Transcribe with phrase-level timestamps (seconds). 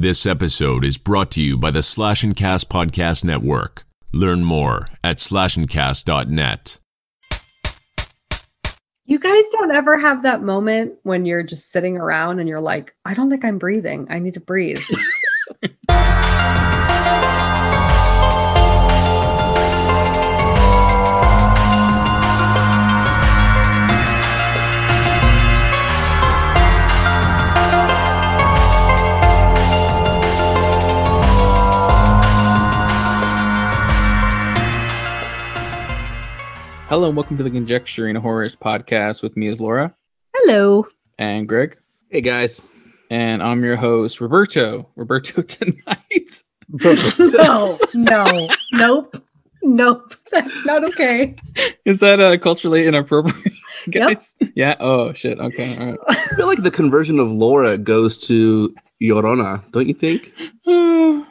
[0.00, 3.82] This episode is brought to you by the Slash and Cast Podcast Network.
[4.14, 6.78] Learn more at slashandcast.net.
[9.04, 12.94] You guys don't ever have that moment when you're just sitting around and you're like,
[13.04, 14.06] I don't think I'm breathing.
[14.08, 14.80] I need to breathe.
[36.90, 39.94] Hello and welcome to the Conjecturing Horrors podcast with me is Laura
[40.34, 40.86] Hello.
[41.18, 41.78] and Greg.
[42.10, 42.60] Hey guys.
[43.10, 44.88] And I'm your host, Roberto.
[44.96, 46.42] Roberto tonight.
[46.68, 49.16] no, no, nope,
[49.62, 50.14] nope.
[50.32, 51.36] That's not okay.
[51.84, 53.54] Is that uh, culturally inappropriate,
[53.86, 54.08] Yep.
[54.08, 54.36] guys?
[54.54, 54.74] Yeah.
[54.80, 55.38] Oh shit.
[55.38, 55.76] Okay.
[55.78, 60.32] All I feel like the conversion of Laura goes to Llorona, don't you think?
[60.66, 61.24] right.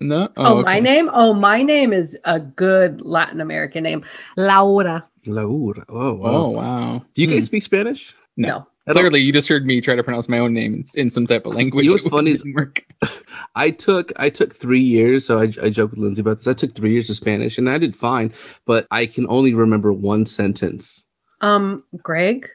[0.00, 0.28] no.
[0.36, 0.80] Oh, my okay.
[0.80, 1.10] name?
[1.12, 4.04] Oh, my name is a good Latin American name.
[4.36, 5.06] Laura.
[5.26, 5.84] Laura.
[5.88, 6.30] Oh, wow.
[6.30, 7.04] Oh wow.
[7.14, 7.46] Do you guys Hmm.
[7.46, 8.14] speak Spanish?
[8.36, 8.66] No.
[8.86, 8.92] No.
[8.92, 11.44] Clearly, you just heard me try to pronounce my own name in, in some type
[11.44, 11.84] of language.
[11.84, 12.84] You know what's funny is- work.
[13.56, 16.46] I took I took three years, so I, I joke with Lindsay about this.
[16.46, 18.32] I took three years of Spanish and I did fine,
[18.64, 21.04] but I can only remember one sentence.
[21.40, 22.48] Um, Greg,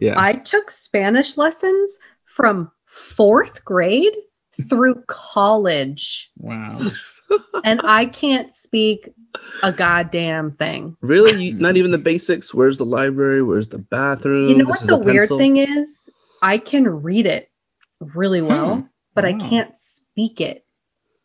[0.00, 0.14] Yeah.
[0.20, 4.14] I took Spanish lessons from fourth grade
[4.68, 6.80] through college, Wow.
[7.64, 9.08] and I can't speak
[9.62, 10.96] a goddamn thing.
[11.00, 11.44] really?
[11.44, 12.52] You, not even the basics?
[12.54, 13.42] Where's the library?
[13.42, 14.48] Where's the bathroom?
[14.48, 15.38] You know This what is the weird pencil?
[15.38, 16.08] thing is?
[16.42, 17.50] I can read it
[18.00, 18.80] really well, Hmm.
[19.14, 20.64] but I can't speak it.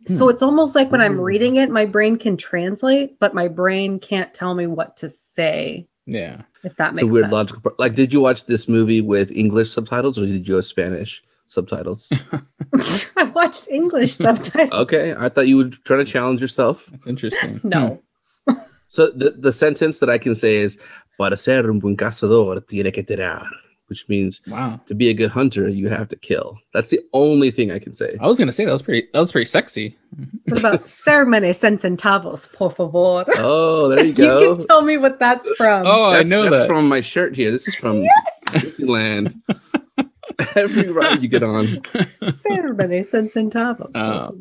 [0.05, 3.99] So it's almost like when I'm reading it, my brain can translate, but my brain
[3.99, 5.87] can't tell me what to say.
[6.05, 6.41] Yeah.
[6.65, 7.31] If that It's a weird sense.
[7.33, 7.61] logical.
[7.61, 7.79] part.
[7.79, 12.11] Like, did you watch this movie with English subtitles or did you have Spanish subtitles?
[13.17, 14.71] I watched English subtitles.
[14.81, 16.87] okay, I thought you would try to challenge yourself.
[16.91, 17.61] That's interesting.
[17.63, 18.01] No.
[18.87, 20.77] So the, the sentence that I can say is
[21.17, 23.47] para ser un buen cazador tiene que tirar,
[23.87, 24.51] which means Hmm.
[24.51, 24.81] Wow.
[24.85, 26.59] to be a good hunter you have to kill.
[26.75, 28.17] That's the only thing I can say.
[28.21, 29.07] I was gonna say that was pretty.
[29.13, 29.97] That was pretty sexy.
[30.45, 33.25] What about ceremony centavos, por favor?
[33.39, 34.39] Oh, there you go.
[34.41, 35.83] You can tell me what that's from.
[35.87, 36.67] Oh, that's, I know that's that.
[36.67, 37.49] from my shirt here.
[37.49, 38.03] This is from
[38.49, 39.33] Disneyland.
[40.55, 41.81] Every ride you get on.
[42.41, 43.91] ceremony centavos.
[43.93, 44.37] por Oh.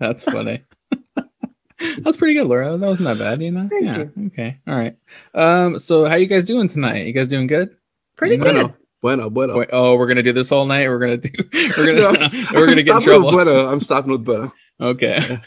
[0.00, 0.64] That's funny.
[2.02, 2.76] That's pretty good, Laura.
[2.76, 3.68] That wasn't that bad, you know.
[3.68, 4.26] Thank yeah.
[4.26, 4.58] Okay.
[4.66, 4.96] All right.
[5.34, 5.78] Um.
[5.78, 7.06] So, how you guys doing tonight?
[7.06, 7.76] You guys doing good?
[8.16, 8.54] Pretty No, good.
[8.54, 9.58] Bueno, bueno, bueno.
[9.58, 10.88] Wait, oh, we're gonna do this all night.
[10.88, 11.30] We're gonna do.
[11.78, 12.02] We're gonna.
[12.02, 12.14] I'm-
[12.54, 13.26] we're I'm gonna get in trouble.
[13.26, 13.68] With bueno.
[13.68, 14.52] I'm stopping with bueno.
[14.80, 15.38] Okay.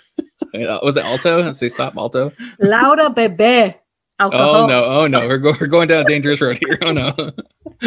[0.54, 1.52] Uh, Was it alto?
[1.52, 2.32] Say stop alto.
[2.60, 3.76] Laura bebe.
[4.20, 4.56] Alcohol.
[4.56, 4.84] Oh no!
[4.86, 5.28] Oh no!
[5.28, 6.78] We're, go- we're going down a dangerous road here.
[6.84, 7.14] Oh no!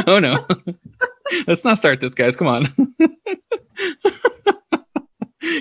[0.07, 0.45] Oh no!
[1.47, 2.37] Let's not start this, guys.
[2.37, 2.95] Come on.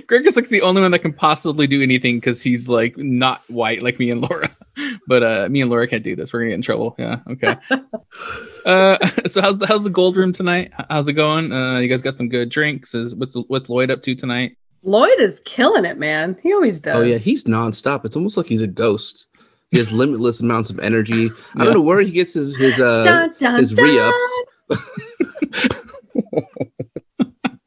[0.07, 3.41] Greg is like the only one that can possibly do anything because he's like not
[3.49, 4.49] white like me and Laura.
[5.05, 6.33] But uh me and Laura can't do this.
[6.33, 6.95] We're gonna get in trouble.
[6.97, 7.19] Yeah.
[7.29, 7.55] Okay.
[8.65, 8.97] uh
[9.27, 10.71] so how's the how's the gold room tonight?
[10.89, 11.51] How's it going?
[11.51, 12.95] Uh you guys got some good drinks.
[12.95, 14.57] Is what's what's Lloyd up to tonight?
[14.81, 16.39] Lloyd is killing it, man.
[16.41, 16.95] He always does.
[16.95, 18.03] Oh yeah, he's nonstop.
[18.03, 19.27] It's almost like he's a ghost.
[19.69, 21.29] He has limitless amounts of energy.
[21.55, 24.43] I don't know where he gets his his uh Dun, dun, his re-ups.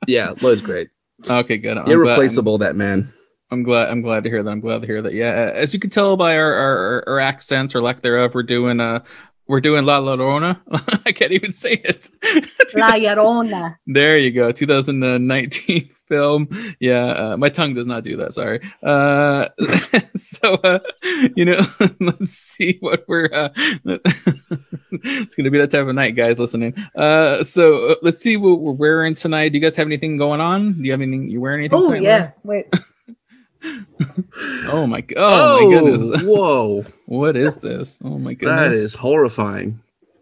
[0.07, 0.89] yeah, Lloyd's great.
[1.29, 1.77] Okay, good.
[1.79, 3.13] I'm glad- Irreplaceable, that man.
[3.51, 3.91] I'm glad.
[3.91, 4.51] I'm glad to hear that.
[4.51, 5.13] I'm glad to hear that.
[5.15, 8.81] Yeah, as you can tell by our our, our accents or lack thereof, we're doing
[8.81, 9.05] uh
[9.47, 10.61] we're doing La Llorona.
[11.07, 12.11] I can't even say it.
[12.75, 13.77] La Llorona.
[13.87, 14.51] there you go.
[14.51, 16.49] 2019 film.
[16.81, 18.33] Yeah, uh, my tongue does not do that.
[18.35, 18.61] Sorry.
[18.83, 19.49] Uh,
[20.17, 20.79] so uh,
[21.37, 21.61] you know,
[22.01, 23.29] let's see what we're.
[23.33, 23.49] Uh,
[24.93, 26.39] it's gonna be that type of night, guys.
[26.39, 26.75] Listening.
[26.95, 29.51] Uh, so uh, let's see what we're wearing tonight.
[29.51, 30.75] Do you guys have anything going on?
[30.75, 31.31] Do you have anything?
[31.31, 31.79] You wearing anything?
[31.79, 32.31] Oh tonight, yeah.
[32.43, 32.67] Wait.
[34.69, 35.01] Oh my.
[35.01, 35.17] God.
[35.19, 36.23] Oh, my goodness.
[36.23, 38.01] Whoa, What is this?
[38.05, 38.77] Oh my goodness.
[38.77, 39.81] that is horrifying.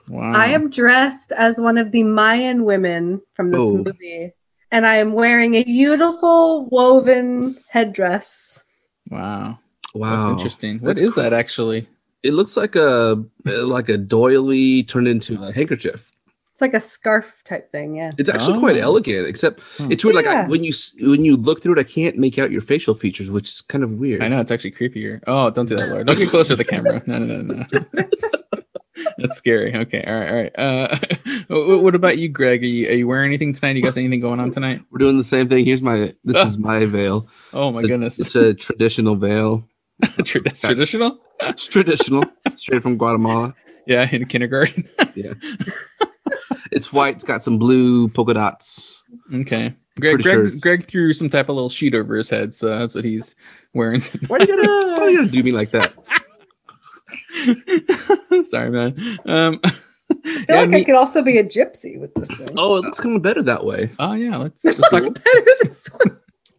[0.08, 0.32] Wow.
[0.34, 3.78] I am dressed as one of the Mayan women from this Oh.
[3.78, 4.32] movie.
[4.74, 8.64] And I am wearing a beautiful woven headdress.
[9.08, 9.60] Wow.
[9.94, 10.80] Wow, That's interesting.
[10.80, 11.88] What That's is that actually?
[12.24, 16.10] It looks like a like a doily turned into a handkerchief.
[16.50, 18.12] It's like a scarf type thing, yeah.
[18.18, 18.80] It's actually quite Oh.
[18.80, 19.92] elegant, except Hmm.
[19.92, 20.16] it's weird.
[20.16, 20.72] Like I, when you
[21.02, 23.84] when you look through it, I can't make out your facial features, which is kind
[23.84, 24.22] of weird.
[24.24, 25.20] I know it's actually creepier.
[25.28, 26.06] Oh, don't do that, Lord.
[26.08, 27.00] Don't get closer to the camera.
[27.06, 28.04] No, no, no, no.
[29.18, 29.74] That's scary.
[29.74, 30.02] Okay.
[30.06, 30.28] All right.
[30.30, 30.58] All right.
[30.58, 30.98] Uh,
[31.48, 32.62] wh- what about you, Greg?
[32.62, 33.76] Are you, are you wearing anything tonight?
[33.76, 34.82] You guys anything going on tonight?
[34.90, 35.64] We're doing the same thing.
[35.64, 37.28] Here's my this is my veil.
[37.52, 38.20] Oh my It's a- goodness.
[38.20, 39.68] It's a traditional veil.
[40.24, 41.18] Tra- that's traditional?
[41.40, 42.24] It's traditional,
[42.56, 43.54] straight from Guatemala.
[43.86, 44.88] Yeah, in kindergarten.
[45.14, 45.34] Yeah.
[46.72, 47.16] It's white.
[47.16, 49.02] It's got some blue polka dots.
[49.32, 49.74] Okay.
[50.00, 52.66] Greg, Pretty Greg, sure Greg threw some type of little sheet over his head, so
[52.78, 53.36] that's what he's
[53.74, 54.00] wearing.
[54.26, 55.92] Why are you gonna, why are you gonna do me like that?
[58.44, 59.18] Sorry, man.
[59.26, 62.48] Um, I feel yeah, like me- I could also be a gypsy with this thing.
[62.56, 63.90] Oh, it looks kind of better that way.
[63.98, 64.64] oh yeah, let's.
[64.64, 66.12] It looks talk- better this way.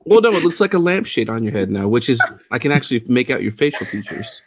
[0.08, 2.72] Well, no, it looks like a lampshade on your head now, which is I can
[2.72, 4.42] actually make out your facial features.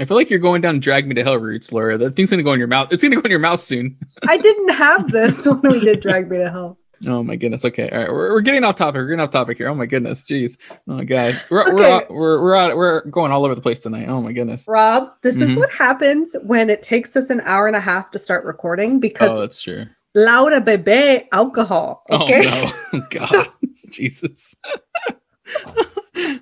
[0.00, 1.96] I feel like you're going down drag me to hell routes, Laura.
[1.98, 2.92] That thing's gonna go in your mouth.
[2.92, 3.96] It's gonna go in your mouth soon.
[4.28, 6.77] I didn't have this when we did Drag Me to Hell.
[7.06, 7.64] Oh my goodness.
[7.64, 7.88] Okay.
[7.90, 8.10] All right.
[8.10, 8.96] We're, we're getting off topic.
[8.96, 9.68] We're getting off topic here.
[9.68, 10.24] Oh my goodness.
[10.24, 10.56] Jeez.
[10.88, 11.40] Oh my god.
[11.50, 14.08] We're we're out- we're we're out, we're going all over the place tonight.
[14.08, 14.64] Oh my goodness.
[14.68, 15.58] Rob, this is Mhm.
[15.58, 18.98] what happens when it takes us an hour and a half to start recording Oh,
[19.00, 19.86] because that's true.
[20.14, 22.02] Laura Bebe alcohol.
[22.10, 22.48] Okay.
[22.48, 23.00] Oh no.
[23.10, 23.28] God.
[23.74, 24.54] So- Jesus.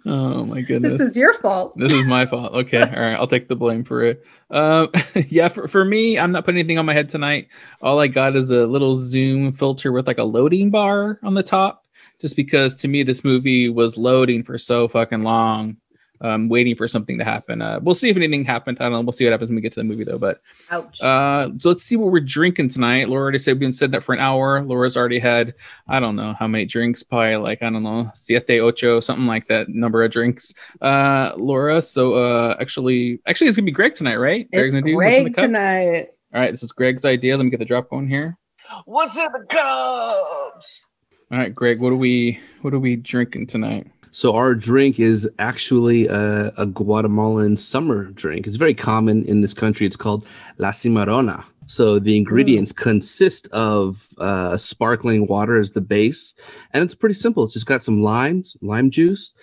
[0.06, 0.98] oh my goodness.
[0.98, 1.76] this is your fault.
[1.76, 2.52] This is my fault.
[2.54, 2.80] Okay.
[2.80, 3.14] All right.
[3.14, 4.24] I'll take the blame for it.
[4.50, 4.88] Um,
[5.28, 7.48] yeah, for, for me, I'm not putting anything on my head tonight.
[7.82, 11.42] All I got is a little zoom filter with like a loading bar on the
[11.42, 11.84] top,
[12.20, 15.76] just because to me, this movie was loading for so fucking long.
[16.20, 17.60] Um, waiting for something to happen.
[17.60, 18.78] Uh, we'll see if anything happened.
[18.80, 19.00] I don't know.
[19.02, 20.18] We'll see what happens when we get to the movie though.
[20.18, 20.40] But
[20.70, 21.02] Ouch.
[21.02, 23.08] uh, so let's see what we're drinking tonight.
[23.08, 24.62] Laura already said we've been sitting up for an hour.
[24.62, 25.54] Laura's already had,
[25.88, 29.48] I don't know how many drinks, probably like, I don't know, siete, ocho, something like
[29.48, 30.54] that number of drinks.
[30.80, 34.48] Uh, Laura, so uh, actually, actually, it's gonna be Greg tonight, right?
[34.52, 35.46] it's gonna do what's in the Greg cups?
[35.46, 36.08] tonight.
[36.34, 37.36] All right, this is Greg's idea.
[37.36, 38.38] Let me get the drop going here.
[38.84, 40.86] What's in the cups?
[41.30, 43.86] All right, Greg, what are we, what are we drinking tonight?
[44.16, 48.46] So our drink is actually a, a Guatemalan summer drink.
[48.46, 49.86] It's very common in this country.
[49.86, 50.24] It's called
[50.56, 51.44] La Cimarrona.
[51.66, 56.32] So the ingredients consist of uh, sparkling water as the base,
[56.72, 57.44] and it's pretty simple.
[57.44, 59.34] It's just got some limes, lime juice.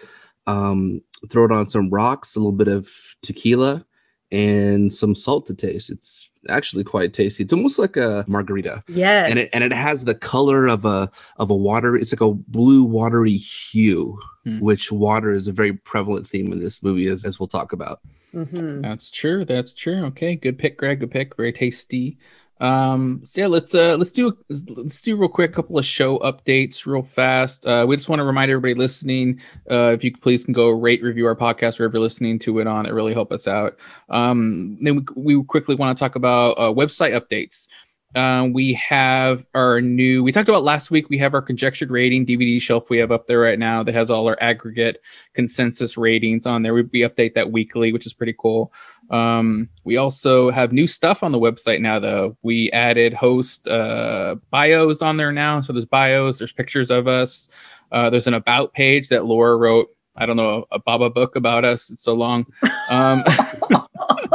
[0.47, 2.89] Um, throw it on some rocks, a little bit of
[3.21, 3.85] tequila,
[4.33, 5.89] and some salt to taste.
[5.91, 7.43] It's actually quite tasty.
[7.43, 9.29] It's almost like a margarita Yes.
[9.29, 12.33] and it and it has the color of a of a water it's like a
[12.33, 14.59] blue watery hue Hmm.
[14.59, 18.01] which water is a very prevalent theme in this movie as, as we'll talk about
[18.35, 18.81] Mhm.
[18.81, 19.45] That's true.
[19.45, 20.03] That's true.
[20.05, 20.99] Okay, good pick, Greg.
[21.01, 21.37] Good pick.
[21.37, 22.17] Very tasty.
[22.59, 26.19] Um, so yeah, let's uh let's do let's do real quick a couple of show
[26.19, 27.65] updates real fast.
[27.65, 31.03] Uh, we just want to remind everybody listening, uh, if you please can go rate
[31.03, 32.85] review our podcast wherever you're listening to it on.
[32.85, 33.77] It really help us out.
[34.09, 37.67] Um, then we, we quickly want to talk about uh, website updates.
[38.15, 40.23] Uh, we have our new.
[40.23, 41.09] We talked about last week.
[41.09, 44.11] We have our conjectured rating DVD shelf we have up there right now that has
[44.11, 45.01] all our aggregate
[45.33, 46.75] consensus ratings on there.
[46.75, 48.71] We update that weekly, which is pretty cool.
[49.09, 52.37] Um, we also have new stuff on the website now, though.
[52.41, 55.61] We added host uh, bios on there now.
[55.61, 57.49] So there's bios, there's pictures of us.
[57.91, 59.89] Uh, there's an about page that Laura wrote.
[60.15, 61.89] I don't know a Babadook about us.
[61.89, 62.45] It's so long.
[62.89, 63.23] Um,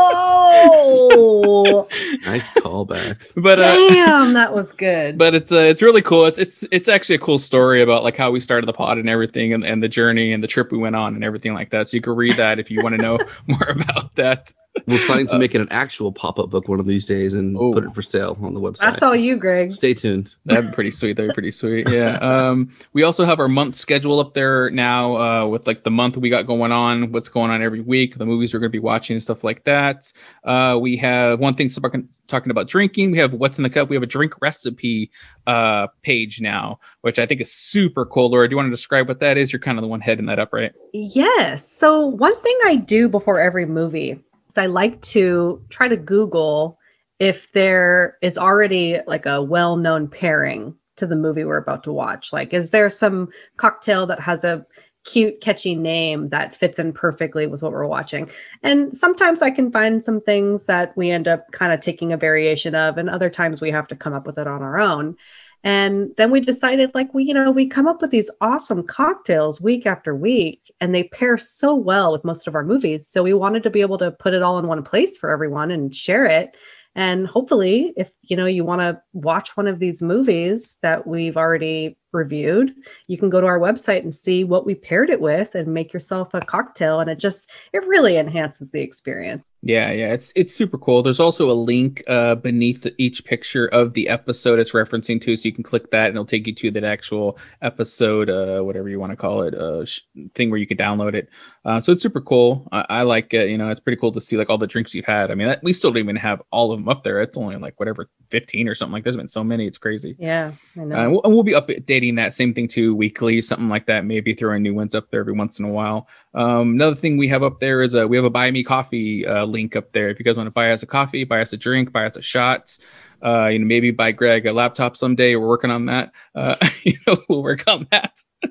[0.00, 1.88] Oh,
[2.24, 5.18] nice callback but uh, damn, that was good.
[5.18, 6.24] but it's uh, it's really cool.
[6.26, 9.08] It's it's it's actually a cool story about like how we started the pod and
[9.08, 11.88] everything, and, and the journey and the trip we went on and everything like that.
[11.88, 14.52] So you can read that if you want to know more about that.
[14.86, 17.56] We're planning to Uh, make it an actual pop-up book one of these days and
[17.56, 17.72] Oh.
[17.72, 19.72] put it for sale on the website That's all you, Greg.
[19.72, 21.16] stay tuned That'd be pretty sweet.
[21.16, 21.88] That'd be pretty sweet.
[21.88, 22.16] Yeah.
[22.19, 26.16] Um, we also have our month schedule up there now uh, with like the month
[26.16, 28.78] we got going on, what's going on every week, the movies we're going to be
[28.78, 30.12] watching and stuff like that.
[30.44, 33.10] Uh, we have one thing talking talking about drinking.
[33.10, 33.88] We have what's in the cup.
[33.88, 35.10] We have a drink recipe
[35.46, 38.30] uh, page now, which I think is super cool.
[38.30, 39.52] Laura, do you want to describe what that is?
[39.52, 40.72] You're kind of the one heading that up, right?
[40.92, 41.70] Yes.
[41.70, 44.18] So one thing I do before every movie is
[44.58, 46.78] I like to try to Google
[47.18, 52.32] if there is already like a well-known pairing to the movie we're about to watch.
[52.32, 54.66] Like, is there some cocktail that has a
[55.04, 58.28] cute, catchy name that fits in perfectly with what we're watching?
[58.62, 62.16] And sometimes I can find some things that we end up kind of taking a
[62.16, 65.16] variation of, and other times we have to come up with it on our own.
[65.64, 69.60] And then we decided, like, we, you know, we come up with these awesome cocktails
[69.60, 73.06] week after week, and they pair so well with most of our movies.
[73.06, 75.70] So we wanted to be able to put it all in one place for everyone
[75.70, 76.56] and share it.
[76.94, 81.36] And hopefully, if you know you want to watch one of these movies that we've
[81.36, 82.74] already reviewed,
[83.06, 85.92] you can go to our website and see what we paired it with and make
[85.92, 86.98] yourself a cocktail.
[86.98, 89.44] And it just it really enhances the experience.
[89.62, 91.02] Yeah, yeah, it's it's super cool.
[91.02, 95.48] There's also a link uh, beneath each picture of the episode it's referencing to, so
[95.48, 99.00] you can click that and it'll take you to that actual episode, uh, whatever you
[99.00, 100.02] want to call it, uh, sh-
[100.34, 101.28] thing where you can download it.
[101.64, 102.68] Uh, so it's super cool.
[102.70, 103.50] I, I like it.
[103.50, 105.32] You know, it's pretty cool to see like all the drinks you've had.
[105.32, 107.20] I mean, that, we still don't even have all of them up there.
[107.20, 109.02] It's only like whatever 15 or something like.
[109.02, 109.66] There's been so many.
[109.66, 110.14] It's crazy.
[110.20, 110.96] Yeah, I know.
[110.96, 114.04] Uh, and we'll, and we'll be updating that same thing too weekly, something like that.
[114.04, 116.08] Maybe throwing new ones up there every once in a while.
[116.34, 119.26] Um, another thing we have up there is a we have a buy me coffee
[119.26, 120.09] uh, link up there.
[120.09, 122.17] If you guys want to buy us a coffee, buy us a drink, buy us
[122.17, 122.76] a shot.
[123.25, 125.35] Uh, you know, maybe buy Greg a laptop someday.
[125.35, 126.12] We're working on that.
[126.35, 128.23] Uh, you know, we'll work on that.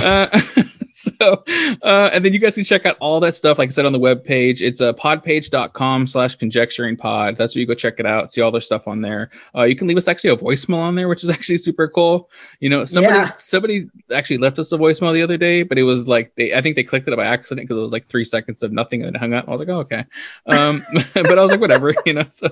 [0.00, 0.62] uh,
[1.20, 1.42] so
[1.82, 3.92] uh, and then you guys can check out all that stuff like i said on
[3.92, 8.06] the web page it's uh, podpage.com slash conjecturing pod that's where you go check it
[8.06, 10.78] out see all their stuff on there uh, you can leave us actually a voicemail
[10.80, 12.30] on there which is actually super cool
[12.60, 13.30] you know somebody Yeah.
[13.30, 16.60] somebody actually left us a voicemail the other day but it was like they i
[16.62, 19.14] think they clicked it by accident because it was like three seconds of nothing and
[19.14, 20.04] then hung up i was like oh okay
[20.46, 20.82] um
[21.14, 22.48] but i was like whatever you know so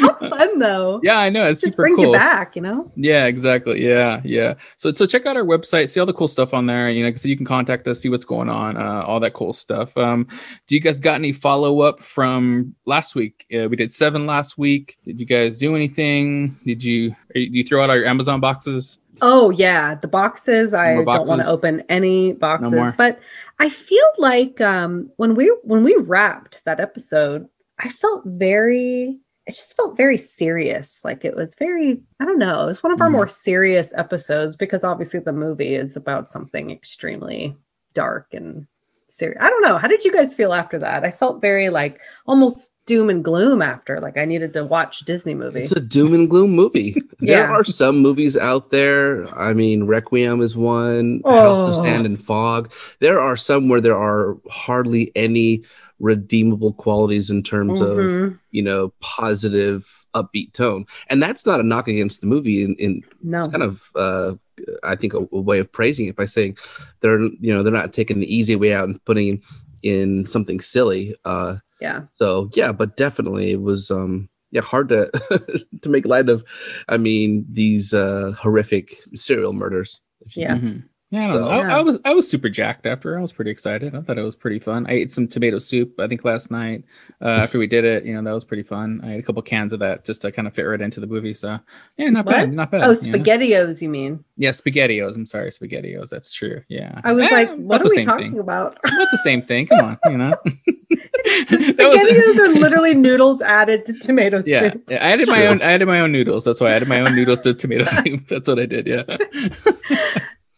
[0.00, 1.00] How fun though.
[1.02, 2.90] yeah i know it's Just super brings cool you back, you know?
[2.96, 3.84] yeah, exactly.
[3.84, 4.54] Yeah, yeah.
[4.76, 6.90] So so check out our website, see all the cool stuff on there.
[6.90, 9.52] You know, so you can contact us, see what's going on, uh, all that cool
[9.52, 9.96] stuff.
[9.96, 10.26] Um,
[10.66, 13.46] do you guys got any follow up from last week?
[13.54, 14.96] Uh, we did seven last week.
[15.04, 16.58] Did you guys do anything?
[16.64, 18.98] Did you you- do you throw out all your Amazon boxes?
[19.22, 20.74] Oh yeah, the boxes.
[20.74, 22.94] I more don't want to open any boxes, more?
[22.96, 23.18] but
[23.58, 27.46] I feel like um, when we when we wrapped that episode,
[27.78, 29.18] I felt very.
[29.46, 31.02] It just felt very serious.
[31.04, 32.02] Like it was very.
[32.20, 32.64] I don't know.
[32.64, 33.12] It was one of our Mhm.
[33.12, 37.56] more serious episodes because obviously the movie is about something extremely
[37.96, 38.66] dark and
[39.08, 39.38] serious.
[39.40, 39.78] I don't know.
[39.78, 41.04] How did you guys feel after that?
[41.04, 44.00] I felt very like almost doom and gloom after.
[44.00, 45.60] Like I needed to watch Disney movie.
[45.60, 46.96] It's a doom and gloom movie.
[47.18, 49.26] There are some movies out there.
[49.36, 51.82] I mean, Requiem is one, House of Oh.
[51.82, 52.70] Sand and Fog.
[53.00, 55.62] There are some where there are hardly any
[55.98, 58.38] redeemable qualities in terms of Mhm.
[58.50, 63.02] you know positive upbeat tone and that's not a knock against the movie in, in
[63.22, 63.38] no.
[63.38, 64.32] it's kind of uh
[64.82, 66.56] i think a, a way of praising it by saying
[67.00, 69.42] they're you know they're not taking the easy way out and putting
[69.82, 72.00] in something silly uh yeah.
[72.14, 75.10] so yeah but definitely it was um yeah hard to
[75.82, 76.42] to make light of
[76.88, 80.56] i mean these uh horrific serial murders if you- Yeah.
[80.56, 80.84] Mhm.
[81.10, 81.48] Yeah, I, don't So- know.
[81.50, 83.16] I, I was I was super jacked after.
[83.16, 83.94] I was pretty excited.
[83.94, 84.86] I thought it was pretty fun.
[84.88, 86.00] I ate some tomato soup.
[86.00, 86.82] I think last night
[87.22, 88.04] uh, after we did it.
[88.04, 89.00] You know that was pretty fun.
[89.04, 91.06] I had a couple cans of that just to kind of fit right into the
[91.06, 91.32] movie.
[91.32, 91.60] So
[91.96, 92.32] yeah, not What?
[92.34, 92.82] bad, not bad.
[92.82, 93.18] Oh, you know?
[93.18, 94.24] spaghettios, you mean?
[94.36, 95.14] Yeah, spaghettios.
[95.14, 96.08] I'm sorry, spaghettios.
[96.10, 96.62] That's true.
[96.68, 97.00] Yeah.
[97.04, 98.40] I was Eh, like, what are we talking thing.
[98.40, 98.76] about?
[98.84, 99.68] Not the same thing.
[99.68, 100.32] Come on, you know.
[101.26, 104.84] Spaghettios are literally noodles added to tomato yeah, soup.
[104.88, 105.46] yeah, I added my True.
[105.46, 105.62] own.
[105.62, 106.44] I added my own noodles.
[106.44, 108.26] That's why I added my own noodles to tomato soup.
[108.28, 108.86] That's what I did.
[108.86, 109.04] Yeah.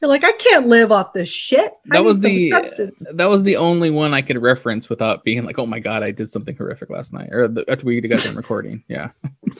[0.01, 1.73] You're like, I can't live off this shit.
[1.87, 3.05] That was the substance.
[3.15, 6.13] that was the only one I could reference without being like, oh my god, I
[6.13, 8.85] did something horrific last night, or the, after we got done recording.
[8.87, 9.11] Yeah,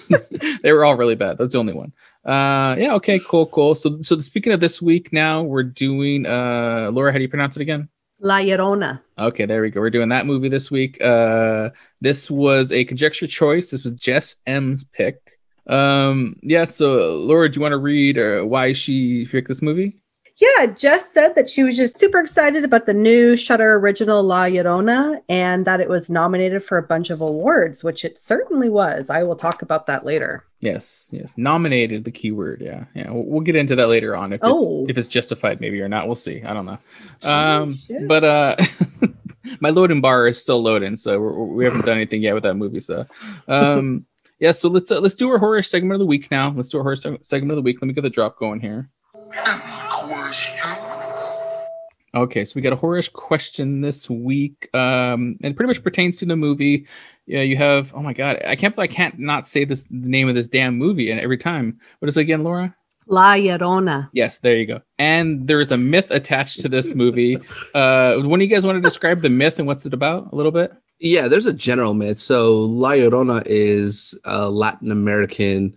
[0.63, 1.39] they were all really bad.
[1.39, 1.93] That's the only one.
[2.25, 3.75] Uh, yeah, okay, cool, cool.
[3.75, 6.25] So, so speaking of this week, now we're doing.
[6.25, 7.89] Uh, Laura, how do you pronounce it again?
[8.21, 9.01] La Llorona.
[9.19, 9.81] Okay, there we go.
[9.81, 11.01] We're doing that movie this week.
[11.03, 13.71] Uh, this was a conjecture choice.
[13.71, 15.39] This was Jess M's pick.
[15.67, 16.65] Um, yeah.
[16.65, 20.01] So, Laura, do you want to read uh, why she picked this movie?
[20.41, 24.45] Yeah, Jess said that she was just super excited about the new Shudder original La
[24.45, 29.11] Llorona and that it was nominated for a bunch of awards, which it certainly was.
[29.11, 30.45] I will talk about that later.
[30.61, 31.35] Yes, yes.
[31.37, 32.61] Nominated the keyword.
[32.61, 33.11] Yeah, yeah.
[33.11, 34.83] We'll, we'll get into that later on if Oh.
[34.83, 36.07] it's if it's justified maybe or not.
[36.07, 36.41] We'll see.
[36.45, 36.79] I don't know.
[37.25, 38.07] Oh, Um, shit.
[38.07, 38.57] but uh,
[39.61, 42.55] my loading bar is still loading, so we're, we haven't done anything yet with that
[42.55, 42.79] movie.
[42.81, 43.07] So,
[43.49, 44.07] um,
[44.39, 44.53] yeah.
[44.53, 46.51] So let's uh, let's do our horror segment of the week now.
[46.51, 47.79] Let's do our horror seg- segment of the week.
[47.83, 48.89] Let me get the drop going here.
[52.15, 56.17] Okay, so we got a horror question this week, um, and it pretty much pertains
[56.19, 56.87] to the movie.
[57.27, 57.93] Yeah, you have.
[57.95, 58.79] Oh my god, I can't.
[58.79, 61.79] I can't not say this the name of this damn movie, and every time.
[61.99, 62.75] What is it again, Laura?
[63.09, 64.11] La Llorona.
[64.13, 64.83] Yes, there you go.
[64.99, 67.39] And there's a myth attached to this movie.
[67.75, 70.37] Uh, one of you guys want to describe the myth and what's it about a
[70.37, 70.73] little bit?
[71.01, 72.19] Yeah, there's a general myth.
[72.19, 75.75] So La Llorona is uh, Latin American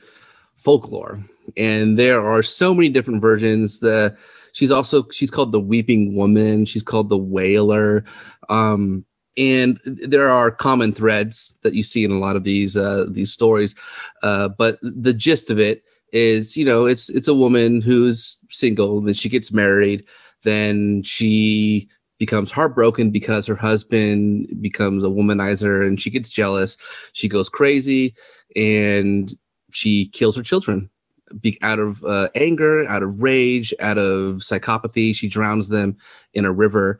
[0.57, 1.23] folklore,
[1.55, 3.79] and there are so many different versions.
[3.79, 4.17] The
[4.53, 6.65] she's also she's called the Weeping Woman.
[6.65, 8.03] She's called the Wailer.
[8.49, 9.05] Um,
[9.37, 13.31] and there are common threads that you see in a lot of these uh, these
[13.31, 13.75] stories,
[14.23, 19.01] uh, but the gist of it is, you know, it's it's a woman who's single,
[19.01, 20.05] then she gets married,
[20.43, 21.87] then she
[22.19, 26.77] becomes heartbroken because her husband becomes a womanizer and she gets jealous.
[27.13, 28.13] She goes crazy
[28.55, 29.33] and
[29.71, 30.91] she kills her children
[31.39, 35.15] be, out of uh, anger, out of rage, out of psychopathy.
[35.15, 35.97] She drowns them
[36.33, 36.99] in a river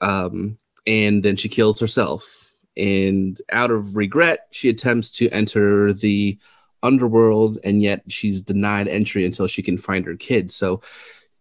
[0.00, 2.52] um, and then she kills herself.
[2.76, 6.38] And out of regret, she attempts to enter the
[6.82, 10.54] underworld and yet she's denied entry until she can find her kids.
[10.54, 10.80] So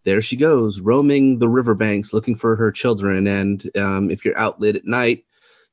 [0.04, 3.28] there she goes, roaming the riverbanks looking for her children.
[3.28, 5.26] And um, if you're out late at night,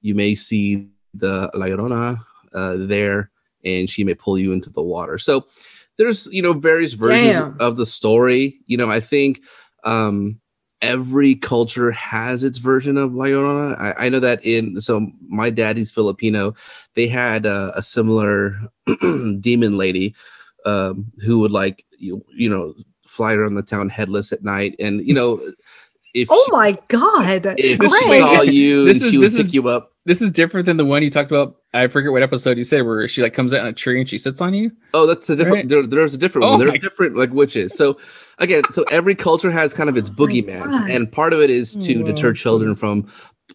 [0.02, 2.18] you may see the La Llorona
[2.52, 3.30] uh, there,
[3.64, 5.18] and she may pull you into the water.
[5.18, 5.46] So
[5.98, 7.56] there's you know various versions Damn.
[7.60, 8.60] of the story.
[8.66, 9.40] You know, I think
[9.84, 10.40] um
[10.82, 13.80] every culture has its version of La Llorona.
[13.80, 16.54] I, I know that in so my daddy's Filipino,
[16.94, 18.58] they had a, a similar
[19.40, 20.14] demon lady
[20.66, 22.74] um, who would like you you know
[23.06, 25.40] fly around the town headless at night, and you know
[26.14, 27.54] if Oh she, my god.
[27.58, 29.90] if This- she saw you This and is- she would pick is- you up.
[30.06, 31.56] This is different than the one you talked about.
[31.72, 34.06] I forget what episode you said where she like comes out on a tree and
[34.08, 34.70] she sits on you.
[34.92, 35.54] Oh, that's a different.
[35.56, 35.68] Right.
[35.68, 36.58] There, there's a different Oh one.
[36.60, 37.72] There are different like witches.
[37.74, 37.98] So
[38.38, 40.90] again, so every culture has kind of its Oh boogeyman, God.
[40.90, 42.04] and part of it is to Oh.
[42.04, 43.06] deter children from,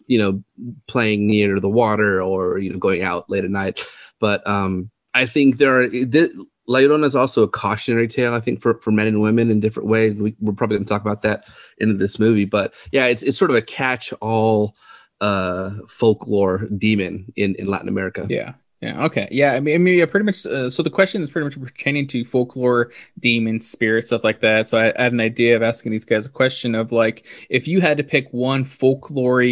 [0.08, 0.42] you know,
[0.88, 3.86] playing near the water or you know going out late at night.
[4.18, 5.88] But um, I think there are.
[5.88, 8.32] Th- La Llorona is also a cautionary tale.
[8.32, 10.14] I think for, for men and women in different ways.
[10.14, 11.44] We, we're probably going to talk about that
[11.78, 12.44] in this movie.
[12.44, 14.76] But yeah, it's it's sort of a catch-all
[15.20, 18.26] uh folklore demon in in Latin America.
[18.30, 18.54] Yeah.
[18.80, 19.04] Yeah.
[19.04, 19.28] Okay.
[19.30, 19.52] Yeah.
[19.52, 20.46] I mean, I mean, yeah, pretty much.
[20.46, 24.68] Uh, so the question is pretty much pertaining to folklore, demons, spirits, stuff like that.
[24.68, 27.68] So I, I had an idea of asking these guys a question of like, if
[27.68, 29.44] you had to pick one folklore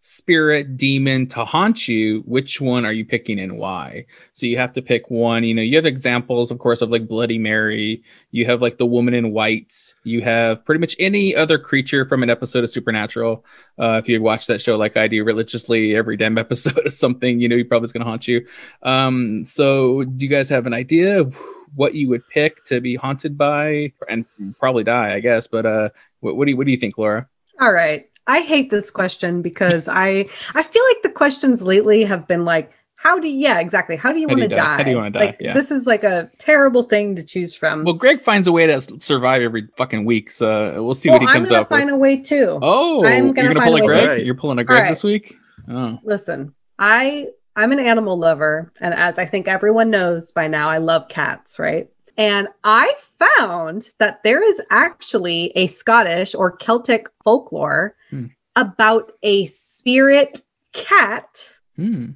[0.00, 4.06] spirit, demon to haunt you, which one are you picking and why?
[4.32, 5.44] So you have to pick one.
[5.44, 8.02] You know, you have examples, of course, of like Bloody Mary.
[8.30, 9.94] You have like the woman in white.
[10.04, 13.44] You have pretty much any other creature from an episode of Supernatural.
[13.78, 16.92] Uh, if you had watched that show like I do religiously, every damn episode of
[16.92, 18.46] something, you know, he probably is going to haunt you.
[18.82, 21.36] Um, so do you guys have an idea of
[21.74, 24.24] what you would pick to be haunted by and
[24.58, 25.46] probably die, I guess?
[25.46, 27.28] But uh, what, what do you what do you think, Laura?
[27.60, 28.06] All right.
[28.26, 32.72] I hate this question because I I feel like the questions lately have been like,
[33.02, 33.96] how do you, yeah, exactly.
[33.96, 34.54] How do you want to die?
[34.56, 34.76] die?
[34.76, 35.20] How do you wanna die?
[35.20, 35.54] Like Yeah.
[35.54, 37.84] this is like a terrible thing to choose from.
[37.84, 41.22] Well, Greg finds a way to survive every fucking week, so we'll see Well, what
[41.22, 41.94] he I'm comes gonna up find with.
[41.94, 42.58] a way too.
[42.60, 44.18] Oh, I'm you're gonna gonna find pull a a way Greg?
[44.20, 44.88] to- You're pulling a Greg right.
[44.90, 45.36] this week?
[45.68, 50.68] Oh, Listen, I I'm an animal lover, and as I think everyone knows by now,
[50.70, 51.88] I love cats, right?
[52.18, 58.26] And I found that there is actually a Scottish or Celtic folklore Hmm.
[58.56, 60.42] about a spirit
[60.72, 61.54] cat.
[61.76, 62.08] hmm.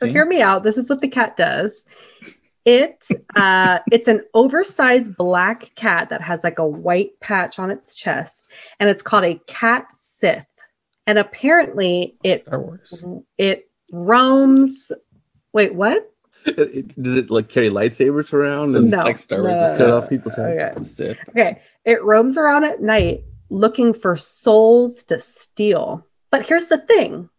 [0.00, 0.62] So hear me out.
[0.62, 1.86] This is what the cat does.
[2.64, 3.06] It
[3.36, 8.48] uh it's an oversized black cat that has like a white patch on its chest,
[8.80, 10.46] and it's called a cat sith.
[11.06, 12.44] And apparently it
[13.38, 14.90] it roams.
[15.52, 16.10] Wait, what?
[16.46, 19.52] Does it like carry lightsabers around and It's No, like Star Wars.
[19.52, 21.00] no, the no, set off people's heads?
[21.00, 21.18] Okay.
[21.30, 21.62] Okay.
[21.84, 26.06] It roams around at night looking for souls to steal.
[26.30, 27.30] But here's the thing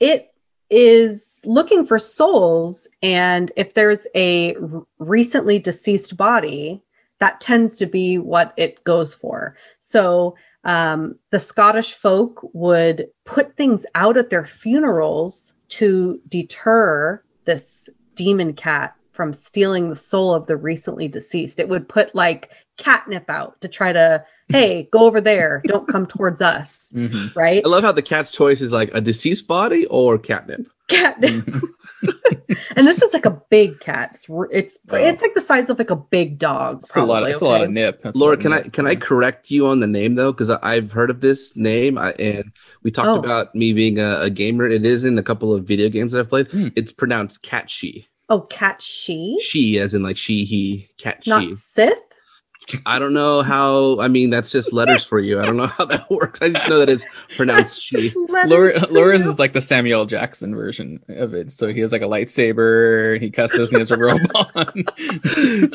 [0.00, 0.28] it
[0.74, 2.88] is looking for souls.
[3.00, 4.56] And if there's a
[4.98, 6.82] recently deceased body,
[7.20, 9.56] that tends to be what it goes for.
[9.78, 10.34] So
[10.64, 18.52] um, the Scottish folk would put things out at their funerals to deter this demon
[18.54, 21.58] cat from stealing the soul of the recently deceased.
[21.60, 26.06] It would put like catnip out to try to, hey, go over there, don't come
[26.06, 27.34] towards us, Mhm.
[27.34, 27.62] right?
[27.64, 30.66] I love how the cat's choice is like a deceased body or catnip.
[30.88, 31.44] Catnip.
[31.46, 31.62] Mhm.
[32.76, 34.10] and this is like a big cat.
[34.14, 34.96] It's it's, Oh.
[34.96, 36.84] it's like the size of like a big dog.
[36.88, 37.02] It's a lot.
[37.02, 38.02] Of, probably, it's a lot of nip.
[38.02, 38.72] That's Laura, lot of can I nip.
[38.72, 40.32] can I correct you on the name though?
[40.32, 43.18] Because I've heard of this name, I, and we talked Oh.
[43.20, 44.66] about me being a, a gamer.
[44.68, 46.48] It is in a couple of video games that I've played.
[46.48, 46.68] Hmm.
[46.76, 48.08] It's pronounced cat she.
[48.28, 51.30] Oh, cat she, She, as in like she, he, cat she.
[51.30, 51.98] not Sith.
[52.86, 54.00] I don't know how.
[54.00, 55.38] I mean, that's just letters for you.
[55.38, 56.40] I don't know how that works.
[56.40, 57.04] I just know that it's
[57.36, 58.10] pronounced she.
[58.30, 61.52] Letters Laura, Laura's is like the Samuel Jackson version of it.
[61.52, 63.20] So he has like a lightsaber.
[63.20, 64.84] He cusses and he has a robe on.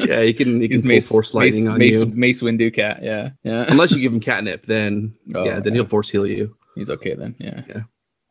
[0.08, 0.60] yeah, he can.
[0.60, 2.06] He can He's pull Mace, force lightning Mace, on Mace, you.
[2.08, 3.04] Mace Windu cat.
[3.04, 3.66] Yeah, yeah.
[3.68, 5.82] Unless you give him catnip, then Oh, yeah, then yeah.
[5.82, 6.56] he'll force heal you.
[6.74, 7.36] He's okay then.
[7.38, 7.62] Yeah.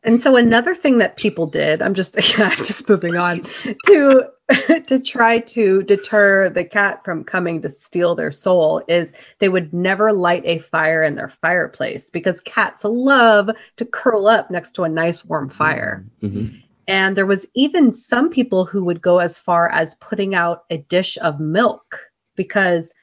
[0.03, 3.43] And so another thing that people did, I'm just I'm just moving on
[3.87, 4.29] to
[4.87, 9.73] to try to deter the cat from coming to steal their soul is they would
[9.73, 14.83] never light a fire in their fireplace because cats love to curl up next to
[14.83, 16.05] a nice warm fire.
[16.23, 16.63] Mhm.
[16.87, 20.77] And there was even some people who would go as far as putting out a
[20.77, 22.93] dish of milk because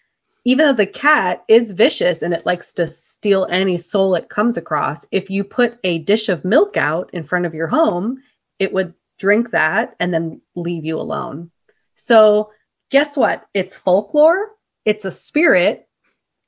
[0.46, 4.56] even though the cat is vicious and it likes to steal any soul it comes
[4.56, 8.22] across, if you put a dish of milk out in front of your home,
[8.61, 11.50] it would drink that and then leave you alone.
[11.94, 12.52] So,
[12.92, 13.44] guess what?
[13.54, 14.52] It's folklore,
[14.85, 15.86] it's a spirit,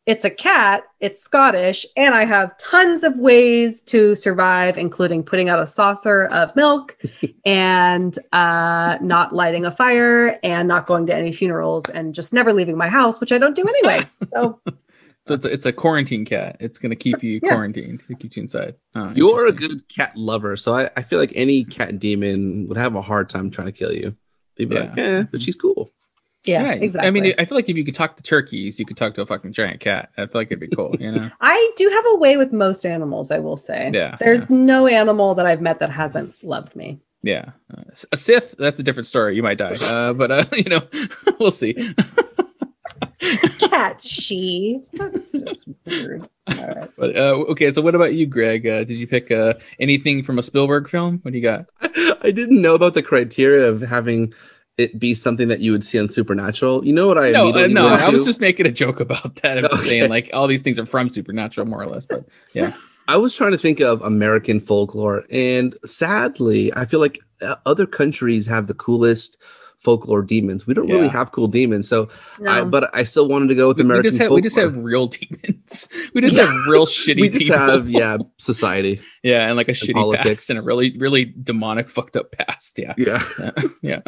[0.09, 5.51] it's a cat, it's Scottish, and I have tons of ways to survive, including putting
[5.51, 6.97] out a saucer of milk
[7.45, 12.55] and uh, not lighting a fire and not going to any funerals and just never
[12.55, 14.07] leaving my house, which I don't do anyway.
[14.23, 14.61] So,
[15.27, 16.57] So it's a, it's a quarantine cat.
[16.59, 17.51] It's gonna keep you yeah.
[17.51, 18.03] quarantined.
[18.09, 18.77] To keep you inside.
[18.95, 22.79] Oh, You're a good cat lover, so I, I feel like any cat demon would
[22.79, 24.17] have a hard time trying to kill you.
[24.57, 25.05] They'd be like, Yeah.
[25.05, 25.93] eh, but she's cool.
[26.49, 26.83] Yeah, Right.
[26.83, 27.07] exactly.
[27.07, 29.21] I mean, I feel like if you could talk to turkeys, you could talk to
[29.23, 30.09] a fucking giant cat.
[30.17, 31.31] I feel like it'd be cool, you know?
[31.41, 33.91] I do have a way with most animals, I will say.
[33.95, 36.99] Yeah, There's no animal that I've met that hasn't loved me.
[37.23, 37.51] yeah.
[37.77, 37.83] Uh,
[38.13, 39.37] a Sith, that's a different story.
[39.37, 39.77] You might die.
[39.83, 40.83] Uh, but, uh, you know,
[41.39, 41.95] we'll see.
[43.59, 44.81] Cat she.
[44.95, 46.23] That's just weird.
[46.49, 46.91] All right.
[46.97, 48.67] But, uh, okay, so what about you, Greg?
[48.67, 51.19] Uh, did you pick uh, anything from a Spielberg film?
[51.23, 51.67] What do you got?
[52.23, 54.33] I didn't know about the criteria of having
[54.79, 56.85] it be something that you would see on Supernatural.
[56.87, 59.59] You know what I no, uh, no, I was just making a joke about that.
[59.59, 59.77] I'm Okay.
[59.89, 62.07] saying, like, all these things are from Supernatural, more or less.
[62.07, 62.73] But yeah,
[63.09, 67.87] I was trying to think of American folklore, and sadly, I feel like uh, other
[67.87, 69.37] countries have the coolest
[69.79, 70.67] folklore demons.
[70.67, 72.09] We don't really have cool demons, so
[72.47, 74.57] I, but I still wanted to go with we, we American just have we just
[74.57, 75.89] have real demons.
[76.15, 76.47] We just Yeah.
[76.47, 77.59] have real shitty we just people.
[77.61, 79.01] have yeah society.
[79.23, 80.25] yeah, and like a shitty politics.
[80.47, 82.79] past and a really, really demonic, fucked up past.
[82.79, 83.23] Yeah, Yeah,
[83.83, 84.01] yeah.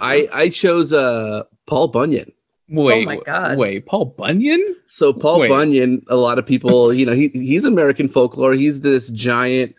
[0.00, 2.32] I I chose uh Paul Bunyan.
[2.70, 3.58] Wait, my God.
[3.58, 4.76] wait, Paul Bunyan?
[4.88, 5.48] So Paul Wait.
[5.48, 8.54] Bunyan, a lot of people, you know, he he's American folklore.
[8.54, 9.74] He's this giant.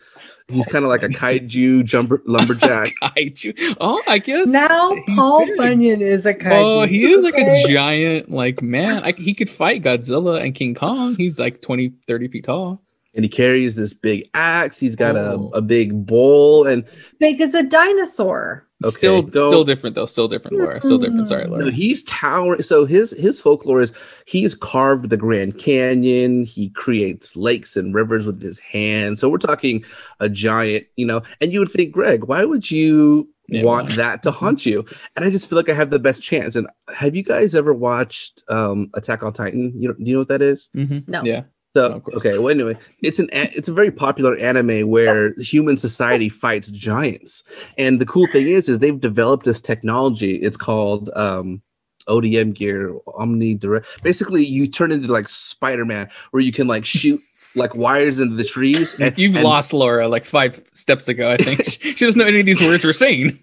[0.48, 2.92] He's kind of like a kaiju jumper lumberjack.
[3.02, 3.76] Kaiju.
[3.80, 5.56] Oh, I guess now Paul big.
[5.56, 6.52] Bunyan is a kaiju.
[6.52, 9.02] Oh, he is like a giant, like man.
[9.02, 11.16] I, he could fight Godzilla and King Kong.
[11.16, 12.80] He's like 20, 30 feet tall.
[13.14, 14.78] and he carries this big axe.
[14.78, 15.50] He's got Oh.
[15.54, 16.84] a, a big bowl, and
[17.18, 18.65] big as a dinosaur.
[18.88, 20.06] Okay, still, don't- still different though.
[20.06, 20.80] Still different, Laura.
[20.80, 21.26] Still different.
[21.26, 21.64] Sorry, Laura.
[21.64, 22.62] no, he's towering.
[22.62, 23.92] So his his folklore is
[24.26, 26.44] he's carved the Grand Canyon.
[26.44, 29.20] He creates lakes and rivers with his hands.
[29.20, 29.84] So we're talking
[30.20, 31.22] a giant, you know.
[31.40, 33.96] And you would think, Greg, why would you Yeah, want why?
[33.96, 34.84] that to haunt you?
[35.14, 36.56] And I just feel like I have the best chance.
[36.56, 39.72] And have you guys ever watched um Attack on Titan?
[39.80, 40.68] You know, do you know what that is?
[40.76, 41.10] Mm-hmm.
[41.10, 41.22] No.
[41.24, 41.42] Yeah.
[41.76, 46.30] So okay, well anyway, it's an a- it's a very popular anime where human society
[46.30, 47.42] fights giants,
[47.76, 50.36] and the cool thing is, is they've developed this technology.
[50.36, 51.60] It's called um,
[52.08, 54.02] ODM gear, Omni Direct.
[54.02, 57.20] Basically, you turn into like Spider Man, where you can like shoot
[57.56, 58.94] like wires into the trees.
[58.98, 61.30] And You've and lost Laura like five steps ago.
[61.30, 63.38] I think she she doesn't know any of these words we're saying.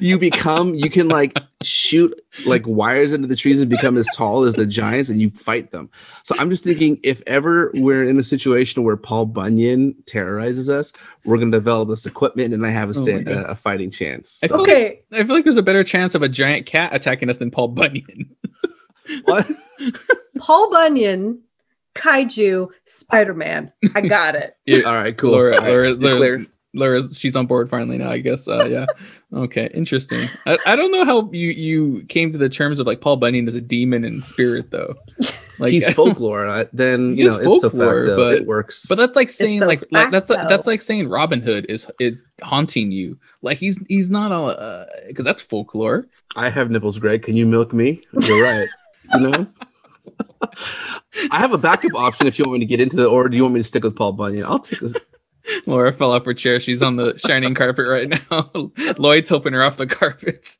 [0.00, 4.44] You become you can like shoot like wires into the trees and become as tall
[4.44, 5.90] as the giants, and you fight them.
[6.22, 10.92] So I'm just thinking, if ever we're in a situation where Paul Bunyan terrorizes us,
[11.24, 13.36] we're gonna develop this equipment, and I have a, Oh stand, God.
[13.36, 14.40] a, a fighting chance.
[14.44, 17.38] So, Okay, I feel like there's a better chance of a giant cat attacking us
[17.38, 18.34] than Paul Bunyan.
[19.24, 19.50] what?
[20.38, 21.40] Paul Bunyan,
[21.94, 23.72] kaiju, Spider Man.
[23.94, 24.56] I got it.
[24.86, 25.32] All right, cool.
[25.32, 28.10] Laura, All right, Laura, you're Laura's, she's on board finally now.
[28.10, 28.46] I guess.
[28.46, 28.86] Uh, yeah.
[29.32, 29.70] okay.
[29.74, 30.28] Interesting.
[30.46, 33.48] I, I don't know how you you came to the terms of like Paul Bunyan
[33.48, 34.94] as a demon and spirit though.
[35.60, 36.46] Like He's folklore.
[36.46, 38.16] uh, Then you is know it's a folklore, fact.
[38.16, 38.86] but- it works.
[38.86, 41.90] But that's like saying a like, like that's like, that's like saying Robin Hood is
[41.98, 43.18] is haunting you.
[43.42, 46.06] Like he's he's not a because that's folklore.
[46.36, 47.22] I have nipples, Greg.
[47.24, 48.04] Can you milk me?
[48.22, 48.68] You're right.
[49.14, 49.46] you know.
[51.32, 53.36] I have a backup option if you want me to get into it, or do
[53.36, 54.44] you want me to stick with Paul Bunyan?
[54.44, 54.94] I'll take this.
[55.66, 56.60] Laura fell off her chair.
[56.60, 58.50] She's on the shining carpet right now.
[58.98, 60.56] Lloyd's helping her off the carpet.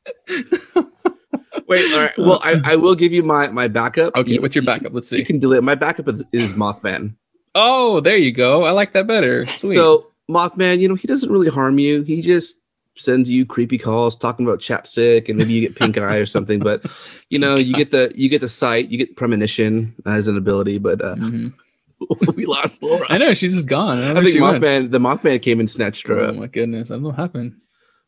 [1.67, 2.17] Wait, all right.
[2.17, 4.15] Well, I, I will give you my my backup.
[4.15, 4.93] Okay, You- what's your backup?
[4.93, 5.19] Let's see.
[5.19, 5.63] You can delete.
[5.63, 7.15] My backup is- Mothman.
[7.55, 8.63] Oh, there you go.
[8.63, 9.45] I like that better.
[9.47, 9.73] Sweet.
[9.73, 12.01] So Mothman, you know, he doesn't really harm you.
[12.03, 12.61] He just
[12.95, 16.59] sends you creepy calls talking about chapstick and maybe you get pink eye or something.
[16.59, 16.85] But
[17.29, 20.79] you know, you get the you get the sight, you get premonition as an ability.
[20.79, 21.53] But uh, Mhm.
[22.35, 23.05] we lost Laura.
[23.09, 23.97] I know she's just gone.
[23.97, 24.63] I, I think she went.
[24.63, 26.35] Mothman, the Mothman came and snatched her Oh up.
[26.35, 26.91] my goodness!
[26.91, 27.55] I don't know what happened.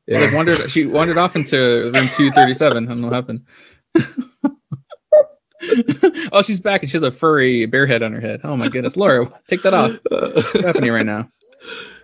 [0.08, 0.22] She, Yeah.
[0.22, 0.72] like wandered.
[0.72, 2.86] She wandered off into room two thirty seven.
[2.86, 3.46] I don't know what happened.
[6.32, 8.42] oh, she's back and she has a furry bear head on her head.
[8.44, 9.98] Oh my goodness, Laura, take that off.
[10.10, 11.30] What's happening right now?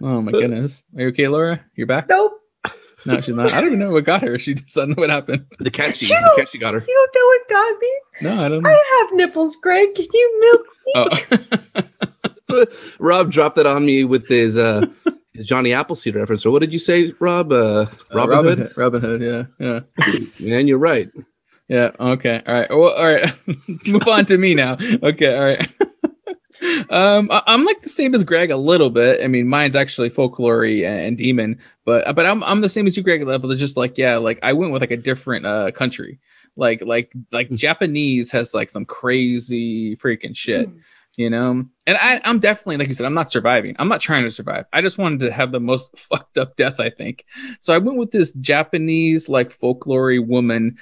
[0.02, 0.84] Oh my goodness.
[0.96, 1.64] Are you okay, Laura?
[1.76, 2.08] You're back?
[2.10, 2.34] Nope.
[3.06, 3.54] No, she's not.
[3.54, 4.38] I don't even know what got her.
[4.40, 5.46] She just I don't know what happened.
[5.60, 6.84] the cat she, the cat she got her.
[6.86, 7.92] You don't know what got me?
[8.22, 8.70] No, I don't know.
[8.70, 9.94] I have nipples, Greg.
[9.96, 10.94] Can you milk me?
[11.76, 11.84] Oh.
[12.50, 12.66] So
[13.00, 14.86] Rob dropped it on me with his uh
[15.34, 16.46] his Johnny Appleseed reference.
[16.46, 17.52] Or what did you say, Rob?
[17.52, 18.74] Uh, Robin, Uh, Hood.
[18.78, 19.80] Robin Hood, yeah, yeah.
[20.58, 21.10] and you're right.
[21.68, 21.92] Yeah.
[22.00, 22.42] Okay.
[22.48, 22.70] All right.
[22.70, 23.24] Well, all right.
[23.68, 24.78] Let's move on to me now.
[25.04, 25.38] Okay.
[25.38, 25.70] All right.
[26.90, 29.24] Um, I- I'm like the same as Greg a little bit.
[29.24, 32.98] I mean, mine's actually folklore and, and demon, but but I'm I'm the same as
[32.98, 33.24] you, Greg.
[33.24, 33.52] Level.
[33.52, 36.20] It's just like yeah, like I went with like a different uh country.
[36.56, 40.70] Like like like Japanese has like some crazy freaking shit.
[41.16, 43.76] You know, and I, I'm definitely like you said, I'm not surviving.
[43.80, 44.66] I'm not trying to survive.
[44.72, 47.26] I just wanted to have the most fucked up death, I think.
[47.60, 50.78] So I went with this Japanese like folklore woman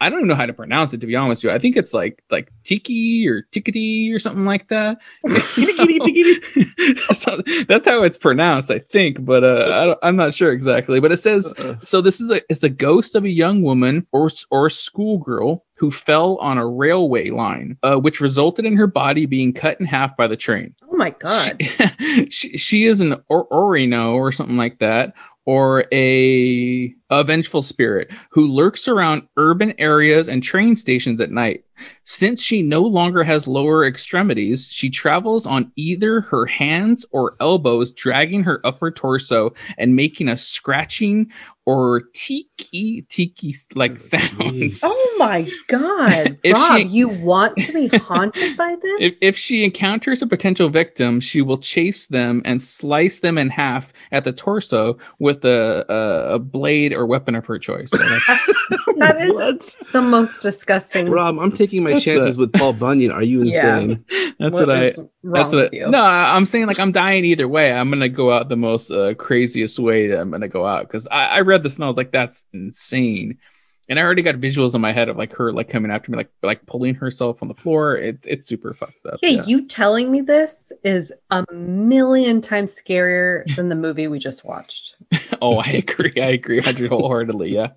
[0.00, 1.54] I don't even know how to pronounce it to be honest with you.
[1.54, 4.98] I think it's like like tiki or tikiti or something like that.
[7.12, 11.00] So that's how it's pronounced, I think, but uh, I don't, I'm not sure exactly.
[11.00, 11.76] But it says Uh-uh.
[11.82, 12.00] so.
[12.00, 15.90] This is a it's a ghost of a young woman or or a schoolgirl who
[15.90, 20.16] fell on a railway line, uh, which resulted in her body being cut in half
[20.16, 20.74] by the train.
[20.90, 21.60] Oh my god.
[21.62, 25.14] She, she, she is an or- Orino or something like that,
[25.46, 31.64] or a, a vengeful spirit who lurks around urban areas and train stations at night.
[32.04, 37.92] Since she no longer has lower extremities, she travels on either her hands or elbows,
[37.92, 41.30] dragging her upper torso and making a scratching
[41.66, 44.80] or tiki tiki like oh, sounds.
[44.82, 46.38] Oh my god.
[46.44, 48.96] If Rob, she- you want to be haunted by this?
[49.00, 53.50] If, if she encounters a potential victim, she will chase them and slice them in
[53.50, 57.90] half at the torso with a, a, a blade or weapon of her choice.
[57.90, 59.76] So that's- what?
[59.92, 61.08] the most disgusting.
[61.10, 63.10] Rob, I'm taking my That's chances a- with Paul Bunyan.
[63.12, 63.78] Are you Yeah.
[63.78, 64.04] insane?
[64.38, 64.82] that's what, I.
[64.84, 65.08] is wrong
[65.42, 65.64] That's what.
[65.64, 65.88] with you?
[65.88, 67.72] No, I- I'm saying like I'm dying either way.
[67.72, 71.08] I'm gonna go out the most uh, craziest way that I'm gonna go out because
[71.10, 73.38] I, I read this and I was like, that's insane.
[73.88, 76.16] And I already got visuals in my head of like her like coming after me,
[76.16, 77.96] like like pulling herself on the floor.
[77.96, 79.18] It's it's super fucked up.
[79.22, 84.44] Yeah, you telling me this is a million times scarier than the movie we just
[84.44, 84.96] watched.
[85.42, 86.12] Oh, I agree.
[86.16, 86.60] I agree.
[86.60, 87.48] Hundred wholeheartedly.
[87.50, 87.68] Yeah.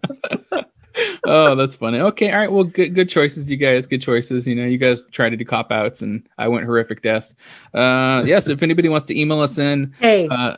[1.25, 1.99] oh, that's funny.
[1.99, 2.29] Okay.
[2.29, 2.51] All right.
[2.51, 3.87] Well, good good choices, you guys.
[3.87, 4.45] Good choices.
[4.45, 7.33] You know, you guys tried to do cop outs, and I went horrific death.
[7.73, 8.47] Uh, yes.
[8.49, 10.57] if anybody wants to email us in, Hey, uh,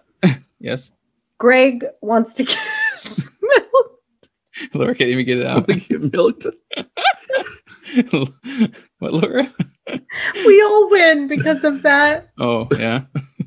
[0.59, 0.91] yes.
[1.37, 3.27] Greg wants to.
[4.73, 5.67] Laura can't even get it out.
[5.67, 6.47] gonna get milked.
[8.99, 9.53] what, Laura?
[10.45, 12.31] We all win because of that.
[12.39, 13.03] Oh, yeah.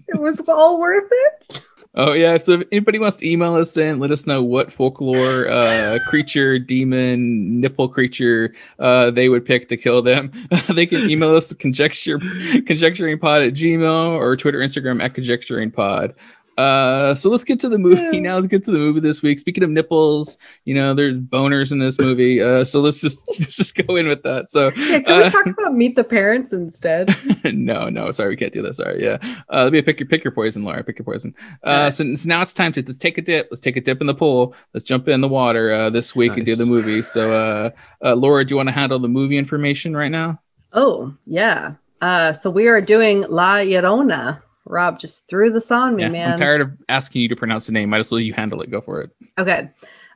[0.08, 1.64] It was all worth it.
[1.94, 2.38] Oh yeah.
[2.38, 6.56] So if anybody wants to email us in, let us know what folklore uh creature,
[6.58, 10.30] demon, nipple creature uh they would pick to kill them.
[10.68, 16.14] they can email us to conjecture conjecturingpod at gmail or Twitter, Instagram at conjecturingpod.
[16.58, 18.20] Uh so let's get to the movie Yeah.
[18.28, 18.34] now.
[18.34, 19.38] Let's get to the movie this week.
[19.38, 22.42] Speaking of nipples, you know, there's boners in this movie.
[22.42, 24.48] Uh so let's just let's just go in with that.
[24.48, 27.14] So Yeah, can we uh, talk about Meet the Parents instead?
[27.44, 28.74] no, no, sorry, we can't do that.
[28.74, 29.18] Sorry, yeah.
[29.48, 30.82] Uh, let me pick your pick your poison, Laura.
[30.82, 31.32] Pick your poison.
[31.64, 31.94] Uh, Alright.
[31.94, 33.48] so, so now it's time to let's take a dip.
[33.50, 34.54] Let's take a dip in the pool.
[34.74, 37.02] Let's jump in the water uh, this week and do the movie.
[37.02, 37.70] So, uh,
[38.04, 40.40] uh, Laura, do you want to handle the movie information right now?
[40.72, 41.74] Oh, yeah.
[42.00, 44.42] Uh, so we are doing La Llorona.
[44.68, 46.32] Rob just threw this on me, Yeah, man.
[46.34, 47.90] I'm tired of asking you to pronounce the name.
[47.90, 48.70] Might as well you handle it.
[48.70, 49.10] Go for it.
[49.38, 49.70] Okay.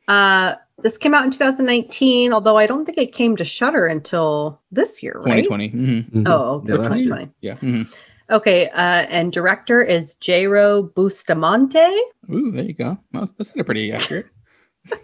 [0.09, 4.61] Uh, this came out in 2019, although I don't think it came to Shudder until
[4.71, 5.45] this year, right?
[5.45, 5.69] 2020.
[5.69, 6.25] hmm Mhm.
[6.27, 7.09] Oh, okay, Yeah, last year.
[7.17, 7.31] 2020.
[7.41, 7.55] Yeah.
[7.57, 7.95] mhm.
[8.31, 11.79] Okay, uh, and director is Jairo Bustamante.
[12.33, 12.99] Ooh, there you go.
[13.13, 14.27] Well, that's that's pretty accurate.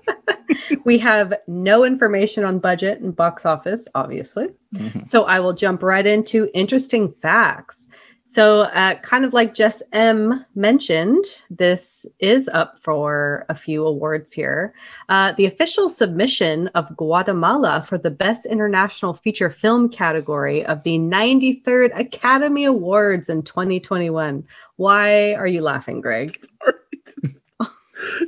[0.84, 4.48] We have no information on budget and box office, obviously.
[4.74, 5.04] Mhm.
[5.04, 7.90] So I will jump right into interesting facts.
[8.30, 14.34] So, uh, kind of like Jess M mentioned, this is up for a few awards
[14.34, 14.74] here.
[15.08, 20.98] Uh, the official submission of Guatemala for the Best International Feature Film category of the
[20.98, 24.44] 93rd Academy Awards in 2021.
[24.76, 26.30] Why are you laughing, Greg?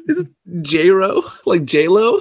[0.08, 0.30] Is
[0.62, 1.22] J-Ro?
[1.44, 2.20] Like J-Lo?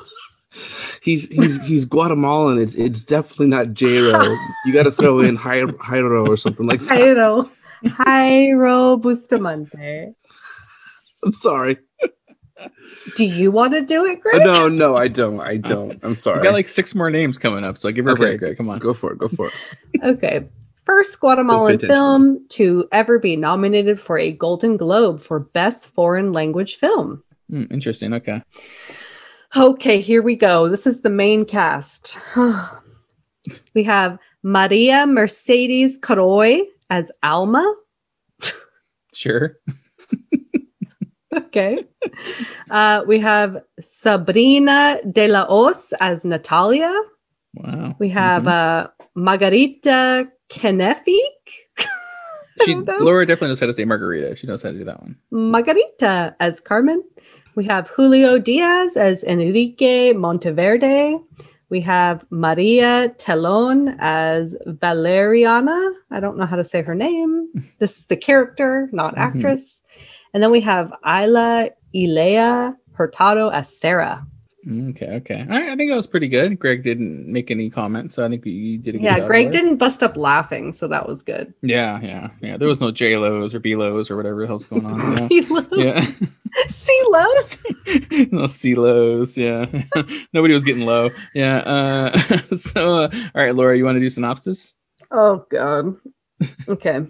[1.02, 2.58] He's he's he's Guatemalan.
[2.58, 4.36] It's it's definitely not J-Ro.
[4.66, 7.00] You got to throw in Jairo or something like that.
[7.00, 7.50] Jairo,
[7.86, 10.14] Jairo Bustamante.
[11.24, 11.78] I'm sorry.
[13.16, 14.42] Do you want to do it, Greg?
[14.44, 15.40] No, no, I don't.
[15.40, 15.94] I don't.
[16.04, 16.36] I'm sorry.
[16.40, 16.44] We sorry.
[16.44, 18.22] got like six more names coming up, so give her Okay.
[18.22, 18.40] a break.
[18.40, 18.58] Greg.
[18.58, 18.80] Come on.
[18.80, 19.18] go for it.
[19.20, 19.54] Go for it.
[20.04, 20.48] Okay.
[20.86, 26.78] First Guatemalan film to ever be nominated for a Golden Globe for Best Foreign Language
[26.78, 27.24] Film.
[27.50, 28.14] Hmm, interesting.
[28.14, 28.42] Okay.
[29.56, 30.68] Okay, here we go.
[30.68, 32.18] This is the main cast.
[33.76, 37.66] we have Maria Mercedes Caroy as Alma.
[39.14, 39.58] Sure.
[41.34, 41.86] Okay.
[42.72, 46.92] Uh, we have Sabrina de la Hoz as Natalia.
[47.56, 47.96] Wow.
[48.00, 48.86] We have Mhm.
[48.86, 51.44] uh, Margarita Kenefic.
[52.66, 52.76] she.
[52.76, 54.36] Laura definitely knows how to say margarita.
[54.36, 55.18] She knows how to do that one.
[55.32, 57.04] Margarita as Carmen.
[57.56, 61.20] We have Julio Diaz as Enrique Monteverde.
[61.70, 65.80] We have Maria Telon as Valeriana.
[66.10, 67.48] I don't know how to say her name.
[67.80, 69.20] This is the character, not Mhm.
[69.20, 69.84] actress.
[70.34, 74.26] And then we have Isla Ilea Hurtado as Sarah.
[74.68, 75.42] Okay, okay.
[75.42, 76.60] All right, I think that was pretty good.
[76.60, 79.78] Greg didn't make any comments, so I think you did a good Yeah, Greg didn't
[79.78, 81.54] bust up laughing, so that was good.
[81.62, 82.58] Yeah, yeah, yeah.
[82.58, 85.30] There was no J Lo's or B Lo's or whatever the hell's going on.
[85.30, 85.68] Silos.
[85.72, 86.02] Yeah,
[86.68, 87.58] Silos?
[87.86, 88.26] yeah.
[88.32, 89.38] no C Lo's.
[89.38, 89.66] Yeah,
[90.34, 91.10] nobody was getting low.
[91.34, 91.58] Yeah.
[91.60, 92.18] Uh,
[92.56, 94.76] so, uh, all right, Laura, you want to do synopsis?
[95.12, 95.96] Oh god.
[96.68, 97.06] Okay.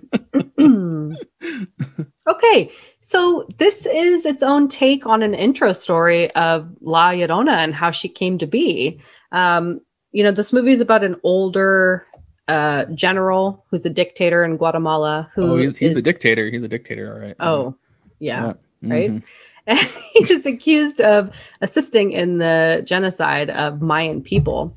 [2.27, 2.71] okay.
[3.01, 7.91] So this is its own take on an intro story of La Llorona and how
[7.91, 8.99] she came to be.
[9.31, 9.81] Um,
[10.11, 12.05] you know, this movie is about an older
[12.47, 15.29] uh, general who's a dictator in Guatemala.
[15.35, 16.49] Who oh, he's, he's a dictator.
[16.49, 17.13] He's a dictator.
[17.13, 17.35] All right.
[17.39, 17.75] Oh,
[18.19, 18.53] yeah.
[18.81, 18.93] Yeah.
[18.93, 19.11] right?
[19.11, 19.23] Mhm.
[19.67, 21.29] And he is accused of
[21.61, 24.75] assisting in the genocide of Mayan people.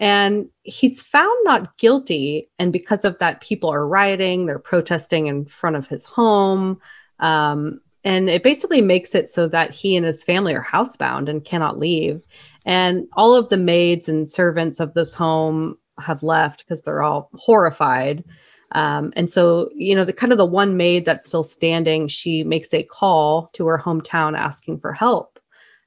[0.00, 2.48] And he's found not guilty.
[2.58, 6.80] And because of that, people are rioting, they're protesting in front of his home.
[7.22, 11.44] Um, and it basically makes it so that he and his family are housebound and
[11.44, 12.22] cannot leave.
[12.66, 17.30] And all of the maids and servants of this home have left because they're all
[17.34, 18.24] horrified.
[18.72, 22.42] Um, and so, you know, the kind of the one maid that's still standing, she
[22.42, 25.38] makes a call to her hometown asking for help.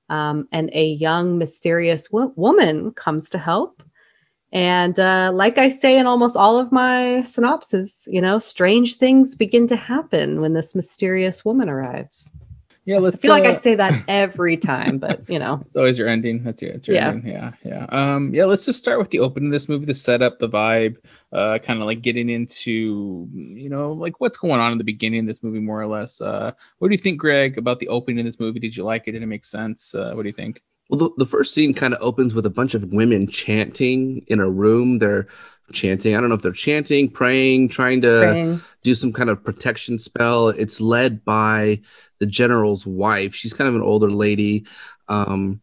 [0.09, 3.74] Um, and a young, mysterious wo- woman comes to help.
[4.51, 9.35] And uh, like I say in almost all of my synopses, you know, strange things
[9.35, 12.31] begin to happen when this mysterious woman arrives.
[12.85, 15.97] Yeah, I feel like I uh, say that every time, but you know, It's always
[15.97, 16.43] your ending.
[16.43, 17.09] That's your, that's your Yeah.
[17.09, 17.31] ending.
[17.31, 17.85] Yeah, yeah.
[17.89, 18.45] Um, yeah.
[18.45, 20.97] Let's just start with the opening of this movie, the setup, the vibe,
[21.33, 25.21] uh, kind of like getting into, you know, like what's going on in the beginning
[25.21, 26.21] of this movie, more or less.
[26.21, 28.59] Uh, what do you think, Greg, about the opening of this movie?
[28.59, 29.13] Did you like it?
[29.13, 29.95] Did it make sense?
[29.95, 30.61] Uh, what do you think?
[30.89, 34.39] Well, the, the first scene kind of opens with a bunch of women chanting in
[34.39, 34.99] a room.
[34.99, 35.27] They're
[35.71, 36.15] chanting.
[36.15, 38.61] I don't know if they're chanting, praying, trying to praying.
[38.83, 40.49] do some kind of protection spell.
[40.49, 41.81] It's led by
[42.19, 43.33] the general's wife.
[43.33, 44.65] She's kind of an older lady.
[45.07, 45.61] Um,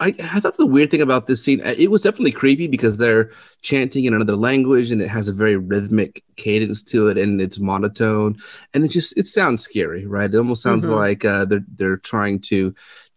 [0.00, 2.96] I, I thought the weird thing about this scene, uh, it was definitely creepy because
[2.96, 3.30] they're
[3.62, 7.60] chanting in another language and it has a very rhythmic cadence to it and it's
[7.60, 8.36] monotone
[8.74, 10.34] and it just it sounds scary, right?
[10.34, 10.96] It almost sounds Mhm.
[10.96, 12.74] like uh, they're they're trying to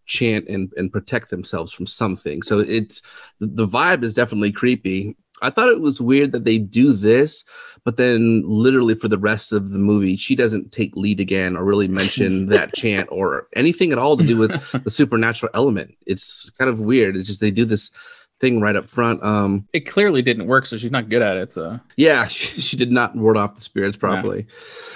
[0.08, 2.42] chant and, and protect themselves from something.
[2.42, 3.02] So it's
[3.40, 5.16] the, the vibe is definitely creepy.
[5.42, 7.44] I thought it was weird that they do this,
[7.84, 11.64] but then literally for the rest of the movie, she doesn't take lead again or
[11.64, 14.52] really mention that chant or anything at all to do with
[14.84, 15.96] the supernatural element.
[16.08, 17.16] It's kind of weird.
[17.16, 17.92] It's just they do this
[18.40, 19.24] thing right up front.
[19.24, 21.52] Um, It clearly didn't work, so she's not good at it.
[21.52, 24.48] So yeah, she, she did not ward off the spirits properly.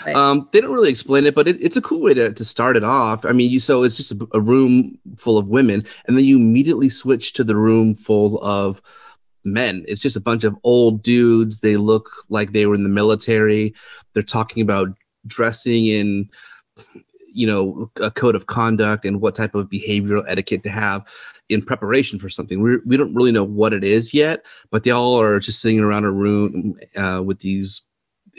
[0.05, 0.15] Right.
[0.15, 2.77] Um, they don't really explain it, but it, it's a cool way to, to start
[2.77, 3.25] it off.
[3.25, 6.37] I mean, you so it's just a, a room full of women, and then you
[6.37, 8.81] immediately switch to the room full of
[9.43, 9.85] men.
[9.87, 11.61] It's just a bunch of old dudes.
[11.61, 13.73] They look like they were in the military.
[14.13, 14.89] They're talking about
[15.25, 16.29] dressing in,
[17.33, 21.05] you know, a code of conduct and what type of behavioral etiquette to have
[21.49, 22.61] in preparation for something.
[22.61, 25.79] We we don't really know what it is yet, but they all are just sitting
[25.79, 27.81] around a room uh, with these.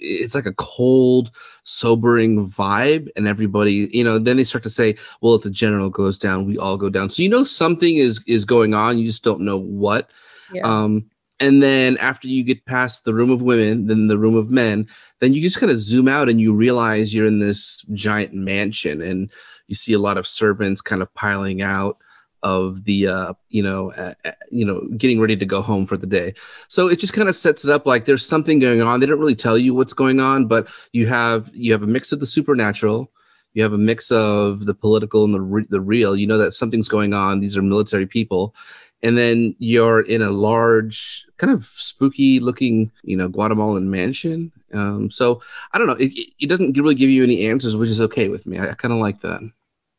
[0.05, 1.31] It's like a cold,
[1.63, 4.19] sobering vibe, and everybody, you know.
[4.19, 7.11] Then they start to say, "Well, if the general goes down, we all go down."
[7.11, 8.99] So you know something is is going on.
[8.99, 10.11] You just don't know what.
[10.53, 10.63] Yeah.
[10.67, 11.11] Um,
[11.43, 14.87] and then after you get past the room of women, then the room of men,
[15.19, 19.03] then you just kind of zoom out and you realize you're in this giant mansion,
[19.03, 19.29] and
[19.67, 21.99] you see a lot of servants kind of piling out
[22.45, 25.97] of the uh you know uh, uh, you know getting ready to go home for
[25.97, 26.33] the day.
[26.69, 29.01] So it just kind of sets it up like there's something going on.
[29.01, 32.13] They don't really tell you what's going on but you have you have a mix
[32.13, 33.11] of the supernatural.
[33.55, 36.17] You have a mix of the political and the re- the real.
[36.17, 37.41] You know that something's going on.
[37.41, 38.55] These are military people
[39.03, 45.11] and then you're in a large kind of spooky looking you know guatemalan mansion um
[45.11, 45.41] so
[45.73, 48.29] i don't know it, it- it doesn't really give you any answers which is okay
[48.29, 49.41] with me i, I kind of like that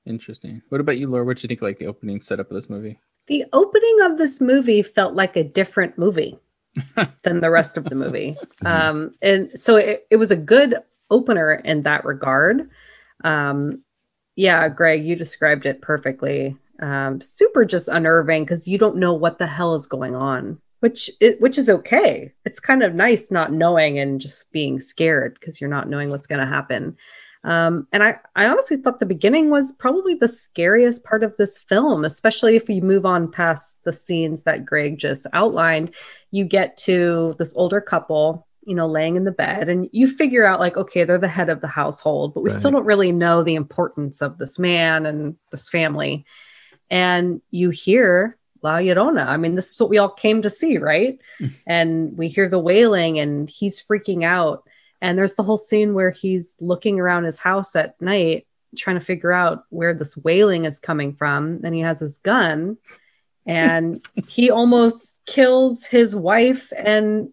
[0.05, 0.61] interesting.
[0.67, 1.23] What about you, Laura?
[1.23, 2.99] What do you think like the opening setup of this movie?
[3.27, 6.37] The opening of this movie felt like a different movie
[7.23, 8.35] than the rest of the movie.
[8.65, 10.75] Um, and so it, it was a good
[11.09, 12.69] opener in that regard.
[13.23, 13.81] Um,
[14.35, 16.57] yeah, Greg, you described it perfectly.
[16.83, 21.09] Um, super just unnerving because you don't know what the hell is going on, which
[21.21, 22.33] it, which is okay.
[22.43, 26.27] It's kind of nice not knowing and just being scared because you're not knowing what's
[26.27, 26.97] going to happen.
[27.45, 31.57] Um, and I, I honestly thought the beginning was probably the scariest part of this
[31.57, 35.95] film, especially if you move on past the scenes that Greg just outlined.
[36.31, 40.45] You get to this older couple, you know, laying in the bed, and you figure
[40.45, 43.41] out, like, okay, they're the head of the household, but we still don't really know
[43.41, 46.25] the importance of this man and this family.
[46.93, 49.25] And you hear La Llorona.
[49.27, 51.19] I mean, this is what we all came to see, right?
[51.65, 54.63] and we hear the wailing, and he's freaking out.
[55.01, 58.45] And there's the whole scene where he's looking around his house at night,
[58.77, 61.61] trying to figure out where this wailing is coming from.
[61.63, 62.77] And he has his gun
[63.45, 67.29] and he almost kills his wife and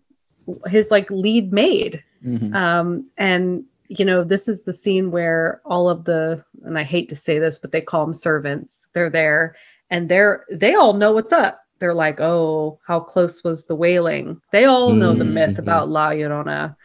[0.66, 2.02] his like lead maid.
[2.24, 2.54] Mhm.
[2.54, 7.08] Um, and you know, this is the scene where all of the and I hate
[7.10, 8.88] to say this, but they call them servants.
[8.94, 9.56] They're there
[9.90, 11.60] and they're they all know what's up.
[11.80, 14.40] They're like, oh, how close was the wailing?
[14.52, 15.58] They all know the myth Mhm.
[15.58, 16.76] about La Llorona.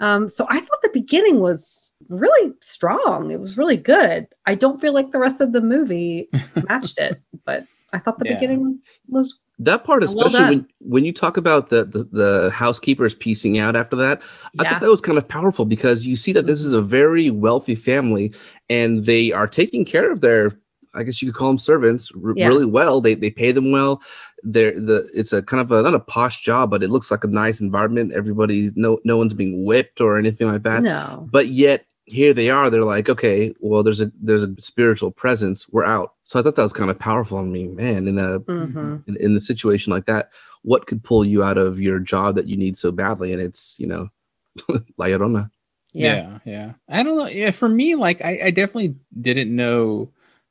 [0.00, 3.30] Um, so I thought the beginning was really strong.
[3.30, 4.28] It was really good.
[4.46, 6.28] I don't feel like the rest of the movie
[6.68, 8.34] matched it, but I thought the Yeah.
[8.34, 10.48] beginning was was That part, especially done.
[10.50, 14.20] when when you talk about the, the the housekeepers piecing out after that,
[14.58, 17.30] I thought that was kind of powerful because you see that this is a very
[17.30, 18.34] wealthy family
[18.68, 20.58] and they are taking care of their,
[20.94, 22.48] I guess you could call them servants, r- Yeah.
[22.48, 23.00] really well.
[23.00, 24.02] They they pay them well.
[24.42, 27.24] They're the it's a kind of a not a posh job, but it looks like
[27.24, 28.12] a nice environment.
[28.12, 30.82] Everybody, no no one's being whipped or anything like that.
[30.82, 31.26] no.
[31.32, 32.68] But yet here they are.
[32.68, 35.66] They're like, okay, well, there's a there's a spiritual presence.
[35.70, 36.12] We're out.
[36.26, 37.38] So I thought that was kind of powerful.
[37.38, 39.04] on me, man, in a Mhm.
[39.06, 40.30] in, in a situation like that,
[40.62, 43.32] what could pull you out of your job that you need so badly?
[43.32, 44.08] And it's, you know,
[44.98, 45.50] La Llorona.
[45.92, 46.14] Yeah.
[46.14, 50.10] yeah yeah i don't know yeah for me like I, I definitely didn't know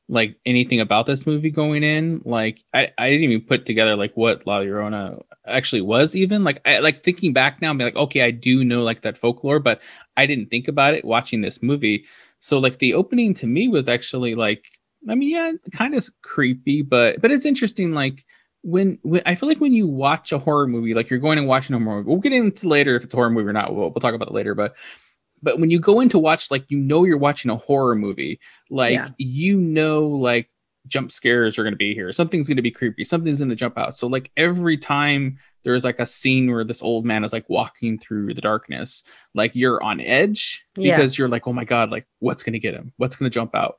[0.09, 4.13] like anything about this movie going in like i i didn't even put together like
[4.15, 8.21] what la llorona actually was even like i like thinking back now i'm like okay
[8.21, 9.82] i do know like that folklore but
[10.17, 12.05] i didn't think about it watching this movie
[12.39, 14.63] so like the opening to me was actually like
[15.10, 18.26] i mean yeah kind of creepy but but it's interesting like
[18.68, 21.45] when, when I feel like when you watch a horror movie, like you're going and
[21.47, 23.76] watching a horror movie, we'll get into later if it's a horror movie or not.
[23.76, 24.56] We'll, we'll talk about it later.
[24.56, 24.74] But
[25.43, 28.39] but when you go in to watch like you know you're watching a horror movie
[28.72, 29.10] like Yeah.
[29.20, 30.49] you know like
[30.88, 33.56] jump scares are going to be here something's going to be creepy something's going to
[33.56, 37.34] jump out so like every time there's like a scene where this old man is
[37.34, 39.03] like walking through the darkness
[39.36, 40.95] like you're on edge Yeah.
[40.95, 43.34] because you're like oh my god like what's going to get him what's going to
[43.34, 43.78] jump out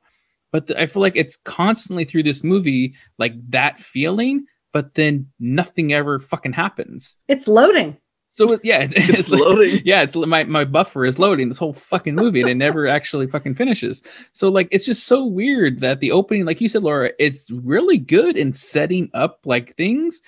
[0.51, 5.27] but th- i feel like it's constantly through this movie like that feeling but then
[5.39, 7.97] nothing ever fucking happens It's loading.
[8.27, 9.81] so yeah it's, It's like- loading.
[9.85, 13.25] yeah, it's my my buffer is loading this whole fucking movie and it never actually
[13.27, 14.03] fucking finishes.
[14.33, 17.97] So like it's just so weird that the opening, like you said, Laura, it's really
[17.97, 20.21] good in setting up like things,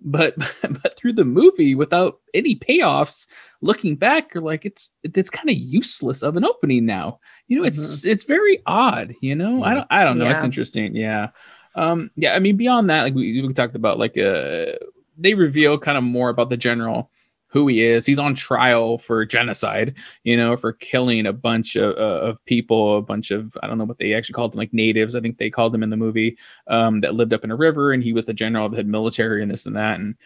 [0.00, 3.26] but but through the movie without any payoffs,
[3.60, 7.20] looking back, you're like it's it's kind of useless of an opening now.
[7.48, 9.14] You know, it's it's very odd.
[9.20, 10.30] You know, I don't I don't know.
[10.30, 10.94] It's interesting.
[10.94, 11.28] Yeah,
[11.74, 12.34] um, yeah.
[12.34, 14.72] I mean, beyond that, like we, we talked about, like uh,
[15.16, 17.10] they reveal kind of more about the general
[17.48, 18.04] who he is.
[18.04, 19.94] He's on trial for genocide,
[20.24, 23.78] you know, for killing a bunch of, uh, of people, a bunch of, I don't
[23.78, 25.96] know what they actually called them, like natives, I think they called them in the
[25.96, 26.36] movie,
[26.66, 27.92] um, that lived up in a river.
[27.92, 30.00] And he was the general that had military and this and that.
[30.00, 30.16] And,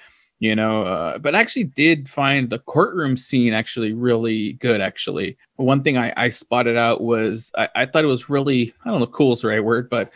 [0.41, 4.81] you know, uh, but actually did find the courtroom scene actually really good.
[4.81, 8.91] Actually, one thing I, I spotted out was I, I thought it was really, I
[8.91, 10.11] don't know, cool is the right word, but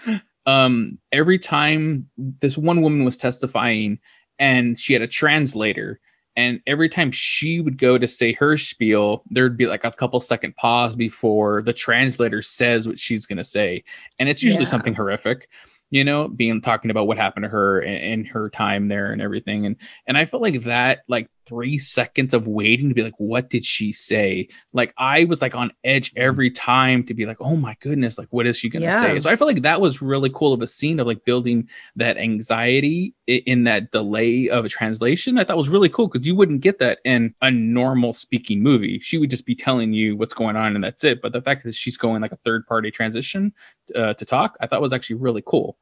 [0.47, 3.99] um, every time this one woman was testifying
[4.39, 6.01] and she had a translator,
[6.37, 10.21] and every time she would go to say her spiel, there'd be like a couple
[10.21, 13.85] second pause before the translator says what she's going to say.
[14.19, 14.71] And it's usually Yeah.
[14.71, 15.49] something horrific,
[15.91, 19.23] you know, being talking about what happened to her in, in her time there and
[19.23, 19.65] everything.
[19.67, 19.77] And
[20.09, 23.65] and I felt like that, like three seconds of waiting to be like, what did
[23.65, 24.49] she say?
[24.73, 28.29] Like I was like on edge every time to be like, oh my goodness, like
[28.31, 29.01] what is she gonna Yeah.
[29.01, 29.21] say?
[29.21, 32.17] So I felt like that was really cool of a scene of like building that
[32.17, 35.39] anxiety in that delay of a translation.
[35.39, 38.99] I thought was really cool because you wouldn't get that in a normal speaking movie.
[39.01, 41.21] She would just be telling you what's going on and that's it.
[41.23, 43.53] But the fact that she's going like a third party transition
[43.95, 45.77] uh, to talk, I thought was actually really cool.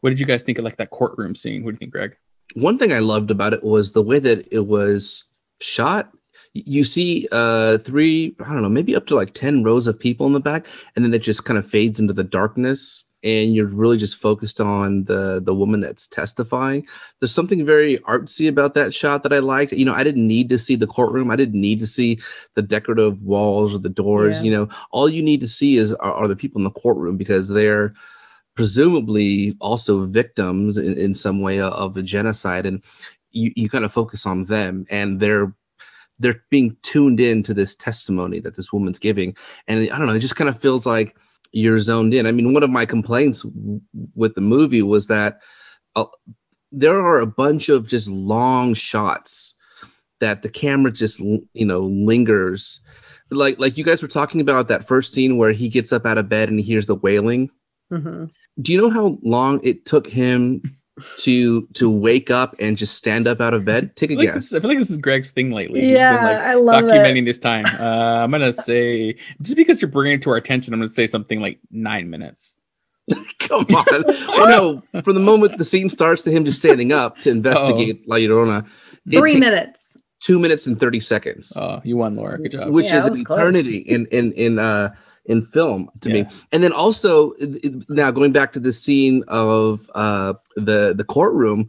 [0.00, 1.64] What did you guys think of like that courtroom scene?
[1.64, 2.16] What do you think, Greg?
[2.54, 5.26] One thing I loved about it was the way that it was
[5.60, 6.10] shot.
[6.54, 10.26] You see uh three, I don't know, maybe up to like 10 rows of people
[10.26, 13.66] in the back, and then it just kind of fades into the darkness and you're
[13.66, 16.86] really just focused on the the woman that's testifying.
[17.18, 19.72] There's something very artsy about that shot that I liked.
[19.72, 21.30] You know, I didn't need to see the courtroom.
[21.30, 22.20] I didn't need to see
[22.54, 24.38] the decorative walls or the doors.
[24.38, 24.42] Yeah.
[24.44, 27.16] You know, all you need to see is are, are the people in the courtroom
[27.16, 27.94] because they're
[28.58, 32.82] presumably also victims in, in some way of the genocide and
[33.30, 35.54] you, you kind of focus on them and they're
[36.18, 39.36] they're being tuned in to this testimony that this woman's giving.
[39.68, 41.14] And i don't know it just kind of feels like
[41.52, 42.26] you're zoned in.
[42.26, 43.80] I mean one of my complaints w-
[44.16, 45.38] with the movie was that
[45.94, 46.06] uh,
[46.72, 49.54] there are a bunch of just long shots
[50.18, 52.80] that the camera just you know lingers.
[53.30, 56.18] Like like you guys were talking about that first scene where he gets up out
[56.18, 57.50] of bed and he hears the wailing.
[57.90, 58.24] Hmm
[58.60, 60.62] do you know how long it took him
[61.18, 63.94] to to wake up and just stand up out of bed?
[63.96, 64.50] Take a I feel, like guess.
[64.50, 65.92] this, I feel like this is Greg's thing lately.
[65.92, 67.24] Yeah, I love documenting it.
[67.24, 67.64] this time.
[67.78, 71.06] Uh, I'm gonna say just because you're bringing it to our attention, I'm gonna say
[71.06, 72.56] something like nine minutes.
[73.38, 73.86] Come on.
[74.28, 78.06] well, no, from the moment the scene starts to him just standing up to investigate
[78.08, 78.66] La Llorona,
[79.06, 79.96] it Three minutes.
[80.20, 82.36] two minutes and 30 seconds, Oh, you won, Laura.
[82.38, 82.70] Good job.
[82.70, 83.38] which Yeah, is an was close.
[83.38, 84.94] eternity in, in, in, uh,
[85.28, 86.26] in film to me.
[86.52, 87.34] And then also
[87.88, 91.68] now going back to the scene of uh, the, the courtroom,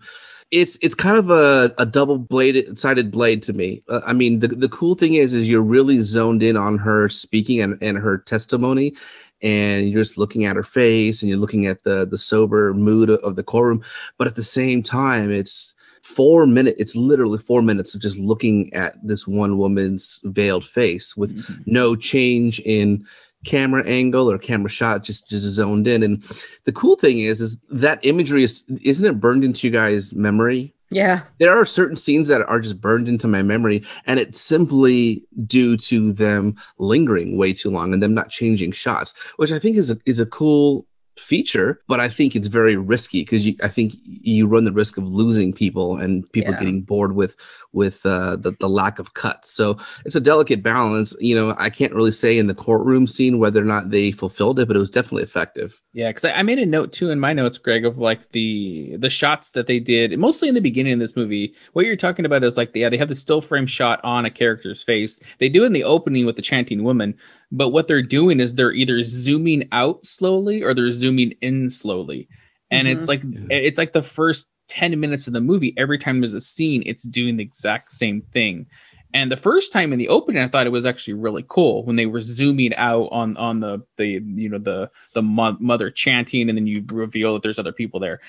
[0.51, 3.83] it's it's kind of a, a double bladed sided blade to me.
[3.87, 7.07] Uh, I mean, the, the cool thing is is you're really zoned in on her
[7.09, 8.95] speaking and, and her testimony,
[9.43, 13.11] and you're just looking at her face and you're looking at the the sober mood
[13.11, 13.83] of the courtroom.
[14.17, 16.79] But at the same time, it's four minutes.
[16.79, 21.61] It's literally four minutes of just looking at this one woman's veiled face with Mhm.
[21.67, 23.05] no change in
[23.45, 26.23] camera angle or camera shot just just zoned in and
[26.65, 30.73] the cool thing is is that imagery is isn't it burned into you guys memory
[30.89, 31.21] Yeah.
[31.39, 35.77] there are certain scenes that are just burned into my memory and it's simply due
[35.77, 39.89] to them lingering way too long and them not changing shots which i think is
[39.89, 40.85] a, is a cool
[41.19, 44.97] feature but i think it's very risky because you i think you run the risk
[44.97, 46.59] of losing people and people Yeah.
[46.59, 47.35] getting bored with
[47.73, 51.69] with uh the, the lack of cuts so it's a delicate balance you know i
[51.69, 54.79] can't really say in the courtroom scene whether or not they fulfilled it but it
[54.79, 57.85] was definitely effective Yeah, because I, I made a note too in my notes, Greg,
[57.85, 61.53] of like the the shots that they did, mostly in the beginning of this movie.
[61.73, 64.29] What you're talking about is like, yeah, they have the still frame shot on a
[64.29, 65.19] character's face.
[65.39, 67.15] They do in the opening with the chanting woman,
[67.51, 72.27] but what they're doing is they're either zooming out slowly or they're zooming in slowly,
[72.71, 73.43] and it's mm-hmm.
[73.43, 75.73] like it's like the first ten minutes of the movie.
[75.77, 78.67] Every time there's a scene, it's doing the exact same thing.
[79.11, 81.95] And the first time in the opening, I thought it was actually really cool when
[81.95, 86.47] they were zooming out on on the the you know the the mo- mother chanting,
[86.47, 88.19] and then you reveal that there's other people there.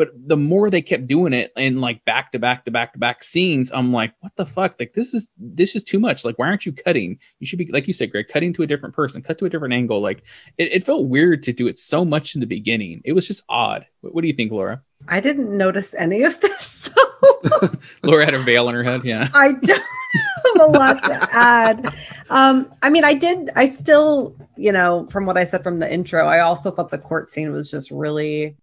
[0.00, 2.98] But the more they kept doing it in like back to back to back to
[2.98, 4.76] back scenes, I'm like, what the fuck?
[4.80, 6.24] Like this is this is too much.
[6.24, 7.18] Like why aren't you cutting?
[7.38, 9.50] You should be like you said, Greg, cutting to a different person, cut to a
[9.50, 10.00] different angle.
[10.00, 10.22] Like
[10.56, 13.02] it, it felt weird to do it so much in the beginning.
[13.04, 13.84] It was just odd.
[14.00, 14.80] What, what do you think, Laura?
[15.06, 16.88] I didn't notice any of this.
[17.20, 17.70] So
[18.02, 19.04] Laura had a veil on her head.
[19.04, 19.28] Yeah.
[19.34, 19.82] I don't
[20.56, 21.94] have a lot to add.
[22.30, 25.92] Um, I mean, I did, I still, you know, from what I said from the
[25.92, 28.56] intro, I also thought the court scene was just really,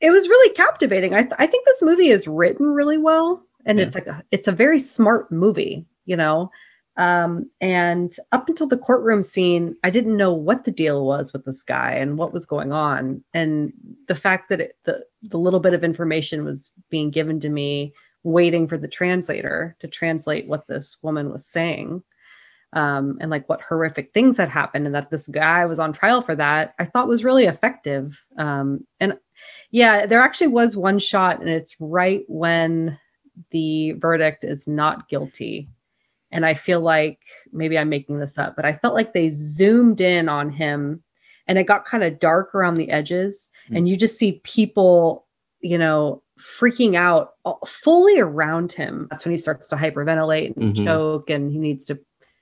[0.00, 1.14] it, was really captivating.
[1.14, 3.42] I, th- I think this movie is written really well.
[3.64, 3.84] And Yeah.
[3.86, 6.50] it's like, a, it's a very smart movie, you know?
[6.96, 11.44] Um, and up until the courtroom scene, I didn't know what the deal was with
[11.44, 13.24] this guy and what was going on.
[13.32, 13.72] And
[14.08, 17.94] the fact that it, the, the little bit of information was being given to me
[18.24, 22.02] waiting for the translator to translate what this woman was saying
[22.72, 26.22] um, and like what horrific things had happened and that this guy was on trial
[26.22, 29.14] for that i thought was really effective um, and
[29.70, 32.98] yeah there actually was one shot and it's right when
[33.50, 35.68] the verdict is not guilty.
[36.30, 37.20] And i feel like
[37.52, 41.02] maybe i'm making this up but i felt like they zoomed in on him
[41.46, 43.76] and it got kind of dark around the edges Mm.
[43.76, 45.26] and you just see people
[45.60, 47.34] you know freaking out
[47.66, 49.06] fully around him.
[49.10, 50.84] That's when he starts to hyperventilate and Mhm.
[50.84, 52.00] choke and he needs to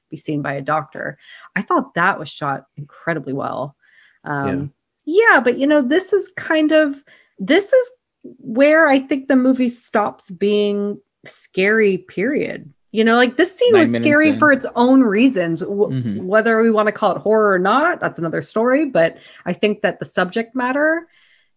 [0.09, 1.19] be seen by a doctor.
[1.57, 3.77] I thought that was shot incredibly well.
[4.25, 4.73] Um
[5.19, 5.41] yeah.
[5.41, 7.03] but you know this is kind of
[7.39, 7.91] this is
[8.39, 13.81] where i think the movie stops being scary period you know like this scene Nine
[13.83, 14.39] was scary in.
[14.39, 16.25] for its own reasons W- Mhm.
[16.25, 19.83] whether we want to call it horror or not that's another story but i think
[19.83, 21.07] that the subject matter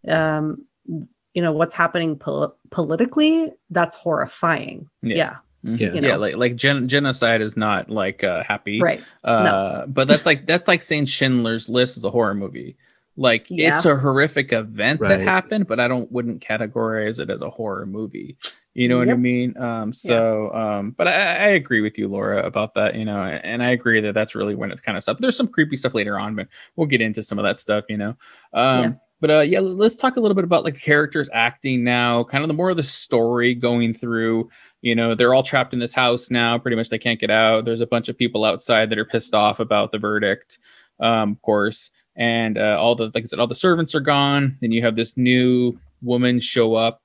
[0.07, 0.65] um
[1.33, 5.15] you know what's happening pol- politically that's horrifying Yeah.
[5.15, 5.35] yeah,
[5.65, 5.79] Mhm.
[5.79, 5.93] Yeah.
[5.93, 10.25] You yeah, like like gen- genocide is not like uh, happy, right Uh, but that's
[10.25, 12.75] like that's like saying Schindler's List is a horror movie.
[13.16, 13.76] Like Yeah.
[13.76, 17.86] it's a horrific event that happened, but I don't wouldn't categorize it as a horror
[17.86, 18.38] movie.
[18.74, 19.55] You know what I mean?
[19.55, 22.95] Um, so, um, but I, I agree with you, Laura, about that.
[22.95, 25.18] You know, and I agree that that's really when it's kind of stuff.
[25.20, 27.86] There's some creepy stuff later on, but we'll get into some of that stuff.
[27.88, 28.16] You know,
[28.53, 28.93] um, Yeah.
[29.22, 32.47] but uh, yeah, let's talk a little bit about like characters acting now, kind of
[32.47, 34.49] the more of the story going through.
[34.82, 36.57] You know, they're all trapped in this house now.
[36.57, 37.66] Pretty much, they can't get out.
[37.66, 40.57] There's a bunch of people outside that are pissed off about the verdict,
[40.99, 44.57] um, of course, and uh, all the like I said, all the servants are gone.
[44.61, 47.01] Then you have this new woman show up,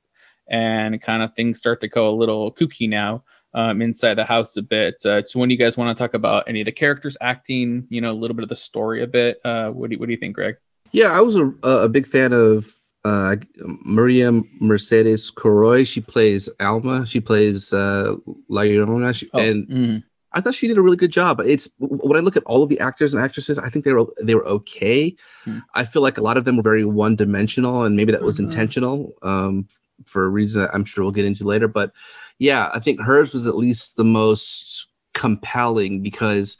[0.49, 4.57] and kind of things start to go a little kooky now um, inside the house
[4.57, 5.05] a bit.
[5.05, 8.01] Uh, so, when you guys want to talk about any of the characters acting, you
[8.01, 10.13] know, a little bit of the story a bit, uh, what do you, what do
[10.13, 10.57] you think, Greg?
[10.93, 12.73] Yeah, I was a, a big fan of
[13.05, 13.37] uh,
[13.85, 15.85] Maria Mercedes Coroy.
[15.85, 17.07] She plays Alma.
[17.07, 18.17] She plays uh,
[18.49, 19.15] La Llorona.
[19.15, 20.05] She, and mhm.
[20.33, 21.41] I thought she did a really good job.
[21.41, 24.07] It's when I look at all of the actors and actresses, I think they were
[24.23, 25.15] they were okay.
[25.45, 25.59] Hmm.
[25.75, 28.39] I feel like a lot of them were very one dimensional, and maybe that was
[28.39, 28.45] Mhm.
[28.45, 29.69] intentional um,
[30.07, 31.67] for a reason that I'm sure we'll get into later.
[31.69, 31.93] But
[32.39, 36.57] yeah, I think hers was at least the most compelling because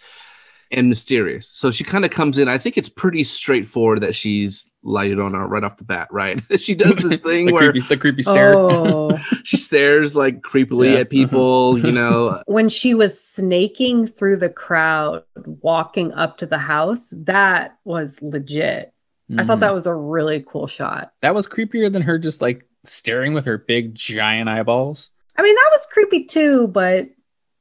[0.71, 1.49] and mysterious.
[1.49, 2.49] So she kind of comes in.
[2.49, 6.43] I think it's pretty straightforward that she's La Llorona right off the bat, right?
[6.59, 8.55] she does this thing the where creepy, the creepy stare.
[8.55, 11.01] Oh, she stares like creepily Yeah.
[11.01, 11.11] at uh-huh.
[11.11, 12.43] people, you know.
[12.47, 18.93] when she was snaking through the crowd, walking up to the house, that was legit.
[19.37, 19.75] I thought that mm.
[19.75, 21.13] was a really cool shot.
[21.21, 25.11] that was creepier than her just like staring with her big giant eyeballs.
[25.37, 27.09] I mean, that was creepy too, but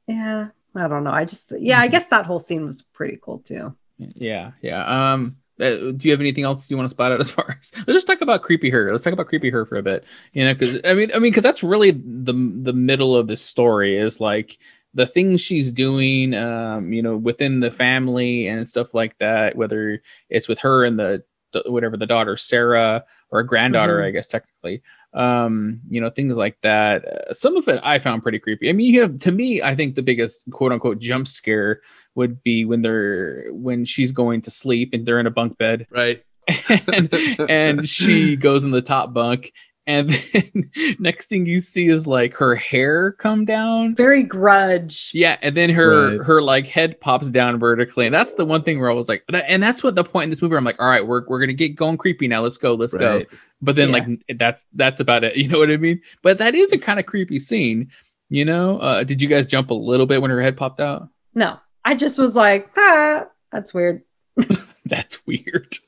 [0.06, 1.10] yeah, I don't know.
[1.10, 3.74] I just, yeah, I guess that whole scene was pretty cool too.
[3.98, 5.12] Yeah, yeah.
[5.12, 7.72] Um, uh, do you have anything else you want to spot out as far as?
[7.78, 8.90] Let's just talk about creepy her.
[8.90, 10.04] Let's talk about creepy her for a bit.
[10.32, 13.42] You know, because I mean, I mean, because that's really the the middle of this
[13.42, 14.58] story is like
[14.94, 16.34] the things she's doing.
[16.34, 19.56] Um, you know, within the family and stuff like that.
[19.56, 21.27] Whether it's with her and the, the
[21.66, 24.04] whatever the daughter Sarah or a granddaughter, Mhm.
[24.04, 24.82] I guess technically.
[25.14, 27.04] Um, you know, things like that.
[27.04, 28.68] Uh, some of it I found pretty creepy.
[28.68, 31.80] I mean, you have to me, I think the biggest quote unquote jump scare
[32.14, 35.86] would be when they're when she's going to sleep and they're in a bunk bed
[35.90, 36.22] Right.
[36.92, 37.12] and,
[37.48, 39.52] and she goes in the top bunk
[39.88, 40.70] and then
[41.00, 45.10] next thing you see is like her hair come down Very grudge.
[45.14, 46.26] yeah and then her Right.
[46.26, 49.24] her like head pops down vertically and that's the one thing where i was like
[49.28, 51.26] that, and that's what the point in this movie where i'm like all right we're,
[51.26, 53.24] we're gonna get going creepy now let's go let's go
[53.60, 54.04] but then Yeah.
[54.06, 57.00] like that's that's about it you know what i mean but that is a kind
[57.00, 57.90] of creepy scene
[58.28, 61.08] you know uh did you guys jump a little bit when her head popped out
[61.34, 64.02] No, I just was like, ah, that's weird.
[64.84, 65.78] That's weird.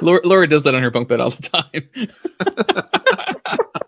[0.00, 1.88] Laura, Laura does that on her bunk bed all the time.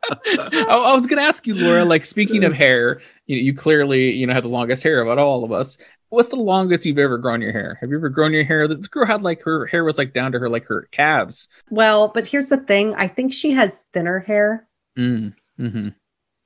[0.08, 1.84] I, I was gonna ask you, Laura.
[1.84, 5.44] Like speaking of hair, you you clearly you know have the longest hair about all
[5.44, 5.78] of us.
[6.08, 7.78] What's the longest you've ever grown your hair?
[7.80, 8.68] Have you ever grown your hair?
[8.68, 11.48] This girl had like her hair was like down to her like her calves.
[11.70, 14.68] Well, but here's the thing I think she has thinner hair.
[14.96, 15.34] Mm.
[15.58, 15.88] hmm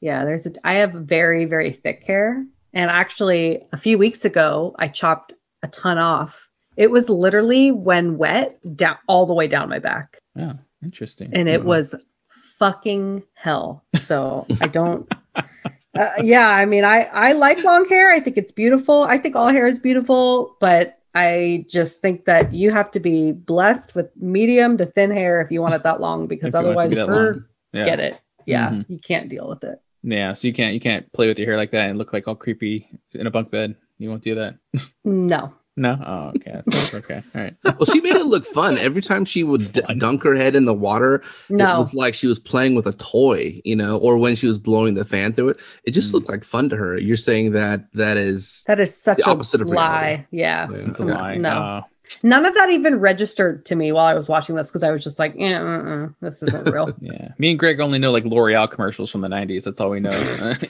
[0.01, 2.45] Yeah, there's a, I have very, very thick hair.
[2.73, 6.49] And actually, a few weeks ago, I chopped a ton off.
[6.77, 10.19] It was literally when wet down all the way down my back.
[10.35, 11.31] Yeah, interesting.
[11.33, 11.95] and it was
[12.59, 13.85] fucking hell.
[13.99, 15.11] So I don't.
[15.35, 15.43] Uh,
[16.23, 18.13] yeah, I mean, I I like long hair.
[18.13, 19.03] I think it's beautiful.
[19.03, 23.33] I think all hair is beautiful, but I just think that you have to be
[23.33, 26.73] blessed with medium to thin hair if you want it that long, because If you
[26.75, 27.43] want it to otherwise,
[27.73, 27.85] yeah.
[27.85, 28.21] get it.
[28.47, 28.85] Yeah, Mhm.
[28.89, 29.81] you can't deal with it.
[30.05, 32.29] Yeah, so you can't you can't play with your hair like that and look like
[32.29, 33.75] all creepy in a bunk bed.
[33.99, 34.55] You won't do that.
[35.05, 35.99] No, No.
[36.05, 36.61] Oh, okay.
[36.67, 37.23] That's okay.
[37.35, 37.55] All right.
[37.65, 38.77] Well, she made it look fun.
[38.77, 42.27] Every time she would d- dunk her head in the water, it was like she
[42.27, 45.51] was playing with a toy, you know, or when she was blowing the fan through
[45.51, 45.61] it.
[45.85, 46.15] It just Mm.
[46.15, 46.99] looked like fun to her.
[46.99, 50.27] You're saying that that is that is such the a of lie.
[50.31, 50.69] Yeah.
[50.71, 51.13] Yeah, It's a okay.
[51.15, 51.37] lie.
[51.37, 51.83] No.
[51.85, 51.89] Oh.
[52.23, 55.05] None of that even registered to me while I was watching this because I was
[55.05, 56.93] just like, eh, mm-mm, this isn't real.
[57.01, 59.65] Yeah, me and Greg only know like L'Oreal commercials from the '90s.
[59.65, 60.11] That's all we know.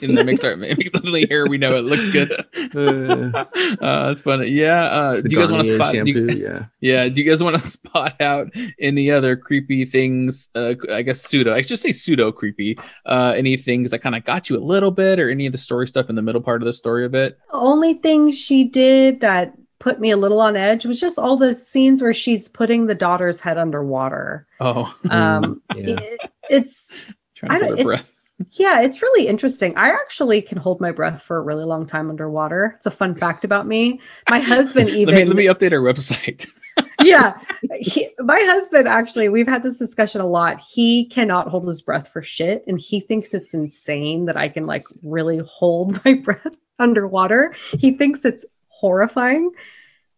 [0.00, 2.30] in the mixed art, maybe the hair we know it looks good.
[2.74, 3.44] Uh,
[3.80, 4.48] uh, that's funny.
[4.50, 4.82] Yeah.
[4.84, 5.92] Uh, do you guys want to Garnier spot?
[5.92, 6.38] do shampoo.
[6.38, 6.64] you- yeah.
[6.80, 7.08] yeah.
[7.08, 10.48] Do you guys want to spot out any other creepy things?
[10.54, 11.54] Uh, I guess pseudo.
[11.54, 12.78] I should say pseudo creepy.
[13.06, 15.58] Uh, any things that kind of got you a little bit, or any of the
[15.58, 17.38] story stuff in the middle part of the story a bit?
[17.50, 21.36] The only thing she did that put me a little on edge was just all
[21.36, 24.46] the scenes where she's putting the daughter's head underwater.
[24.60, 25.96] Oh, Um, yeah.
[25.98, 28.12] it- it's trying I to don't- hold her it's- breath.
[28.52, 29.76] yeah, it's really interesting.
[29.76, 32.74] I actually can hold my breath for a really long time underwater.
[32.76, 34.00] It's a fun fact about me.
[34.28, 36.46] My husband even let me let me update our website.
[37.02, 37.38] yeah,
[37.80, 40.60] he, my husband actually we've had this discussion a lot.
[40.60, 44.66] He cannot hold his breath for shit, and he thinks it's insane that I can
[44.66, 47.54] like really hold my breath underwater.
[47.78, 48.44] He thinks it's
[48.80, 49.50] horrifying.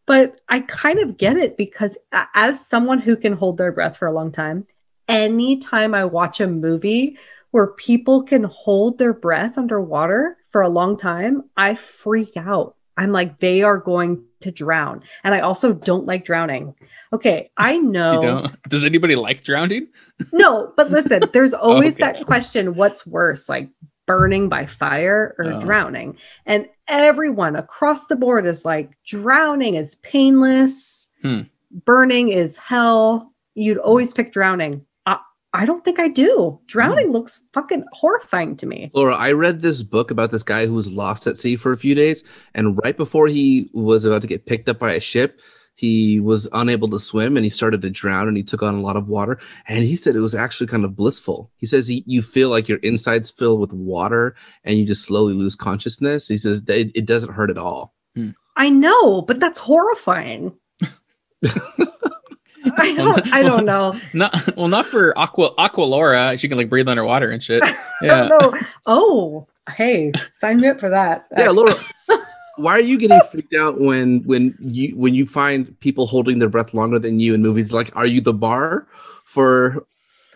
[0.06, 1.96] But I kind of get it because
[2.34, 4.66] as someone who can hold their breath for a long time,
[5.08, 7.18] anytime I watch a movie
[7.50, 12.76] where people can hold their breath underwater for a long time, I freak out.
[12.96, 15.02] I'm like, they are going to drown.
[15.24, 16.74] And I also don't like drowning.
[17.12, 18.48] Okay, I know.
[18.68, 19.88] Does anybody like drowning?
[20.34, 22.04] No, but listen, there's always Okay.
[22.12, 23.68] that question what's worse, like
[24.06, 25.60] burning by fire or Oh.
[25.60, 26.16] drowning?
[26.46, 31.40] And everyone across the board is like, drowning is painless, Hmm.
[31.86, 33.32] burning is hell.
[33.54, 34.84] You'd always pick drowning.
[35.06, 35.18] I,
[35.54, 36.60] I don't think I do.
[36.66, 37.12] Drowning Hmm.
[37.12, 38.90] looks fucking horrifying to me.
[38.94, 41.76] Laura, I read this book about this guy who was lost at sea for a
[41.78, 42.22] few days,
[42.54, 45.40] and right before he was about to get picked up by a ship,
[45.74, 48.80] he was unable to swim and he started to drown and he took on a
[48.80, 49.38] lot of water.
[49.66, 51.50] And he said it was actually kind of blissful.
[51.56, 55.34] He says he, you feel like your insides fill with water and you just slowly
[55.34, 56.28] lose consciousness.
[56.28, 57.94] He says it, it doesn't hurt at all.
[58.14, 58.30] Hmm.
[58.56, 60.52] I know, but that's horrifying.
[62.76, 63.98] I don't, I don't know.
[64.12, 66.36] Not well, not for Aqua Aqua Laura.
[66.38, 67.62] She can like breathe underwater and shit.
[68.02, 68.28] Yeah.
[68.84, 71.26] Oh, hey, sign me up for that.
[71.38, 71.72] Yeah, Laura.
[72.62, 76.48] Why are you getting freaked out when when you when you find people holding their
[76.48, 77.72] breath longer than you in movies?
[77.72, 78.86] Like, are you the bar
[79.24, 79.86] for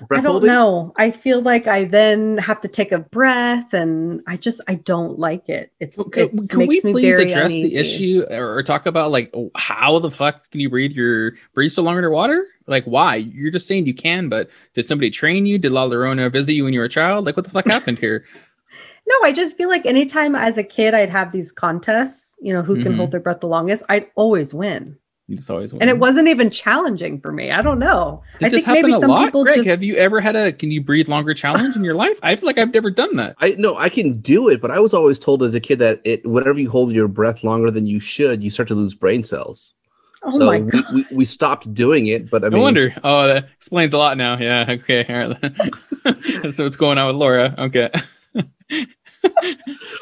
[0.09, 0.49] breath I don't holding?
[0.49, 0.93] know.
[0.97, 5.19] I feel like I then have to take a breath, and I just I don't
[5.19, 5.73] like it.
[5.81, 7.69] It, Can, it can we makes me please very address uneasy.
[7.71, 11.73] the issue or, or talk about like how the fuck can you breathe your breathe
[11.73, 12.47] so long underwater?
[12.67, 13.17] Like why?
[13.17, 15.59] You're just saying you can, but did somebody train you?
[15.59, 17.25] Did La Llorona visit you when you were a child?
[17.25, 18.25] Like what the fuck happened here?
[19.09, 22.63] No, I just feel like anytime as a kid I'd have these contests, you know,
[22.63, 22.97] who can Mhm.
[22.97, 24.97] hold their breath the longest, I'd always win.
[25.29, 25.83] You just always win.
[25.83, 27.51] And it wasn't even challenging for me.
[27.51, 28.23] I don't know.
[28.39, 29.25] Did I this think happen maybe a some lot?
[29.25, 31.95] people Greg, just have you ever had a can you breathe longer challenge in your
[31.95, 32.19] life?
[32.23, 33.35] I feel like I've never done that.
[33.41, 36.01] I no, I can do it, but I was always told as a kid that
[36.05, 39.23] it whenever you hold your breath longer than you should, you start to lose brain
[39.25, 39.75] cells.
[40.23, 40.85] Oh so my we, god.
[40.95, 42.95] we, we stopped doing it, but I No mean, wonder.
[43.05, 44.39] Oh, that explains a lot now.
[44.39, 44.65] Yeah.
[44.69, 45.05] Okay.
[45.09, 46.53] All right.
[46.55, 47.55] so what's going on with Laura?
[47.59, 47.91] Okay.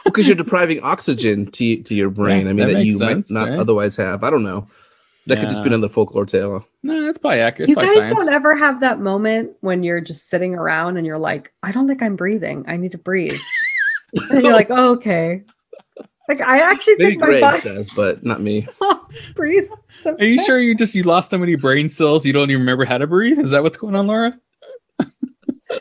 [0.05, 2.45] because you're depriving oxygen to to your brain.
[2.45, 3.59] Yeah, I mean, that that, you sense, might not right?
[3.59, 4.25] otherwise have.
[4.25, 4.67] I don't know.
[5.27, 5.77] That could just be Yeah.
[5.77, 6.67] another folklore tale.
[6.83, 7.71] No, that's probably accurate.
[7.71, 8.19] You It's guys science.
[8.19, 11.89] don't ever have that moment when you're just sitting around and you're like, I don't
[11.89, 12.65] think I'm breathing.
[12.69, 13.33] I need to breathe.
[14.31, 15.43] and you're like, oh, okay.
[16.29, 18.67] Like I actually Maybe think my Graves body does, but not me.
[18.77, 19.71] stops breathing.
[20.07, 22.85] Are you sure you just you lost so many brain cells you don't even remember
[22.85, 23.39] how to breathe?
[23.39, 24.39] Is that what's going on, Laura?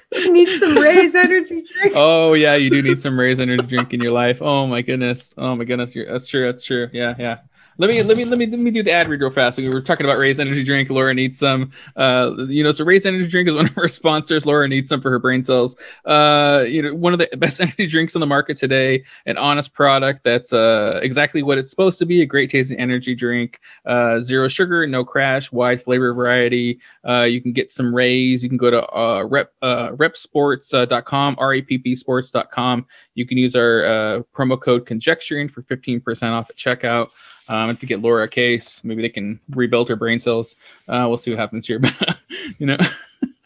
[0.32, 1.94] need some Raze energy drink?
[1.96, 4.42] Oh yeah, you do need some Raze energy drink in your life.
[4.42, 5.34] Oh my goodness.
[5.38, 5.96] Oh my goodness.
[5.96, 6.46] You're, that's true.
[6.46, 6.90] That's true.
[6.92, 7.40] Yeah, yeah.
[7.78, 9.58] Let me let me let me let me do the ad read real fast.
[9.58, 10.90] We were talking about Raze energy drink.
[10.90, 11.72] Laura needs some.
[11.96, 14.46] Uh, you know, so Raze energy drink is one of our sponsors.
[14.46, 15.76] Laura needs some for her brain cells.
[16.06, 19.04] Uh, you know, one of the best energy drinks on the market today.
[19.26, 22.22] An honest product that's uh exactly what it's supposed to be.
[22.22, 23.60] A great tasting energy drink.
[23.86, 26.80] Uh, zero sugar, no crash, wide flavor variety.
[27.08, 28.44] Uh, you can get some Raze.
[28.44, 32.86] You can go to uh, rep uh, reppsports.com, R-A-P-P sports.com.
[33.16, 37.10] You can use our uh, promo code conjecturing for 15% off at checkout.
[37.50, 40.56] Um, to get Laura a case, maybe they can rebuild her brain cells.
[40.88, 41.80] Uh, we'll see what happens here.
[42.00, 42.18] But
[42.58, 42.78] you know,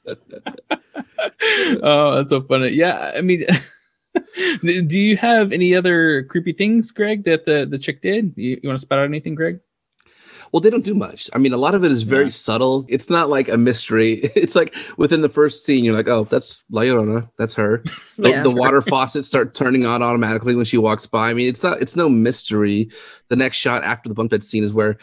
[1.83, 2.69] oh, that's so funny.
[2.69, 3.45] Yeah, I mean,
[4.61, 8.33] do you have any other creepy things, Greg, that the the chick did?
[8.35, 9.59] You, you want to spout out anything, Greg?
[10.57, 11.29] Well, they don't do much.
[11.33, 12.29] I mean, a lot of it is very Yeah.
[12.29, 12.83] subtle.
[12.89, 14.31] It's not like a mystery.
[14.35, 17.29] It's like within the first scene, you're like, oh, that's La Llorona.
[17.37, 17.83] That's her.
[18.17, 18.41] The, Yeah.
[18.41, 21.29] the water faucets start turning on automatically when she walks by.
[21.29, 21.79] I mean, it's not.
[21.79, 22.89] It's no mystery.
[23.29, 24.97] The next shot after the bunk bed scene is where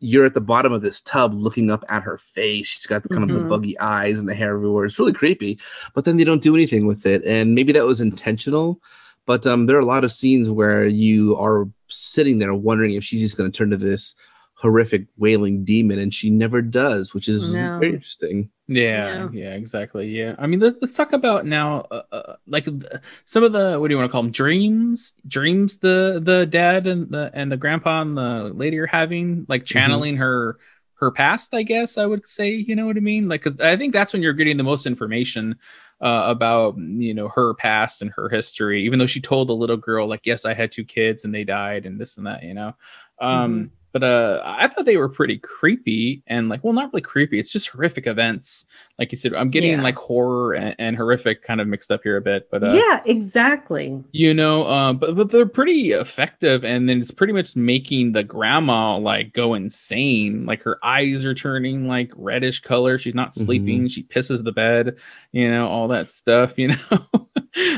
[0.00, 2.66] you're at the bottom of this tub looking up at her face.
[2.66, 3.48] She's got the kind of the Mhm.
[3.48, 4.84] buggy eyes and the hair everywhere.
[4.84, 5.58] It's really creepy.
[5.94, 8.82] But then they don't do anything with it, and maybe that was intentional.
[9.24, 13.02] But um, there are a lot of scenes where you are sitting there wondering if
[13.04, 14.14] she's just going to turn to this
[14.60, 17.78] horrific wailing demon, and she never does, which is No.
[17.78, 18.50] very interesting.
[18.68, 20.08] Yeah, yeah, exactly.
[20.10, 22.84] Yeah, I mean, let's, let's talk about now, uh, uh, like th-
[23.24, 24.30] some of the what do you want to call them?
[24.30, 25.78] Dreams, dreams.
[25.78, 30.18] The the dad and the and the grandpa and the lady are having, like channeling
[30.18, 30.58] her
[31.00, 31.52] her past.
[31.54, 33.26] I guess I would say, you know what I mean?
[33.28, 35.56] Like, 'cause I think that's when you're getting the most information
[36.00, 38.84] uh, about you know her past and her history.
[38.84, 41.42] Even though she told the little girl, like, yes, I had two kids and they
[41.44, 42.74] died and this and that, you know.
[43.20, 47.38] Um, but uh i thought they were pretty creepy and like well not really creepy
[47.38, 48.66] it's just horrific events.
[48.98, 49.82] Like you said i'm getting Yeah.
[49.82, 53.00] like horror and, and horrific kind of mixed up here a bit but uh yeah,
[53.06, 54.02] exactly.
[54.12, 58.22] you know uh, but, but they're pretty effective and then it's pretty much making the
[58.22, 60.44] grandma like go insane.
[60.46, 62.98] Like her eyes are turning like reddish color.
[62.98, 63.88] She's not sleeping.
[63.88, 64.96] She pisses the bed
[65.32, 67.26] you know all that stuff you know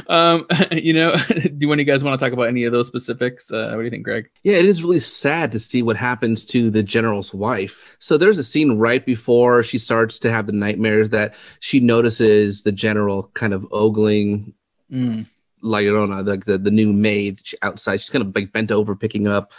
[0.09, 1.15] um you know
[1.59, 3.79] do one of you guys want to talk about any of those specifics uh what
[3.79, 6.83] do you think greg Yeah, it is really sad to see what happens to the
[6.83, 7.97] general's wife.
[7.99, 12.63] So there's a scene right before she starts to have the nightmares that she notices
[12.63, 14.55] the general kind of ogling
[14.93, 15.27] Mm.
[15.63, 18.01] La Llorona, the, the, the new maid outside.
[18.01, 19.53] She's kind of like bent over picking up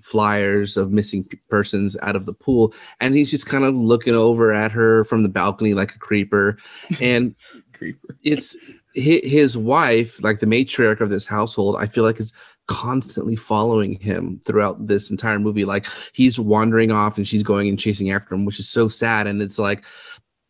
[0.00, 2.74] flyers of missing persons out of the pool.
[3.00, 6.58] And he's just kind of looking over at her from the balcony like a creeper.
[7.00, 7.34] And
[7.72, 8.56] creeper it's
[8.94, 12.32] his wife, like the matriarch of this household, I feel like is
[12.66, 15.64] constantly following him throughout this entire movie.
[15.64, 19.26] Like he's wandering off and she's going and chasing after him, which is so sad.
[19.26, 19.84] And it's like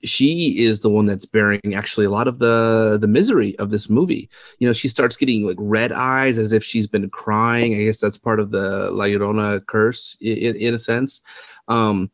[0.04, 3.88] she is the one that's bearing actually a lot of the the misery of this
[3.88, 4.28] movie.
[4.58, 7.74] You know, she starts getting like red eyes as if she's been crying.
[7.74, 11.22] I guess that's part of the La Llorona curse in, in a sense.
[11.68, 12.10] Um,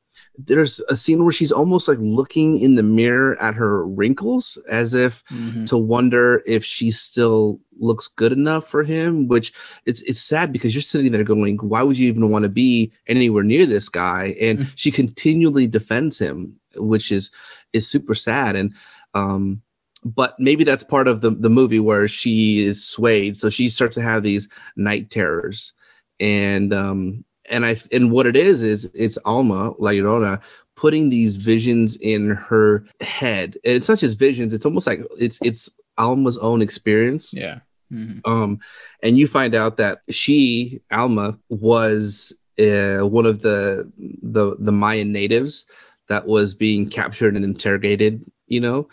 [0.47, 4.95] there's a scene where she's almost like looking in the mirror at her wrinkles as
[4.95, 5.67] if Mhm.
[5.67, 9.53] to wonder if she still looks good enough for him which
[9.87, 12.93] it's it's sad because you're sitting there going why would you even want to be
[13.09, 14.67] anywhere near this guy and Mm.
[14.77, 17.31] she continually defends him which is
[17.73, 18.73] is super sad and
[19.15, 19.63] um
[20.05, 23.95] but maybe that's part of the the movie where she is swayed so she starts
[23.97, 25.73] to have these night terrors
[26.21, 30.41] and um and I and what it is is it's Alma La Llorona
[30.77, 33.57] putting these visions in her head.
[33.65, 37.35] And it's not just visions; it's almost like it's it's Alma's own experience.
[37.35, 37.61] Yeah.
[37.93, 38.21] Mhm.
[38.25, 38.61] Um,
[39.03, 43.91] and you find out that she Alma was uh, one of the
[44.23, 45.67] the the Mayan natives
[46.09, 48.25] that was being captured and interrogated.
[48.47, 48.89] You know,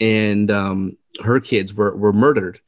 [0.00, 2.60] and um, her kids were were murdered.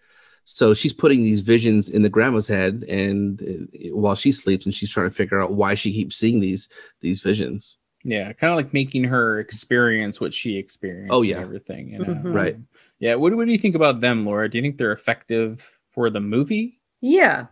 [0.45, 4.75] So she's putting these visions in the grandma's head, and uh, while she sleeps, and
[4.75, 6.69] she's trying to figure out why she keeps seeing these
[7.01, 7.79] these visions.
[8.03, 11.13] Yeah, kind of like making her experience what she experienced.
[11.13, 11.41] Oh, and yeah.
[11.41, 11.91] everything.
[11.91, 12.05] You know?
[12.07, 12.35] Mhm.
[12.35, 12.57] Right.
[12.99, 13.17] Yeah.
[13.17, 14.49] What, what do you think about them, Laura?
[14.49, 16.81] Do you think they're effective for the movie?
[17.01, 17.47] Yeah.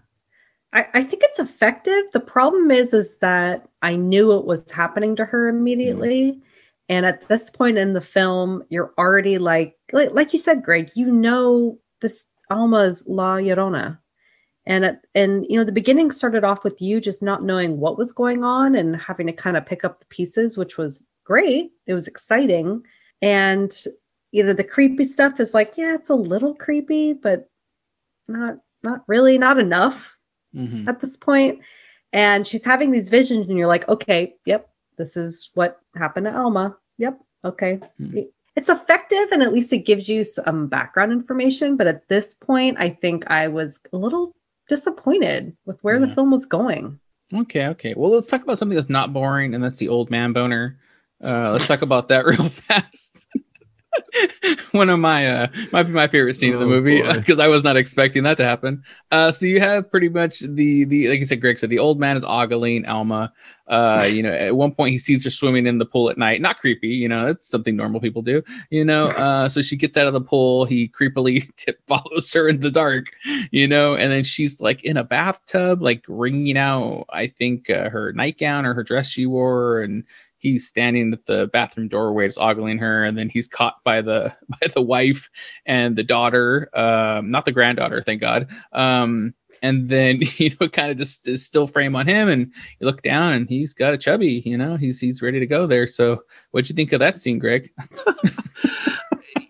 [0.73, 2.05] I, I think it's effective.
[2.13, 6.41] The problem is is that I knew it was happening to her immediately.
[6.91, 10.91] And at this point in the film, you're already like, like like you said, Greg,
[10.95, 13.99] you know this Alma's La Llorona.
[14.67, 17.97] And at, and you know, the beginning started off with you just not knowing what
[17.97, 21.71] was going on and having to kind of pick up the pieces, which was great.
[21.87, 22.83] It was exciting.
[23.23, 23.73] And
[24.31, 27.49] you know, the creepy stuff is like, yeah, it's a little creepy, but
[28.29, 30.17] not not really, not enough
[30.55, 30.87] Mhm.
[30.87, 31.61] at this point.
[32.13, 36.37] And she's having these visions, and you're like, okay, yep, this is what happened to
[36.37, 36.77] Alma.
[36.99, 37.81] Yep, okay.
[37.99, 38.19] Hmm.
[38.59, 41.77] It's effective, and at least it gives you some background information.
[41.77, 44.35] But at this point, I think I was a little
[44.69, 46.99] disappointed with where the film was going.
[47.33, 47.95] Okay, okay.
[47.97, 50.77] Well, let's talk about something that's not boring, and that's the old man boner.
[51.23, 53.29] Uh, let's talk about that real fast.
[54.73, 57.49] One of my uh might be my favorite scene of the Oh, movie because I
[57.49, 58.83] was not expecting that to happen.
[59.11, 61.99] Uh so you have pretty much the the like you said, Greg said the old
[61.99, 63.33] man is ogling Alma.
[63.67, 66.41] Uh, you know, at one point he sees her swimming in the pool at night.
[66.41, 69.07] Not creepy, you know, that's something normal people do, you know.
[69.19, 72.71] Uh so she gets out of the pool, he creepily tip follows her in the
[72.71, 73.13] dark,
[73.51, 77.91] you know, and then she's like in a bathtub, like wringing out, I think, uh,
[77.91, 80.05] her nightgown or her dress she wore, and
[80.39, 84.35] he's standing at the bathroom doorway, just ogling her, and then he's caught by the
[84.49, 85.29] by the wife
[85.67, 88.49] and the daughter, um, not the granddaughter, thank God.
[88.73, 92.87] Um, and then you know, kind of just is still frame on him, and you
[92.87, 95.87] look down, and he's got a chubby, you know, he's he's ready to go there.
[95.87, 97.71] So, what'd you think of that scene, Greg?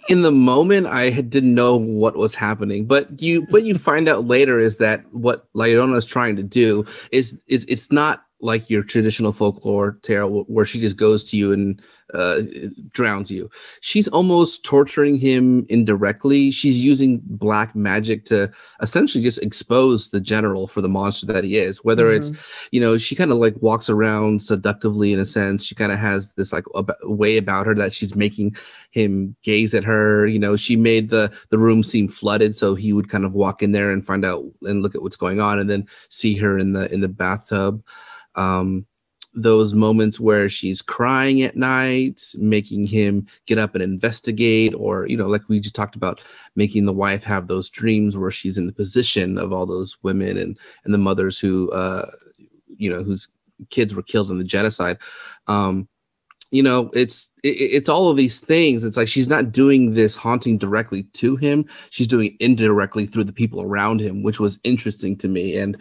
[0.08, 4.26] in the moment i didn't know what was happening but you what you find out
[4.26, 8.82] later is that what La is trying to do is is it's not like your
[8.82, 11.82] traditional folklore tale where she just goes to you and
[12.14, 12.40] uh,
[12.92, 13.50] drowns you.
[13.80, 16.50] She's almost torturing him indirectly.
[16.50, 21.58] She's using black magic to essentially just expose the general for the monster that he
[21.58, 22.30] is whether it's
[22.70, 25.64] you know she kind of like walks around seductively in a sense.
[25.64, 28.56] She kind of has this like ab- way about her that she's making
[28.90, 30.26] him gaze at her.
[30.26, 33.62] You know she made the the room seem flooded so he would kind of walk
[33.62, 36.58] in there and find out and look at what's going on and then see her
[36.58, 37.82] in the in the bathtub
[38.38, 38.86] um
[39.34, 45.16] those moments where she's crying at night making him get up and investigate or you
[45.16, 46.20] know like we just talked about
[46.56, 50.36] making the wife have those dreams where she's in the position of all those women
[50.36, 52.10] and and the mothers who uh
[52.78, 53.28] you know whose
[53.70, 54.98] kids were killed in the genocide.
[55.46, 55.88] Um
[56.50, 58.84] you know it's it, it's all of these things.
[58.84, 61.66] It's like she's not doing this haunting directly to him.
[61.90, 65.56] She's doing it indirectly through the people around him which was interesting to me.
[65.56, 65.76] And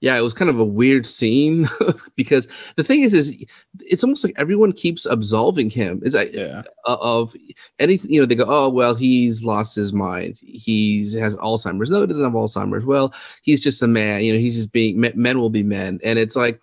[0.00, 1.68] yeah it was kind of a weird scene
[2.16, 3.36] because the thing is is
[3.80, 6.00] it's almost like everyone keeps absolving him.
[6.04, 7.34] It's like Yeah, uh, of
[7.78, 10.38] anything you know they go oh well he's lost his mind.
[10.42, 11.90] He's has alzheimer's.
[11.90, 12.84] No he doesn't have alzheimer's.
[12.84, 13.12] Well
[13.42, 14.22] he's just a man.
[14.22, 16.00] You know he's just being men will be men.
[16.04, 16.60] And it's like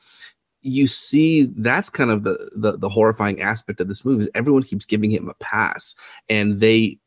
[0.62, 4.64] you see that's kind of the, the the horrifying aspect of this movie is everyone
[4.64, 5.96] keeps giving him a pass
[6.28, 6.98] and they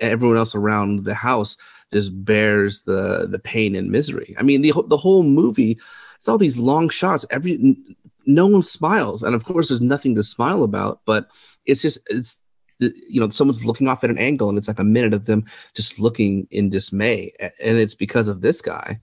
[0.00, 1.56] everyone else around the house
[1.92, 4.34] just bears the the pain and misery.
[4.38, 5.78] I mean the, the whole movie
[6.16, 7.76] it's all these long shots every
[8.24, 9.22] no one smiles.
[9.22, 11.28] And of course there's nothing to smile about but
[11.66, 12.40] it's just it's
[12.78, 15.44] you know someone's looking off at an angle and it's like a minute of them
[15.74, 17.32] just looking in dismay.
[17.40, 19.00] And it's because of this guy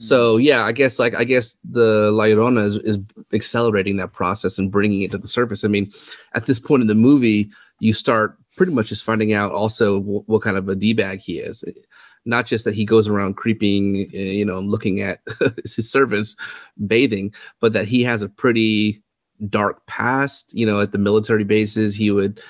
[0.00, 2.98] so yeah i guess like i guess the la Llorona is, is
[3.32, 5.64] accelerating that process and bringing it to the surface.
[5.64, 5.92] I mean
[6.34, 10.28] at this point in the movie you start pretty much just finding out also wh-
[10.28, 11.64] what kind of a d-bag he is.
[12.26, 15.20] Not just that he goes around creeping uh, you know looking at
[15.64, 16.36] his servants
[16.86, 19.02] bathing but that he has a pretty
[19.48, 20.52] dark past.
[20.54, 22.40] You know at the military bases he would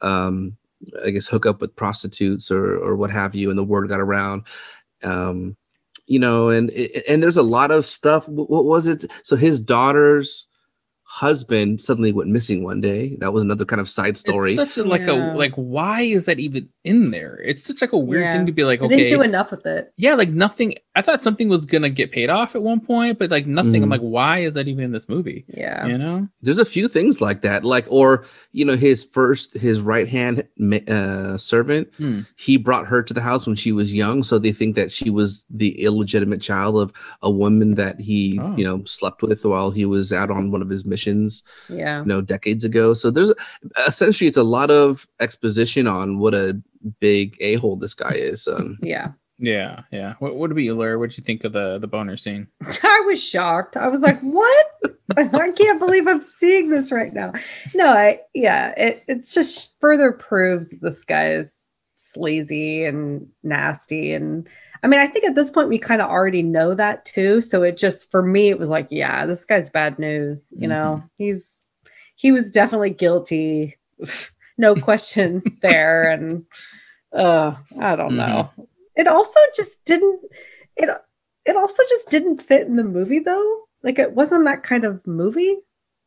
[0.00, 0.56] um
[1.04, 4.00] i guess hook up with prostitutes or or what have you and the word got
[4.00, 4.44] around.
[5.02, 5.56] Um
[6.14, 6.70] you know and
[7.10, 10.30] and there's a lot of stuff what was it so his daughter's
[11.04, 14.76] husband suddenly went missing one day that was another kind of side story It's such
[14.84, 15.34] a like Yeah.
[15.34, 17.34] a like why is that even in there?
[17.44, 18.32] It's such like a weird Yeah.
[18.32, 19.92] thing to be like I okay, didn't do enough with it.
[19.96, 23.30] yeah, like nothing I thought something was gonna get paid off at one point, but
[23.30, 23.76] like nothing.
[23.84, 23.92] I'm Mhm.
[23.92, 25.44] like, why is that even in this movie?
[25.46, 25.86] Yeah.
[25.86, 26.28] You know?
[26.42, 30.42] There's a few things like that, like or you know his first his right hand
[30.88, 31.88] uh, servant.
[31.96, 32.20] Hmm.
[32.36, 35.10] He brought her to the house when she was young, so they think that she
[35.10, 38.56] was the illegitimate child of a woman that he Oh.
[38.56, 41.44] you know slept with while he was out on one of his missions.
[41.68, 42.00] Yeah.
[42.00, 42.94] you know decades ago.
[42.94, 43.32] So there's
[43.86, 46.60] essentially it's a lot of exposition on what a
[46.98, 48.48] big a hole this guy is.
[48.48, 49.12] Um, Yeah.
[49.40, 50.14] Yeah, yeah.
[50.18, 50.98] What what about you, Laura?
[50.98, 52.46] What'd you think of the the boner scene?
[52.82, 53.76] I was shocked.
[53.76, 54.66] I was like, "What?
[55.16, 57.32] I can't believe I'm seeing this right now."
[57.74, 61.64] No, I yeah, it it's just further proves this guy is
[61.96, 64.48] sleazy and nasty and
[64.82, 67.62] I mean, I think at this point we kind of already know that too, so
[67.62, 71.02] it just for me it was like, yeah, this guy's bad news, you know.
[71.16, 71.66] He's
[72.14, 73.78] he was definitely guilty.
[74.58, 76.44] no question there and
[77.16, 78.50] uh I don't know.
[79.00, 80.20] It also just didn't
[80.76, 80.88] it
[81.46, 83.50] it also just didn't fit in the movie though.
[83.82, 85.56] Like it wasn't that kind of movie.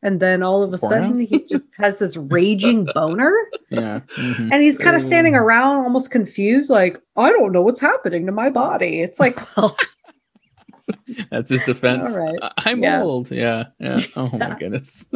[0.02, 0.96] And then all of a Porno?
[1.00, 3.34] sudden he just has this raging boner
[3.70, 4.00] Yeah.
[4.16, 4.50] mhm.
[4.52, 8.32] and he's kind of standing around almost confused, like, I don't know what's happening to
[8.32, 9.00] my body.
[9.00, 9.74] It's like, well,
[11.30, 12.12] That's his defense.
[12.14, 12.38] All right.
[12.42, 13.02] "I- I'm Yeah.
[13.02, 13.30] old.
[13.30, 13.64] Yeah.
[13.80, 13.96] Yeah.
[14.16, 15.08] Oh my goodness.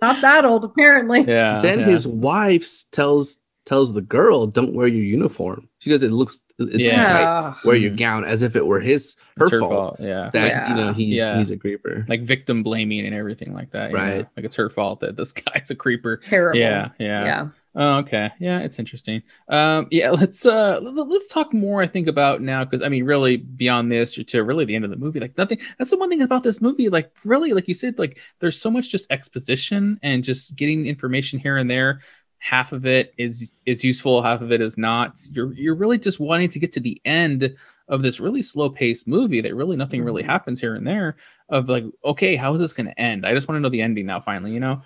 [0.00, 1.24] not that old, apparently.
[1.26, 1.60] Yeah.
[1.60, 1.86] then yeah.
[1.86, 3.38] his wife tells
[3.70, 7.04] tells the girl, "Don't wear your uniform." She goes, "It looks it's too Yeah.
[7.04, 7.20] tight.
[7.20, 7.54] Yeah.
[7.64, 9.72] Wear your gown," as if it were his her, her fault.
[9.72, 9.96] fault.
[10.00, 10.28] Yeah.
[10.32, 10.68] That Yeah.
[10.70, 11.38] you know he's Yeah.
[11.38, 12.04] he's a creeper.
[12.08, 13.90] like victim blaming and everything like that.
[13.90, 14.02] you know?
[14.02, 14.26] Right.
[14.36, 16.16] Like it's her fault that this guy's a creeper.
[16.16, 16.58] Terrible.
[16.60, 16.88] Yeah.
[16.98, 17.24] Yeah.
[17.24, 17.48] Yeah.
[17.76, 18.30] Oh, okay.
[18.40, 19.22] Yeah, it's interesting.
[19.48, 21.80] Um, yeah, let's uh l- let's talk more.
[21.80, 24.90] I think about now because I mean, really beyond this to really the end of
[24.90, 25.58] the movie, like nothing.
[25.78, 26.88] That's the one thing about this movie.
[26.88, 31.38] Like, really, like you said, like there's so much just exposition and just getting information
[31.38, 32.00] here and there.
[32.42, 35.20] Half of it is is useful, half of it is not.
[35.32, 37.54] You're you're really just wanting to get to the end
[37.88, 40.26] of this really slow paced movie that really nothing really Mhm.
[40.26, 41.16] happens here and there.
[41.50, 43.26] Of like, okay, how is this going to end?
[43.26, 44.20] I just want to know the ending now.
[44.20, 44.80] Finally, you know.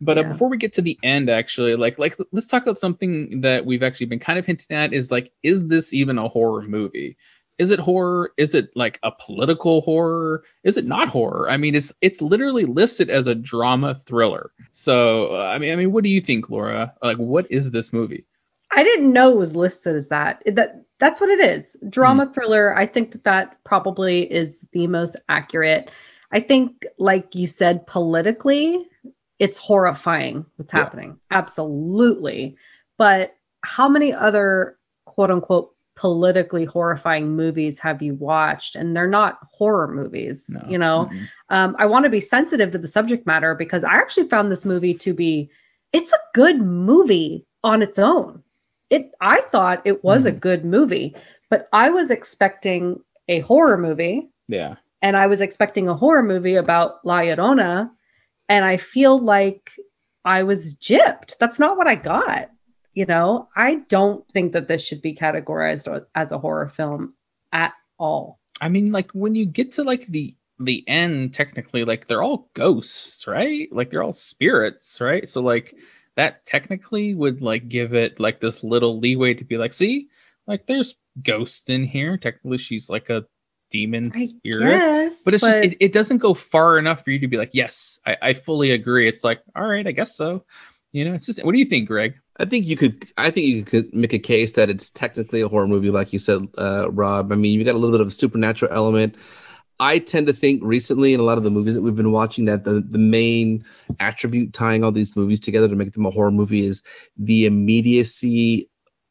[0.00, 3.40] But uh, before we get to the end, actually, like like let's talk about something
[3.42, 6.62] that we've actually been kind of hinting at is like, is this even a horror
[6.62, 7.16] movie?
[7.60, 8.32] Is it horror?
[8.38, 10.42] Is it like a political horror?
[10.64, 11.50] Is it not horror?
[11.50, 14.50] I mean, it's it's literally listed as a drama thriller.
[14.72, 16.94] So uh, I mean, I mean, what do you think, Laura?
[17.02, 18.24] Like, what is this movie?
[18.72, 20.42] I didn't know it was listed as that.
[20.46, 21.76] That that's what it is.
[21.90, 22.76] Drama thriller.
[22.76, 25.90] I think that that probably is the most accurate.
[26.32, 28.86] I think, like you said, politically,
[29.38, 30.80] it's horrifying what's Yeah.
[30.80, 31.18] happening.
[31.30, 32.56] Absolutely.
[32.96, 38.74] But how many other quote unquote politically horrifying movies have you watched?
[38.74, 40.62] And they're not horror movies, No.
[40.66, 41.10] you know?
[41.12, 41.28] Mm-mm.
[41.50, 44.64] um, I want to be sensitive to the subject matter because I actually found this
[44.64, 45.50] movie to be
[45.92, 48.42] it's a good movie on its own.
[48.88, 51.14] It I thought it was a good movie,
[51.50, 54.76] but I was expecting a horror movie Yeah.
[55.02, 57.90] and I was expecting a horror movie about La Llorona
[58.48, 59.70] and I feel like
[60.24, 61.36] I was gypped.
[61.38, 62.48] That's not what I got.
[62.94, 67.14] You know, I don't think that this should be categorized as a horror film
[67.52, 68.40] at all.
[68.60, 72.50] I mean, like when you get to like the the end, technically, like they're all
[72.54, 73.68] ghosts, right?
[73.72, 75.26] Like they're all spirits, right?
[75.26, 75.74] So like
[76.16, 80.08] that technically would like give it like this little leeway to be like, see,
[80.46, 82.16] like there's ghosts in here.
[82.16, 83.24] Technically, she's like a
[83.70, 84.68] demon I spirit.
[84.68, 87.50] guess, But it's just it, it doesn't go far enough for you to be like,
[87.52, 89.08] yes, I, I fully agree.
[89.08, 90.44] It's like, all right, I guess so.
[90.92, 92.14] You know, it's just what do you think, Greg?
[92.40, 93.06] I think you could.
[93.18, 96.18] I think you could make a case that it's technically a horror movie, like you
[96.18, 97.32] said, uh, Rob.
[97.32, 99.14] I mean, you got a little bit of a supernatural element.
[99.78, 102.46] I tend to think recently in a lot of the movies that we've been watching
[102.46, 103.64] that the, the main
[103.98, 106.82] attribute tying all these movies together to make them a horror movie is
[107.16, 108.68] the immediacy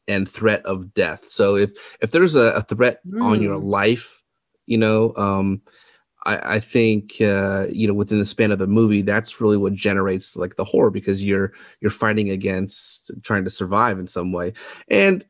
[0.08, 1.24] and threat of death.
[1.28, 1.70] So if
[2.00, 3.64] if there's a, a threat on your Mm.
[3.64, 4.22] life,
[4.66, 5.62] you know, um,
[6.24, 9.74] I, I think uh, you know within the span of the movie, that's really what
[9.74, 14.52] generates like the horror because you're you're fighting against trying to survive in some way,
[14.88, 15.24] and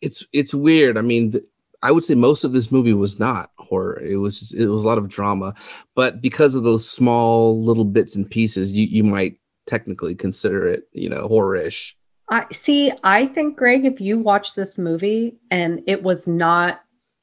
[0.00, 0.96] it's it's weird.
[0.96, 1.44] I mean, th-
[1.82, 4.00] I would say most of this movie was not horror.
[4.00, 5.54] It was just, it was a lot of drama,
[5.94, 10.84] but because of those small little bits and pieces, you you might technically consider it
[10.92, 11.96] you know horror-ish.
[12.30, 12.92] I see.
[13.04, 16.80] I think, Greg, if you watch this movie and it was not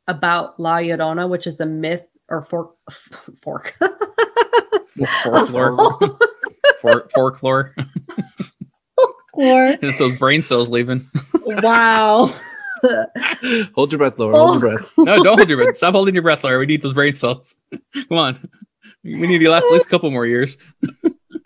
[0.08, 2.76] about La Llorona, which is a myth or fork,
[3.42, 3.76] fork,
[5.24, 6.00] Folklore,
[6.82, 7.76] For, folklore.
[8.96, 9.78] folklore.
[9.82, 11.10] it's those brain cells leaving.
[11.46, 12.30] wow.
[13.76, 14.36] hold your breath, Laura.
[14.38, 14.94] Hold your breath.
[14.98, 15.04] Oh.
[15.04, 15.78] No, don't hold your breath.
[15.78, 16.60] Stop holding your breath, Laura.
[16.60, 17.56] We need those brain cells.
[17.72, 18.50] Come on.
[19.04, 20.58] We need to last at least a couple more years.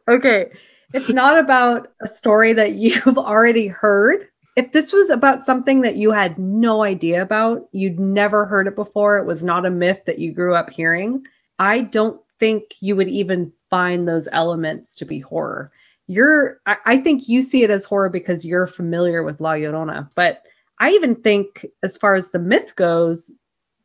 [0.09, 0.47] okay.
[0.93, 4.27] It's not about a story that you've already heard.
[4.55, 8.75] If this was about something that you had no idea about, you'd never heard it
[8.75, 11.25] before, it was not a myth that you grew up hearing,
[11.59, 15.71] I don't think you would even find those elements to be horror.
[16.07, 20.13] You're, I, think you see it as horror because you're familiar with La Llorona.
[20.15, 20.39] But
[20.79, 23.31] I even think, as far as the myth goes,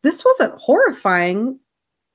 [0.03, 1.61] this wasn't horrifying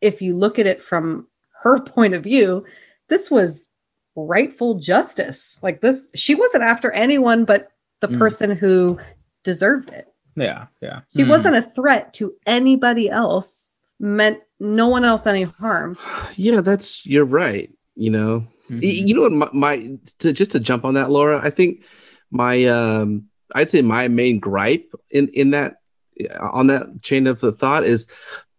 [0.01, 1.28] if you look at it from
[1.64, 2.66] her point of view.
[3.08, 3.70] This was
[4.16, 5.60] rightful justice.
[5.64, 7.70] Like this, she wasn't after anyone but
[8.04, 8.20] the Mm.
[8.20, 8.97] person who
[9.43, 10.08] deserved it.
[10.36, 10.99] Yeah, yeah.
[11.10, 11.30] He Hmm.
[11.30, 15.95] wasn't a threat to anybody else, meant no one else any harm.
[16.36, 17.70] Yeah, that's you're right.
[17.95, 18.34] You know,
[18.70, 19.08] Y- Mhm.
[19.08, 19.74] you know what my, my
[20.20, 21.84] to just to jump on that laura i think
[22.32, 23.26] my um
[23.56, 25.76] i'd say my main gripe in in that
[26.39, 28.08] on that chain of thought is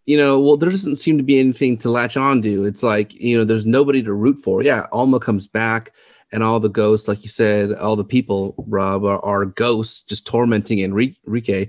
[0.04, 3.14] you know well there doesn't seem to be anything to latch on to it's like
[3.14, 5.90] you know there's nobody to root for yeah alma comes back
[6.34, 10.26] and all the ghosts like you said all the people rob are, are ghosts just
[10.26, 11.68] tormenting enrique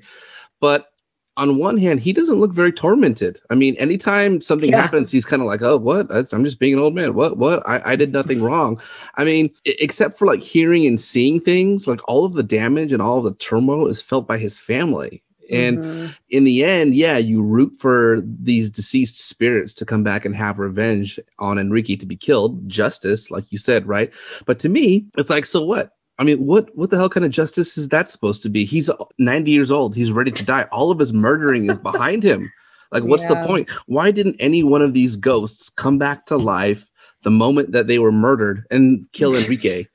[0.59, 0.91] but
[1.38, 3.41] on one hand, he doesn't look very tormented.
[3.49, 4.82] I mean, anytime something Yeah.
[4.82, 6.07] happens, he's kind of like, "Oh, what?
[6.34, 7.13] I'm just being an old man.
[7.13, 7.38] What?
[7.38, 7.61] What?
[7.68, 8.80] I, I did nothing wrong."
[9.16, 13.01] I mean, except for like hearing and seeing things, like all of the damage and
[13.01, 15.24] all of the turmoil is felt by his family.
[15.51, 16.15] And Mhm.
[16.29, 20.59] in the end, yeah, you root for these deceased spirits to come back and have
[20.59, 24.11] revenge on Enrique to be killed, justice, like you said, right?
[24.45, 25.91] But to me, it's like, so what?
[26.17, 28.63] I mean, what what the hell kind of justice is that supposed to be?
[28.65, 28.89] He's
[29.19, 29.95] 90 years old.
[29.95, 30.63] He's ready to die.
[30.71, 32.51] All of his murdering is behind him.
[32.91, 33.69] Like, what's the point?
[33.87, 36.87] Why didn't any one of these ghosts come back to life
[37.23, 39.87] the moment that they were murdered and kill Enrique?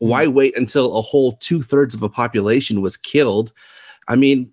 [0.00, 3.52] Why wait until a whole two thirds of a population was killed?
[4.08, 4.52] I mean,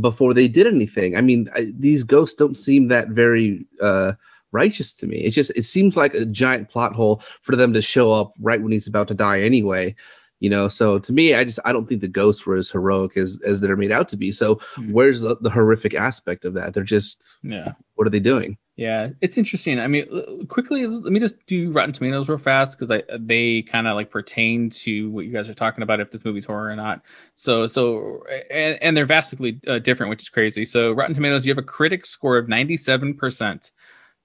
[0.00, 1.16] before they did anything.
[1.16, 4.12] I mean, I, these ghosts don't seem that very uh,
[4.52, 5.18] righteous to me.
[5.18, 8.60] It just it seems like a giant plot hole for them to show up right
[8.60, 9.94] when he's about to die anyway.
[10.40, 13.16] You know, so to me, I just I don't think the ghosts were as heroic
[13.16, 14.30] as as they're made out to be.
[14.30, 14.92] So Hmm.
[14.92, 16.74] where's the, the horrific aspect of that?
[16.74, 17.72] They're just Yeah.
[17.96, 18.56] what are they doing?
[18.78, 19.80] Yeah, it's interesting.
[19.80, 23.88] I mean, quickly, let me just do Rotten Tomatoes real fast because I they kind
[23.88, 26.76] of like pertain to what you guys are talking about if this movie's horror or
[26.76, 27.02] not.
[27.34, 28.22] So, so
[28.52, 30.64] and, and they're vastly uh, different, which is crazy.
[30.64, 33.72] So, Rotten Tomatoes, you have a critic score of ninety seven percent.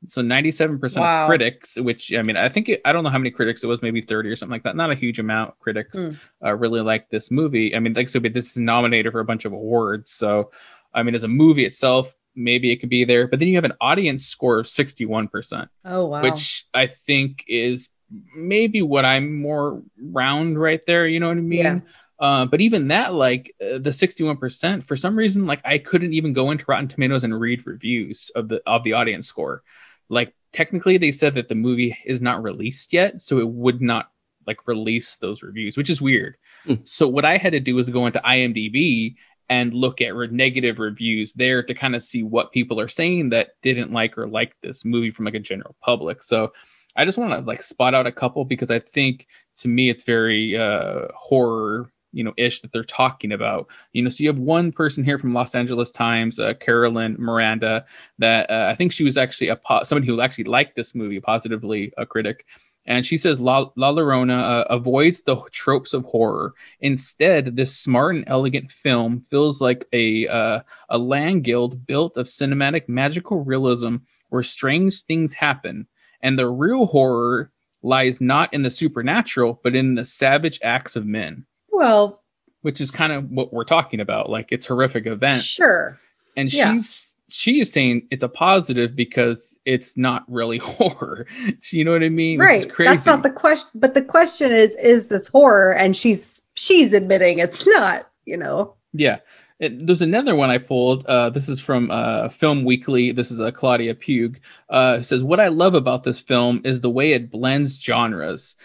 [0.08, 3.10] So, ninety seven percent of critics, which I mean, I think it, I don't know
[3.10, 4.76] how many critics it was, maybe thirty or something like that.
[4.76, 5.50] Not a huge amount.
[5.50, 6.12] of Critics Hmm.
[6.46, 7.76] uh, really like this movie.
[7.76, 10.12] I mean, like so, but this is nominated for a bunch of awards.
[10.12, 10.52] So,
[10.94, 13.28] I mean, as a movie itself, maybe it could be there.
[13.28, 16.22] But then you have an audience score of 61%, Oh wow.
[16.22, 17.90] which I think is
[18.36, 21.08] maybe what I'm more round right there.
[21.08, 21.60] You know what I mean?
[21.60, 21.80] Yeah.
[22.20, 26.34] Uh, but even that, like uh, the 61%, for some reason, like I couldn't even
[26.34, 29.64] go into Rotten Tomatoes and read reviews of the of the audience score.
[30.10, 34.10] Like technically, they said that the movie is not released yet, so it would not
[34.46, 36.38] like release those reviews, which is weird.
[36.66, 36.76] Hmm.
[36.84, 39.16] So what I had to do was go into IMDb
[39.50, 43.30] and look at re- negative reviews there to kind of see what people are saying
[43.30, 46.24] that didn't like or like this movie from like a general public.
[46.24, 46.54] So
[46.96, 49.28] I just want to like spot out a couple because I think
[49.58, 54.10] to me it's very uh horror you know ish that they're talking about you know
[54.10, 57.84] so you have one person here from los angeles times uh, carolyn miranda
[58.20, 61.20] that uh, i think she was actually a po- somebody who actually liked this movie
[61.20, 62.46] positively a critic
[62.86, 66.54] and she says La, La Llorona uh, avoids the tropes of horror.
[66.82, 70.60] Instead, this smart and elegant film feels like a uh,
[70.90, 73.98] a land guild built of cinematic magical realism,
[74.30, 75.88] where strange things happen,
[76.22, 81.06] and the real horror lies not in the supernatural, but in the savage acts of
[81.06, 81.46] men.
[81.72, 82.22] well,
[82.62, 84.30] Which is kind of what we're talking about.
[84.30, 85.44] Like it's horrific events.
[85.44, 86.00] sure.
[86.38, 86.74] And Yeah.
[86.74, 91.26] she's she is saying it's a positive because it's not really horror.
[91.72, 92.40] You know what I mean?
[92.40, 92.70] Right.
[92.70, 92.90] crazy.
[92.90, 93.72] That's not the question.
[93.76, 95.72] But the question is, is this horror?
[95.76, 98.10] And she's she's admitting it's not.
[98.26, 98.76] You know.
[98.94, 99.20] Yeah.
[99.60, 101.06] It- there's another one I pulled.
[101.06, 103.12] Uh, this is from uh, Film Weekly.
[103.12, 104.34] This is uh, Claudia Pugh.
[104.70, 108.56] Uh, says, What I love about this film is the way it blends genres.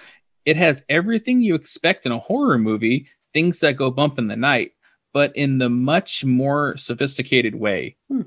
[0.44, 4.36] It has everything you expect in a horror movie, things that go bump in the
[4.36, 4.72] night,
[5.12, 7.96] but in the much more sophisticated way.
[8.08, 8.22] Hmm.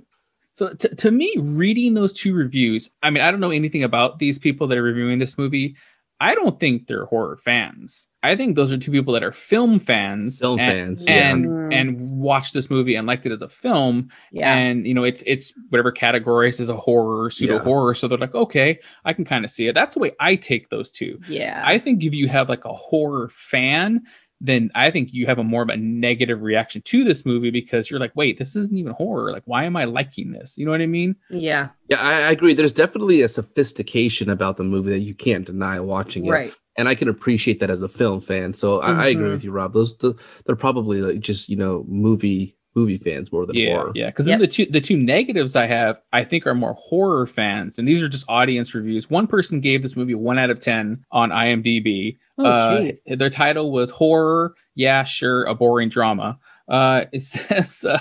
[0.61, 4.19] So, t- to me, reading those two reviews, I mean, I don't know anything about
[4.19, 5.75] these people that are reviewing this movie.
[6.19, 8.07] I don't think they're horror fans.
[8.21, 10.37] I think those are two people that are film fans.
[10.37, 11.73] Film and- fans, and Mm.
[11.73, 14.53] and watched this movie and liked it as a film Yeah.
[14.55, 18.35] and you know it's it's whatever categorized is a horror pseudo horror so they're like
[18.35, 21.63] okay i can kind of see it that's the way i take those two yeah.
[21.65, 24.01] i think if you have like a horror fan
[24.43, 27.89] then i think you have a more of a negative reaction to this movie because
[27.89, 30.71] you're like wait this isn't even horror like why am i liking this you know
[30.71, 31.69] what i mean yeah.
[31.89, 32.53] Yeah, I, I agree.
[32.53, 36.29] There's definitely a sophistication about the movie that you can't deny watching it.
[36.31, 36.53] Right.
[36.77, 38.53] and I can appreciate that as a film fan.
[38.53, 39.31] So I, I agree Mhm.
[39.31, 39.73] with you, Rob.
[39.73, 40.15] Those the,
[40.45, 43.91] they're probably like just you know movie movie fans more than yeah, horror.
[43.95, 44.07] yeah.
[44.07, 44.33] Because Yep.
[44.33, 47.87] then the two the two negatives I have, I think, are more horror fans, and
[47.87, 49.09] these are just audience reviews.
[49.09, 52.17] One person gave this movie a one out of ten on IMDb.
[52.37, 54.55] Oh, uh, their title was horror.
[54.75, 56.39] Yeah, sure, a boring drama.
[56.67, 57.99] Uh, it says uh,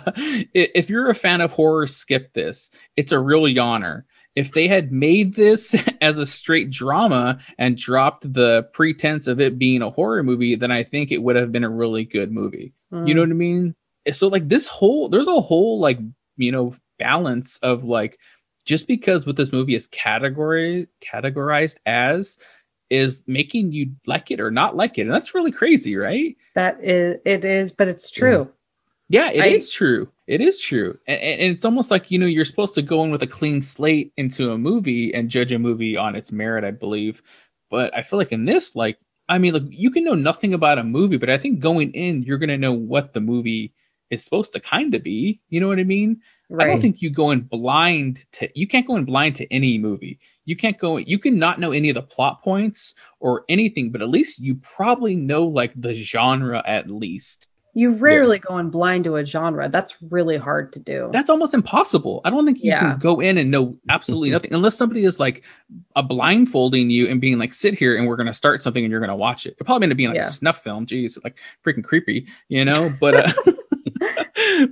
[0.55, 2.71] if you're a fan of horror, skip this.
[2.97, 4.05] It's a real yawner.
[4.37, 9.59] If they had made this as a straight drama and dropped the pretense of it
[9.59, 12.73] being a horror movie, then I think it would have been a really good movie.
[12.93, 13.29] You know Mm.
[13.29, 13.75] what I mean?
[14.13, 15.99] So like this whole there's a whole like
[16.37, 18.19] you know balance of like
[18.65, 22.39] just because what this movie is category categorized as
[22.91, 25.03] is making you like it or not like it.
[25.03, 26.37] And that's really crazy, right?
[26.55, 28.51] that is it is, but it's true.
[29.09, 30.09] Yeah, it is I- true.
[30.27, 30.97] It is true.
[31.09, 33.61] And, and it's almost like, you know, you're supposed to go in with a clean
[33.63, 37.21] slate into a movie and judge a movie on its merit, I believe.
[37.69, 38.99] But I feel like in this, like,
[39.29, 42.23] I mean, like you can know nothing about a movie, but I think going in,
[42.23, 43.73] you're gonna know what the movie
[44.11, 45.41] is supposed to kind of be.
[45.49, 46.21] You know what I mean?
[46.59, 49.79] I don't think you go in blind to you can't go in blind to any
[49.79, 50.19] movie.
[50.47, 54.03] You can't go you can not know any of the plot points or anything, but
[54.03, 57.47] at least you probably know like the genre at least.
[57.73, 59.69] You rarely go in blind to a genre.
[59.69, 61.09] That's really hard to do.
[61.13, 62.21] That's almost impossible.
[62.25, 62.81] I don't think you Yeah.
[62.81, 65.45] can go in and know absolutely nothing unless somebody is like
[65.95, 68.99] a blindfolding you and being like, sit here and we're gonna start something and you're
[68.99, 69.55] gonna watch it.
[69.61, 70.23] It probably end up being like Yeah.
[70.27, 70.85] a snuff film.
[70.85, 72.91] Jeez, like freaking creepy, you know?
[73.01, 73.53] But uh,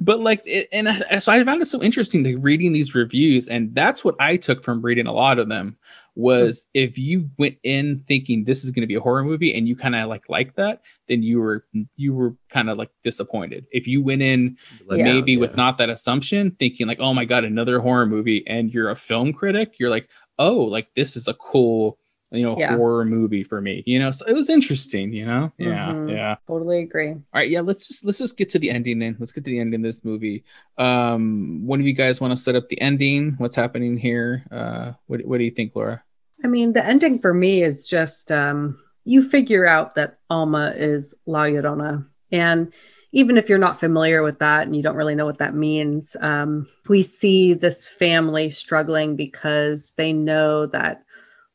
[0.00, 3.48] but like it, and I, so I found it so interesting to reading these reviews,
[3.48, 5.76] and that's what I took from reading a lot of them
[6.14, 9.68] was if you went in thinking this is going to be a horror movie and
[9.68, 13.66] you kind of like like that, then you were you were kind of like disappointed.
[13.70, 14.56] If you went in
[14.86, 15.04] Let Yeah.
[15.04, 18.72] down, maybe with not that assumption, thinking like, oh my god, another horror movie, and
[18.72, 20.08] you're a film critic, you're like,
[20.40, 21.98] oh, like this is a cool,
[22.30, 22.76] you know, Yeah.
[22.76, 23.82] horror movie for me.
[23.86, 25.12] You know, so it was interesting.
[25.12, 26.10] You know, yeah, Mhm.
[26.10, 26.36] yeah.
[26.46, 27.10] totally agree.
[27.10, 27.60] All right, yeah.
[27.60, 29.16] Let's just let's just get to the ending then.
[29.18, 30.44] Let's get to the ending of this movie.
[30.76, 33.34] Um, one of you guys want to set up the ending?
[33.38, 34.44] What's happening here?
[34.50, 36.02] Uh, what what do you think, Laura?
[36.44, 41.14] I mean, the ending for me is just um, you figure out that Alma is
[41.26, 42.06] La Llorona.
[42.30, 42.72] And
[43.12, 46.14] even if you're not familiar with that and you don't really know what that means,
[46.20, 51.02] um, we see this family struggling because they know that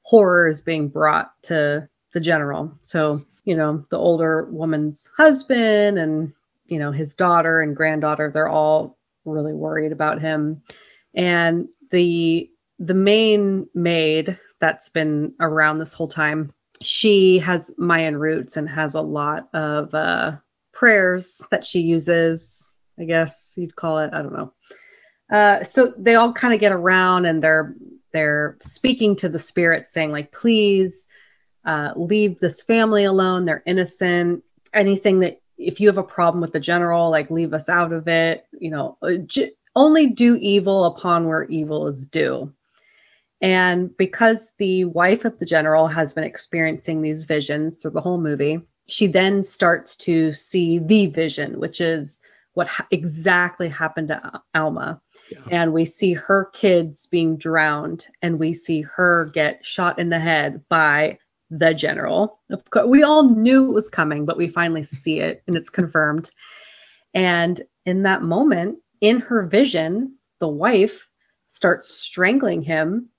[0.03, 2.71] horror is being brought to the general.
[2.84, 6.31] So, you know, the older woman's husband and,
[6.67, 10.61] you know, his daughter and granddaughter, they're all really worried about him.
[11.13, 12.49] And the
[12.80, 18.95] the main maid that's been around this whole time, she has Mayan roots and has
[18.95, 20.38] a lot of uh,
[20.73, 22.73] prayers that she uses.
[22.99, 24.13] I guess you'd call it.
[24.13, 24.53] I don't know.
[25.31, 27.75] Uh, so they all kind of get around and they're
[28.14, 31.07] they're speaking to the spirits, saying like, "Please
[31.65, 33.45] uh, leave this family alone.
[33.45, 34.44] They're innocent.
[34.73, 38.07] Anything that if you have a problem with the general, like leave us out of
[38.07, 38.45] it.
[38.60, 42.53] You know, uh, j- only do evil upon where evil is due."
[43.41, 48.18] And because the wife of the general has been experiencing these visions through the whole
[48.18, 52.22] movie, she then starts to see the vision, which is
[52.53, 55.02] what ha- exactly happened to Alma.
[55.51, 60.19] And we see her kids being drowned, and we see her get shot in the
[60.19, 61.19] head by
[61.49, 62.39] the general.
[62.88, 66.31] We all knew it was coming, but we finally see it and it's confirmed.
[67.14, 71.10] And in that moment, in her vision, the wife
[71.47, 73.10] starts strangling him.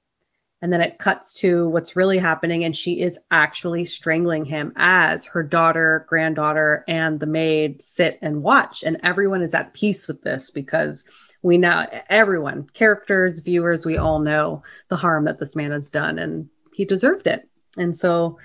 [0.62, 2.64] And then it cuts to what's really happening.
[2.64, 8.42] And she is actually strangling him as her daughter, granddaughter, and the maid sit and
[8.42, 8.82] watch.
[8.82, 11.06] And everyone is at peace with this because
[11.44, 16.18] we know everyone, characters, viewers, we all know the harm that this man has done
[16.18, 17.46] and he deserved it.
[17.76, 18.38] And so,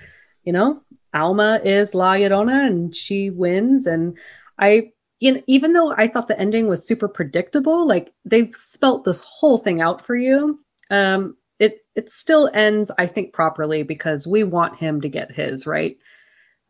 [0.44, 0.82] you know,
[1.14, 3.86] Alma is La Llorona and she wins.
[3.86, 4.18] And
[4.58, 9.04] I, you know, even though I thought the ending was super predictable, like they've spelt
[9.04, 10.60] this whole thing out for you.
[10.90, 15.66] Um, it it still ends, I think, properly because we want him to get his
[15.66, 15.96] right.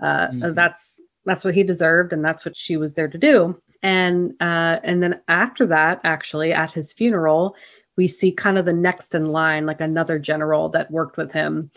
[0.01, 0.55] Uh, Mhm.
[0.55, 3.61] That's that's what he deserved, and that's what she was there to do.
[3.82, 7.57] And uh, and then after that, actually, at his funeral,
[7.97, 11.70] we see kind of the next in line, like another general that worked with him,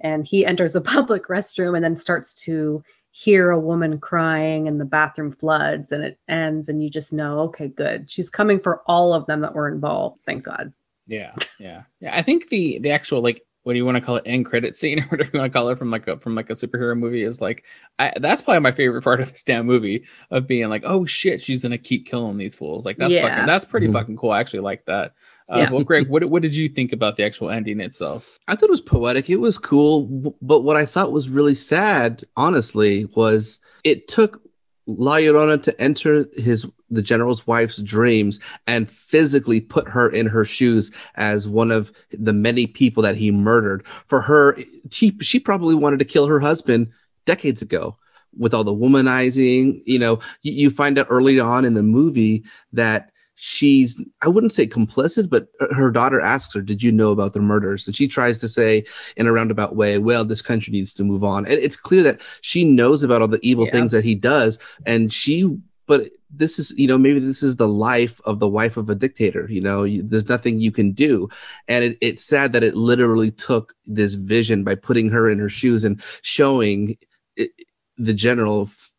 [0.00, 2.82] and he enters a public restroom and then starts to
[3.12, 7.38] hear a woman crying and the bathroom floods and it ends and you just know
[7.38, 8.10] okay good.
[8.10, 10.72] She's coming for all of them that were involved thank god.
[11.06, 12.16] Yeah, yeah, yeah.
[12.16, 14.76] I think the the actual like what do you want to call it end credit
[14.76, 16.96] scene or whatever you want to call it from like a from like a superhero
[16.96, 17.64] movie is like
[17.98, 21.40] I, that's probably my favorite part of this damn movie of being like oh shit
[21.42, 23.28] she's gonna keep killing these fools like that's Yeah.
[23.28, 23.92] fucking that's pretty Mhm.
[23.94, 25.14] fucking cool I actually like that
[25.52, 25.70] Uh, Yeah.
[25.70, 28.38] Well, Greg, what what did you think about the actual ending itself?
[28.48, 29.28] I thought it was poetic.
[29.28, 30.34] It was cool.
[30.40, 34.40] But what I thought was really sad, honestly, was it took
[34.86, 40.44] La Llorona to enter his the general's wife's dreams and physically put her in her
[40.44, 43.84] shoes as one of the many people that he murdered.
[44.06, 44.56] For her,
[44.90, 46.92] she, she probably wanted to kill her husband
[47.24, 47.96] decades ago
[48.36, 49.82] with all the womanizing.
[49.84, 54.52] You know, you, you find out early on in the movie that she's i wouldn't
[54.52, 57.86] say complicit but her daughter asks her did you know about the murders?
[57.86, 58.84] And she tries to say
[59.16, 61.44] in a roundabout way well this country needs to move on.
[61.46, 63.72] And it's clear that she knows about all the evil Yeah.
[63.72, 65.56] things that he does and she
[65.86, 68.94] but this is you know maybe this is the life of the wife of a
[68.94, 69.82] dictator you know?
[69.84, 71.28] You, there's nothing you can do.
[71.68, 75.48] And it, it's sad that it literally took this vision by putting her in her
[75.48, 76.96] shoes and showing
[77.36, 77.50] it,
[77.98, 78.92] the general f-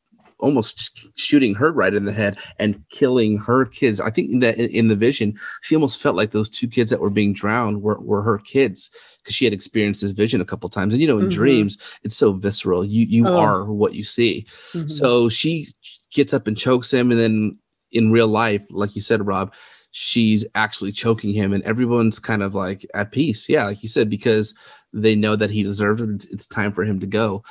[0.46, 4.00] almost shooting her right in the head and killing her kids.
[4.00, 7.10] I think that in, the vision, she almost felt like those two kids that were
[7.10, 10.94] being drowned were, were her kids because she had experienced this vision a couple times.
[10.94, 11.32] And you know, in Mhm.
[11.32, 12.86] dreams, it's so visceral.
[12.86, 13.36] You you Oh.
[13.36, 14.46] are what you see.
[14.74, 14.90] Mhm.
[14.90, 15.68] So she
[16.14, 17.58] gets up and chokes him, and then
[17.92, 19.52] in real life, like you said, Rob,
[19.92, 23.50] she's actually choking him, and everyone's kind of like at peace.
[23.50, 24.54] Yeah, like you said, because
[24.94, 26.10] they know that he deserves it.
[26.10, 27.44] It's, it's time for him to go,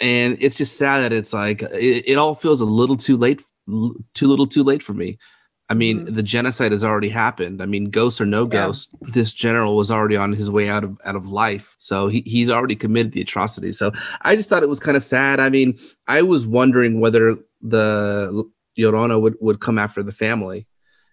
[0.00, 3.42] and it's just sad that it's like it, it all feels a little too late,
[4.14, 5.18] too little, too late for me.
[5.70, 6.14] I mean, Mhm.
[6.14, 7.62] the genocide has already happened.
[7.62, 8.66] I mean, ghost or no Yeah.
[8.66, 11.74] ghost, this general was already on his way out of out of life.
[11.78, 13.72] So he, he's already committed the atrocity.
[13.72, 13.90] So
[14.20, 15.40] I just thought it was kind of sad.
[15.40, 18.44] I mean, I was wondering whether the
[18.78, 20.66] Llorona would, would come after the family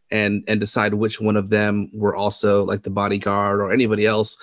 [0.09, 4.35] and and decide which one of them were also like the bodyguard or anybody else,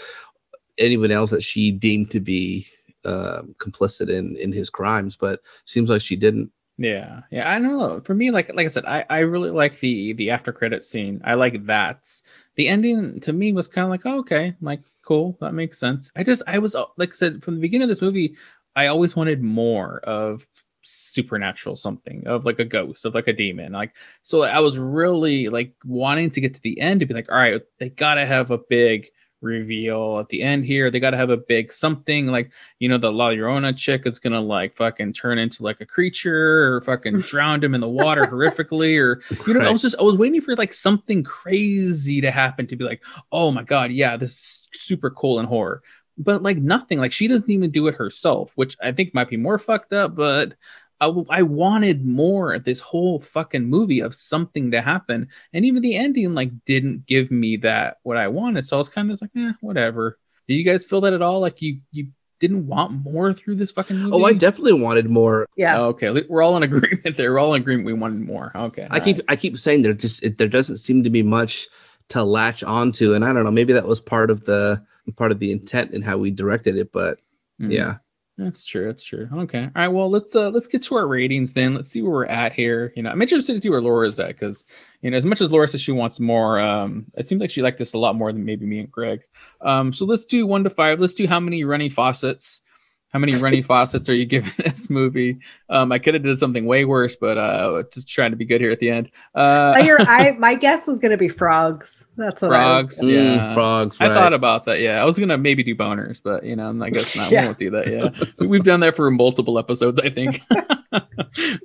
[0.78, 2.66] anyone else that she deemed to be
[3.04, 5.16] um complicit in in his crimes.
[5.16, 6.50] But seems like she didn't.
[6.76, 7.50] Yeah, yeah.
[7.50, 8.00] I don't know.
[8.04, 11.20] For me, like like I said, I I really like the the after credit scene.
[11.24, 12.08] I like that.
[12.56, 16.10] The ending to me was kind of like, oh, okay, like cool, that makes sense.
[16.16, 18.36] I just I was like I said from the beginning of this movie,
[18.76, 20.46] I always wanted more of
[20.82, 23.92] supernatural something of like a ghost of like a demon like
[24.22, 27.36] so i was really like wanting to get to the end to be like all
[27.36, 29.08] right they gotta have a big
[29.40, 30.90] reveal at the end here.
[30.90, 34.40] They gotta have a big something like you know the La Llorona chick is gonna
[34.40, 38.98] like fucking turn into like a creature or fucking drown him in the water horrifically
[38.98, 42.66] or you know I was just I was waiting for like something crazy to happen
[42.66, 43.02] to be like
[43.32, 45.82] oh my god yeah this is super cool and horror.
[46.20, 49.36] But like nothing like she doesn't even do it herself which I think might be
[49.36, 50.54] more fucked up but
[51.00, 55.64] I, w- I wanted more of this whole fucking movie of something to happen and
[55.64, 59.10] even the ending like didn't give me that what I wanted so I was kind
[59.10, 60.18] of like eh, whatever
[60.48, 62.08] do you guys feel that at all like you you
[62.40, 65.46] didn't want more through this fucking movie Oh, I definitely wanted more.
[65.56, 65.78] yeah.
[65.78, 68.86] Oh, okay we're all in agreement there we're all in agreement we wanted more okay
[68.90, 71.68] I keep I keep saying there just it, there doesn't seem to be much
[72.10, 73.50] to latch onto, and I don't know.
[73.50, 74.82] Maybe that was part of the
[75.16, 77.18] part of the intent in how we directed it, but
[77.60, 77.70] Mhm.
[77.72, 77.96] yeah.
[78.38, 78.86] That's true.
[78.86, 79.28] That's true.
[79.34, 79.64] Okay.
[79.64, 79.88] All right.
[79.88, 81.74] Well, let's uh let's get to our ratings then.
[81.74, 82.92] Let's see where we're at here.
[82.94, 84.64] You know, I'm interested to see where Laura's at because
[85.02, 87.62] you know, as much as Laura says she wants more, um, it seems like she
[87.62, 89.22] liked this a lot more than maybe me and Greg.
[89.60, 91.00] Um, so let's do one to five.
[91.00, 92.62] Let's do how many runny faucets.
[93.10, 95.38] How many runny faucets are you giving this movie?
[95.70, 98.60] Um, I could have did something way worse, but uh, just trying to be good
[98.60, 99.10] here at the end.
[99.34, 102.06] Uh, I my guess was gonna be frogs.
[102.16, 103.00] That's what frogs.
[103.00, 103.54] Mm, Yeah.
[103.54, 103.96] frogs.
[104.00, 104.80] I thought about that.
[104.80, 107.30] Yeah, I was gonna maybe do boners, but you know, I guess not.
[107.32, 107.40] Yeah.
[107.42, 107.86] We won't do that.
[107.88, 109.98] Yeah, We- we've done that for multiple episodes.
[110.00, 110.42] I think.
[110.90, 111.00] Uh,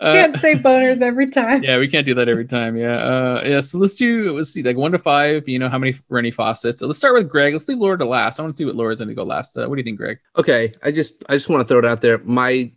[0.02, 1.64] can't say boners every time.
[1.64, 2.76] yeah, we can't do that every time.
[2.76, 3.62] Yeah, uh, yeah.
[3.62, 5.48] So let's do let's see, like one to five.
[5.48, 6.80] You know, how many runny faucets?
[6.80, 7.54] So let's start with Greg.
[7.54, 8.40] Let's leave Laura to last.
[8.40, 9.58] I want to see what Laura's going to go last.
[9.58, 10.20] Uh, what do you think, Greg?
[10.38, 12.20] Okay, I just I just want to throw it out there.
[12.20, 12.72] My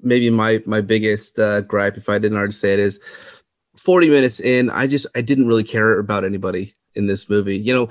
[0.00, 3.00] maybe my my biggest uh, gripe, if I didn't already say it, is
[3.76, 4.70] forty minutes in.
[4.70, 7.56] I just I didn't really care about anybody in this movie.
[7.58, 7.88] You know,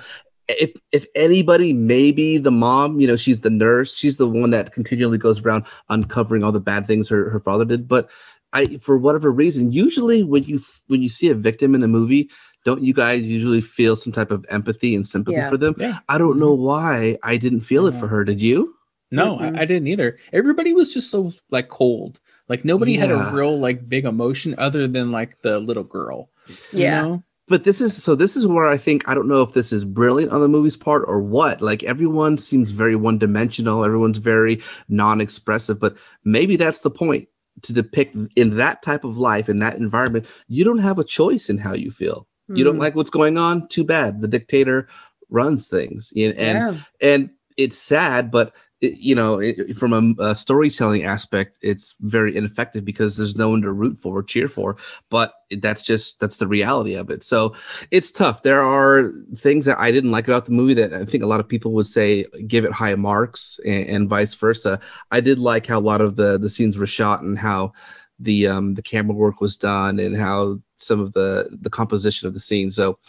[0.48, 3.00] if if anybody, maybe the mom.
[3.00, 3.96] You know, she's the nurse.
[3.96, 7.66] She's the one that continually goes around uncovering all the bad things her her father
[7.66, 7.88] did.
[7.88, 8.10] But
[8.54, 12.30] I, for whatever reason, usually when you when you see a victim in a movie.
[12.66, 15.50] Don't you guys usually feel some type of empathy and sympathy Yeah.
[15.50, 15.76] for them?
[15.80, 16.00] Yeah.
[16.10, 18.26] I don't know why I didn't feel it for her.
[18.26, 18.76] Did you?
[19.12, 19.38] No.
[19.40, 20.18] I, I didn't either.
[20.34, 22.20] Everybody was just so like cold.
[22.50, 26.30] Like nobody had a real like big emotion other than like the little girl.
[26.48, 27.02] you Yeah.
[27.02, 27.24] know?
[27.50, 29.86] but this is so this is where i think i don't know if this is
[29.86, 35.80] brilliant on the movie's part or what like everyone seems very one-dimensional everyone's very non-expressive
[35.80, 37.28] but maybe that's the point
[37.62, 41.50] to depict in that type of life in that environment you don't have a choice
[41.50, 42.82] in how you feel you don't Mm.
[42.82, 44.90] like what's going on too bad the dictator
[45.30, 50.36] runs things and and, and it's sad but it, you know, it, from a, a
[50.36, 54.78] storytelling aspect, it's very ineffective because there's no one to root for or cheer for.
[55.10, 57.24] But that's just that's the reality of it.
[57.24, 57.56] So
[57.90, 58.44] it's tough.
[58.44, 61.40] There are things that I didn't like about the movie that I think a lot
[61.40, 64.80] of people would say give it high marks, and, and vice versa.
[65.12, 67.74] I did like how a lot of the the scenes were shot and how
[68.20, 72.34] the um the camera work was done and how some of the the composition of
[72.34, 72.72] the scene.
[72.72, 73.00] So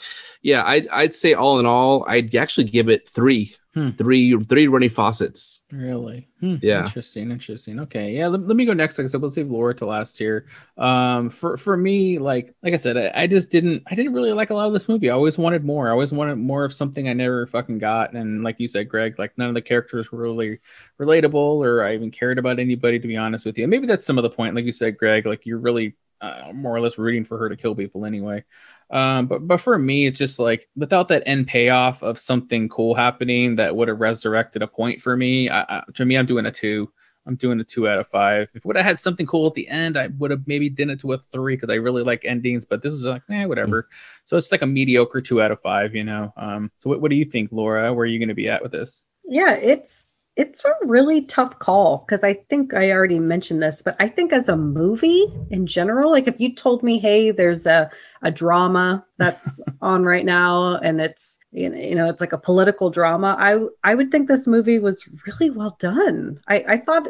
[0.43, 3.91] yeah, I'd I'd say all in all, I'd actually give it three Hmm.
[3.91, 5.61] three three running faucets.
[5.71, 6.27] Really?
[6.41, 6.85] Hmm, Yeah.
[6.85, 7.31] Interesting.
[7.31, 7.79] Interesting.
[7.81, 8.13] Okay.
[8.13, 8.27] Yeah.
[8.29, 8.97] Let, let me go next.
[8.99, 10.47] Like I said, we'll save Laura to last here.
[10.79, 14.33] Um, for for me, like like I said, I, I just didn't I didn't really
[14.33, 15.11] like a lot of this movie.
[15.11, 15.89] I always wanted more.
[15.89, 18.15] I always wanted more of something I never fucking got.
[18.15, 20.61] And like you said, Greg, like none of the characters were really
[20.99, 22.99] relatable, or I even cared about anybody.
[22.99, 24.55] To be honest with you, and maybe that's some of the point.
[24.55, 27.57] Like you said, Greg, like you're really uh, more or less rooting for her to
[27.57, 28.45] kill people anyway.
[28.91, 32.95] Um, but but for me, it's just like without that end payoff of something cool
[32.95, 35.51] happening that would have resurrected a point for me.
[35.51, 36.91] I, I, to me, I'm doing a two.
[37.27, 38.51] I'm doing a two out of five.
[38.55, 40.99] If would have had something cool at the end, I would have maybe done it
[41.01, 42.65] to a three because I really like endings.
[42.65, 43.87] But this is like, eh, whatever.
[44.25, 46.33] So it's like a mediocre two out of five, you know.
[46.39, 47.93] Um, so what, what do you think, Laura?
[47.93, 49.05] Where are you going to be at with this?
[49.25, 50.07] Yeah, it's
[50.39, 54.33] it's a really tough call because I think I already mentioned this, but I think
[54.33, 57.91] as a movie in general, like if you told me, hey, there's a
[58.23, 63.37] a drama that's on right now and it's you know, it's like a political drama,
[63.37, 66.39] I I would think this movie was really well done.
[66.47, 67.09] I I thought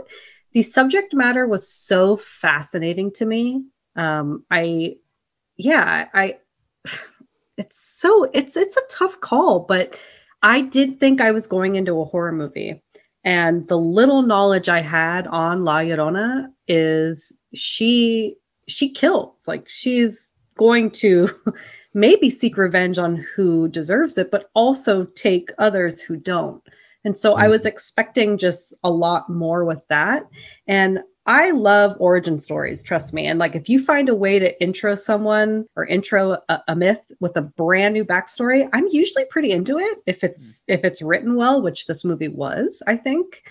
[0.53, 3.67] the subject matter was so fascinating to me.
[3.95, 4.97] Um, I
[5.59, 6.39] yeah, I
[7.59, 10.01] it's so it's it's a tough call, but
[10.43, 12.83] I did think I was going into a horror movie.
[13.29, 18.37] And the little knowledge I had on La Llorona is she
[18.69, 19.45] she kills.
[19.47, 21.29] Like she's going to
[21.93, 26.63] maybe seek revenge on who deserves it, but also take others who don't.
[27.05, 27.69] And so I was mm-hmm.
[27.69, 30.27] expecting just a lot more with that.
[30.67, 33.27] And I love origin stories, trust me.
[33.27, 37.05] And like if you find a way to intro someone or intro a, a myth
[37.21, 41.37] with a brand new backstory, I'm usually pretty into it if it's if it's written
[41.37, 43.43] well, which this movie was, I think.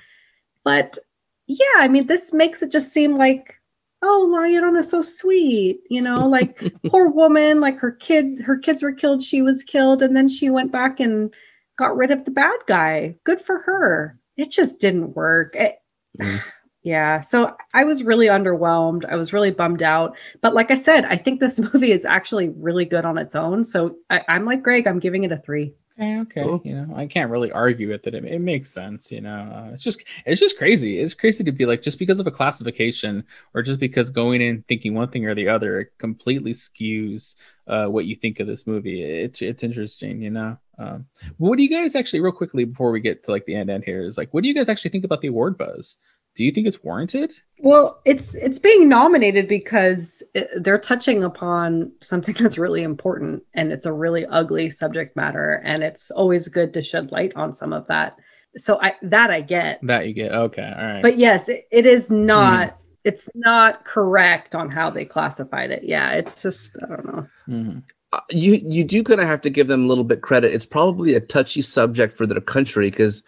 [0.63, 0.97] But
[1.45, 3.61] yeah, I mean, this makes it just seem like,
[4.01, 8.81] oh, La Llorona's so sweet, you know, like poor woman, like her kid, her kids
[8.81, 11.31] were killed, she was killed, and then she went back and
[11.77, 13.15] got rid of the bad guy.
[13.23, 14.19] Good for her.
[14.35, 15.55] It just didn't work.
[15.55, 15.77] It-
[16.19, 16.41] Mm.
[16.87, 19.03] yeah, so I was really underwhelmed.
[19.03, 20.15] I was really bummed out.
[20.39, 23.65] But like I said, I think this movie is actually really good on its own.
[23.65, 25.73] So I, I'm like Greg, I'm giving it a three.
[25.99, 26.43] Okay, okay.
[26.43, 26.61] Cool.
[26.63, 28.13] You know, I can't really argue with it.
[28.13, 29.11] It, it makes sense.
[29.11, 30.99] You know, uh, it's just it's just crazy.
[30.99, 34.63] It's crazy to be like just because of a classification or just because going in
[34.69, 37.35] thinking one thing or the other, it completely skews
[37.67, 39.03] uh, what you think of this movie.
[39.03, 40.21] It's it's interesting.
[40.21, 40.57] You know.
[40.79, 41.07] Um,
[41.37, 43.83] what do you guys actually, real quickly, before we get to like the end end
[43.83, 45.97] here, is like, what do you guys actually think about the award buzz?
[46.37, 47.33] Do you think it's warranted?
[47.59, 53.71] Well, it's it's being nominated because it, they're touching upon something that's really important and
[53.71, 57.73] it's a really ugly subject matter and it's always good to shed light on some
[57.73, 58.17] of that.
[58.55, 59.79] So I that I get.
[59.81, 61.01] That you get okay, all right.
[61.01, 65.83] But yes, it, it is not it's not correct on how they classified it.
[65.83, 67.27] Yeah, it's just I don't know.
[67.49, 67.83] Mhm.
[68.13, 70.53] Uh, you you do kind of have to give them a little bit credit.
[70.53, 73.23] It's probably a touchy subject for their country because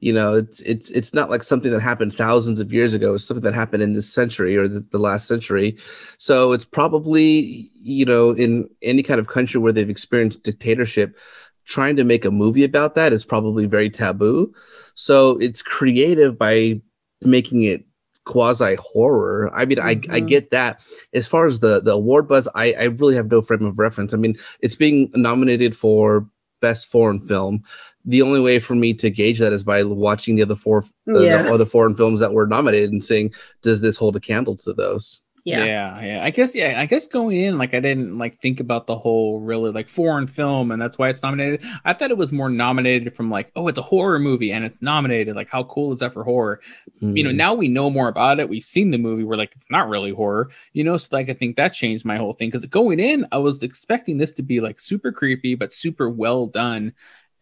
[0.00, 3.14] you know it's it's it's not like something that happened thousands of years ago.
[3.14, 5.76] It's something that happened in this century or the, the last century.
[6.18, 11.16] So it's probably you know in any kind of country where they've experienced dictatorship,
[11.64, 14.52] trying to make a movie about that is probably very taboo.
[14.94, 16.80] So it's creative by
[17.22, 17.84] making it
[18.26, 19.50] quasi horror.
[19.54, 20.28] I mean, I, I Mhm.
[20.28, 20.80] get that.
[21.14, 24.14] As far as the the award buzz, I, I really have no frame of reference.
[24.14, 26.28] I mean, it's being nominated for
[26.60, 27.62] best foreign film.
[28.04, 31.20] The only way for me to gauge that is by watching the other four the,
[31.20, 31.42] Yeah.
[31.42, 34.72] the other foreign films that were nominated and saying, does this hold a candle to
[34.72, 35.20] those?
[35.46, 35.64] Yeah.
[35.64, 36.22] yeah yeah.
[36.22, 39.40] I guess yeah i guess going in like i didn't like think about the whole
[39.40, 41.64] really like foreign film and that's why it's nominated.
[41.86, 44.82] I thought it was more nominated from like oh it's a horror movie and it's
[44.82, 45.34] nominated.
[45.34, 46.60] Like how cool is that for horror?
[47.00, 47.36] You know Mm.
[47.36, 48.50] now we know more about it.
[48.50, 49.24] We've seen the movie.
[49.24, 50.98] We're like it's not really horror you know?
[50.98, 52.48] So like i think that changed my whole thing.
[52.48, 56.48] Because going in i was expecting this to be like super creepy but super well
[56.48, 56.92] done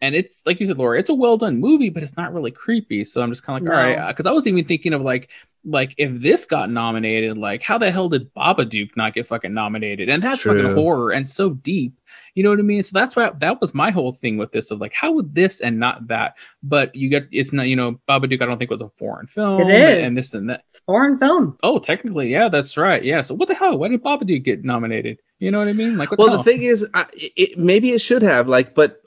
[0.01, 2.51] and it's like you said laura it's a well done movie but it's not really
[2.51, 3.03] creepy.
[3.03, 3.97] So i'm just kind of like all No.
[3.97, 5.29] right because i was even thinking of like
[5.65, 9.53] like if this got nominated like how the hell did Baba Babadook not get fucking
[9.53, 10.07] nominated?
[10.07, 11.93] And that's fucking horror and so deep.
[12.33, 12.81] You know what i mean?
[12.81, 15.59] So that's why that was my whole thing with this of like how would this
[15.59, 18.71] and not that but you get it's not you know Baba Babadook i don't think
[18.71, 20.07] was a foreign film It is.
[20.07, 20.63] and this and that.
[20.65, 21.57] It's foreign film.
[21.61, 23.03] oh technically yeah that's right.
[23.03, 23.77] Yeah so what the hell?
[23.77, 25.19] Why did Baba Babadook get nominated?
[25.39, 25.97] You know what i mean?
[25.97, 29.01] Like what well, the, the thing is, I, it, maybe it should have like, but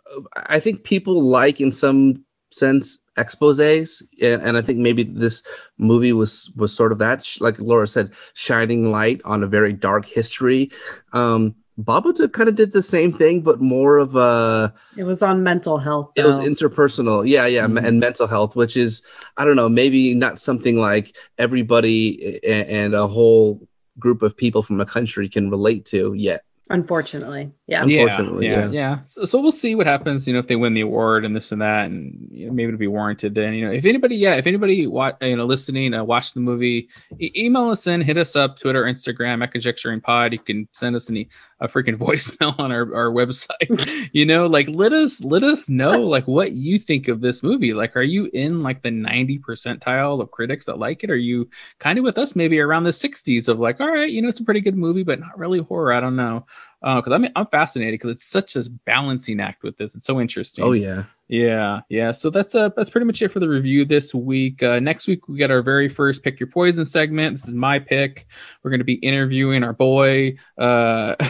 [0.47, 5.43] I think people like in some sense exposés, and, and I think maybe this
[5.79, 10.07] movie was was sort of that, like Laura said, shining light on a very dark
[10.07, 10.71] history.
[11.13, 15.43] Um, Babadook kind of did the same thing, but more of a It was on
[15.43, 16.11] mental health.
[16.17, 17.83] it was interpersonal yeah yeah Mhm.
[17.87, 19.01] and mental health which is
[19.39, 23.67] i don't know maybe not something like everybody and a whole
[23.99, 27.51] group of people from a country can relate to yet unfortunately.
[27.73, 27.85] Yeah.
[27.85, 28.71] Unfortunately, yeah, yeah.
[28.71, 28.99] yeah.
[29.05, 30.27] So, so we'll see what happens.
[30.27, 32.69] You know, if they win the award and this and that, and you know, maybe
[32.69, 33.35] it'll be warranted.
[33.35, 36.41] Then, you know, if anybody, yeah, if anybody, wa- you know, listening, uh, watch the
[36.41, 40.35] movie, e- email us in, hit us up, Twitter, Instagram, at Conjecturing Pod.
[40.35, 41.29] You can send us any
[41.61, 44.09] a freaking voicemail on our, our website.
[44.13, 47.73] you know, like let us let us know like what you think of this movie.
[47.73, 51.11] Like, are you in like the ninety percentile of critics that like it?
[51.11, 54.21] Are you kind of with us, maybe around the sixties of like, all right, you
[54.21, 55.93] know, it's a pretty good movie, but not really horror.
[55.95, 56.45] I don't know
[56.83, 59.95] because I'm I'm fascinated because it's such a balancing act with this.
[59.95, 60.65] It's so interesting.
[60.65, 62.13] oh yeah yeah, yeah.
[62.13, 64.63] So that's uh that's pretty much it for the review this week.
[64.63, 67.39] Uh, next week we get our very first pick your poison segment.
[67.39, 68.27] This is my pick.
[68.63, 70.37] We're going to be interviewing our boy.
[70.59, 71.15] Uh,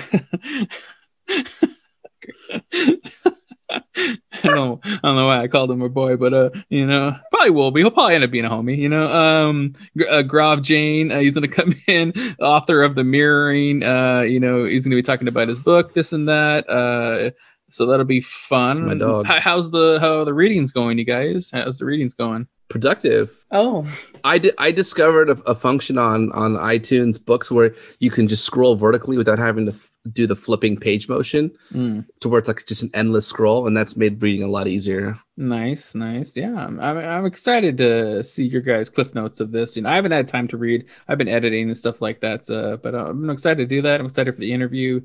[3.96, 7.16] I don't, I don't know why I called him a boy, but uh, you know,
[7.30, 7.80] probably will be.
[7.80, 8.76] He'll probably end up being a homie.
[8.76, 13.04] You know, um, Gr- uh, Grav Jane, uh, he's gonna come in, author of the
[13.04, 13.82] Mirroring.
[13.82, 16.68] Uh, you know, he's gonna be talking about his book, this and that.
[16.68, 17.30] Uh,
[17.70, 18.76] so that'll be fun.
[18.76, 19.26] That's my dog.
[19.26, 21.50] How, how's the how are the readings going, you guys?
[21.52, 22.48] How's the readings going?
[22.72, 23.86] productive Oh,
[24.24, 28.46] i did i discovered a, a function on on itunes books where you can just
[28.46, 32.48] scroll vertically without having to f- do the flipping page motion Mm, to where it's
[32.48, 36.36] like just an endless scroll and that's made reading a lot easier nice, nice.
[36.36, 39.76] Yeah, I'm, I'm excited to see your guys' cliff notes of this.
[39.76, 40.84] You know, I haven't had time to read.
[41.08, 42.44] I've been editing and stuff like that.
[42.44, 43.98] So, but uh, I'm excited to do that.
[43.98, 45.00] I'm excited for the interview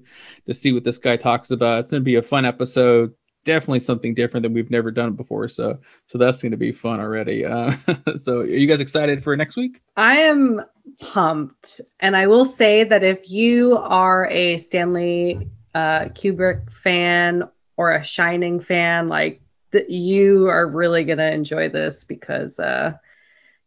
[0.45, 1.79] to see what this guy talks about.
[1.79, 3.13] It's gonna be a fun episode.
[3.47, 5.47] Definitely something different than we've never done before.
[5.47, 7.45] So, so that's gonna be fun already.
[7.45, 7.71] Uh,
[8.17, 9.81] so, are you guys excited for next week?
[9.95, 10.61] I am
[10.99, 11.79] pumped.
[11.99, 17.47] And I will say that if you are a Stanley uh, Kubrick fan
[17.77, 19.41] or a Shining fan, like
[19.71, 22.93] that you are really going to enjoy this because uh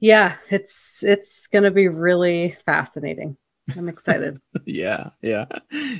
[0.00, 3.36] yeah, it's it's going to be really fascinating.
[3.76, 4.40] I'm excited.
[4.64, 5.46] yeah, yeah,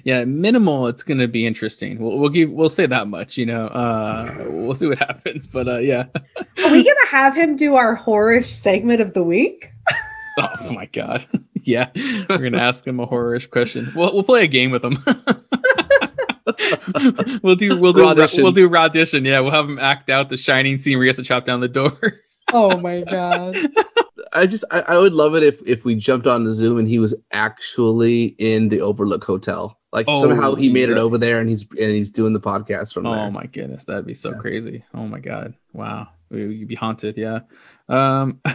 [0.05, 0.25] yeah.
[0.25, 0.87] Minimal.
[0.89, 1.99] It's gonna be interesting.
[1.99, 2.51] We'll, we'll give.
[2.51, 3.37] We'll say that much.
[3.37, 3.67] You know.
[3.67, 5.47] Uh, we'll see what happens.
[5.47, 6.07] But uh, yeah.
[6.37, 9.71] are we going to have him do our horrorish segment of the week?
[10.39, 11.27] Oh my god.
[11.55, 11.91] yeah.
[11.95, 13.93] We're gonna ask him a horrorish question.
[13.95, 14.97] We'll we'll play a game with him.
[17.43, 18.43] we'll do we'll do Raudition.
[18.43, 19.25] we'll do Raudition.
[19.25, 21.61] Yeah, we'll have him act out the shining scene where he has to chop down
[21.61, 21.99] the door.
[22.53, 23.57] Oh my god.
[24.33, 26.87] I just I, I would love it if if we jumped on the Zoom and
[26.89, 29.77] he was actually in the Overlook Hotel.
[29.93, 32.95] Like Oh, somehow he made it over there and he's and he's doing the podcast
[32.95, 33.21] from oh there.
[33.25, 34.37] Oh my goodness, that'd be so Yeah.
[34.39, 34.85] crazy.
[34.95, 35.55] Oh my god.
[35.73, 36.09] Wow.
[36.31, 37.41] We- You'd be haunted, yeah.
[37.89, 38.41] Um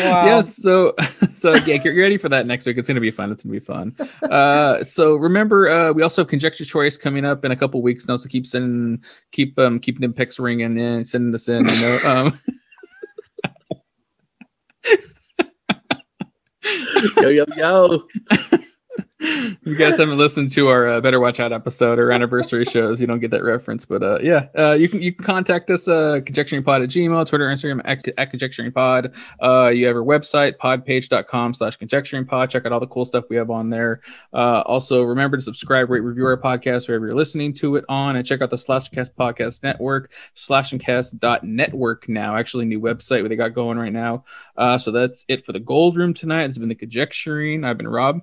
[0.00, 0.24] Wow.
[0.26, 0.94] Yes, so
[1.34, 2.76] so yeah, get ready for that next week.
[2.76, 3.30] It's gonna be fun.
[3.30, 3.94] It's gonna be fun.
[4.28, 8.08] Uh, so remember, uh, we also have conjecture choice coming up in a couple weeks
[8.08, 8.16] now.
[8.16, 11.66] So keep sending, keep um, keeping them picks ringing and sending us in.
[11.66, 12.40] You know, um,
[17.22, 18.08] yo yo yo.
[19.18, 23.00] if you guys haven't listened to our uh, Better Watch Out episode or anniversary shows,
[23.00, 23.86] you don't get that reference.
[23.86, 27.46] But uh, yeah, uh, you can you can contact us uh, conjecturingpod at Gmail, Twitter,
[27.46, 29.14] Instagram at, at conjecturingpod.
[29.42, 32.50] Uh, you have our website podpage.com slash conjecturingpod.
[32.50, 34.02] Check out all the cool stuff we have on there.
[34.34, 38.16] Uh, also, remember to subscribe, rate, review our podcast wherever you're listening to it on,
[38.16, 42.36] and check out the Slash and Cast Podcast Network, slashandcast.network now.
[42.36, 44.24] Actually, new website where they got going right now.
[44.58, 46.44] Uh, so that's it for the Gold Room tonight.
[46.44, 47.64] It's been the conjecturing.
[47.64, 48.20] I've been Rob.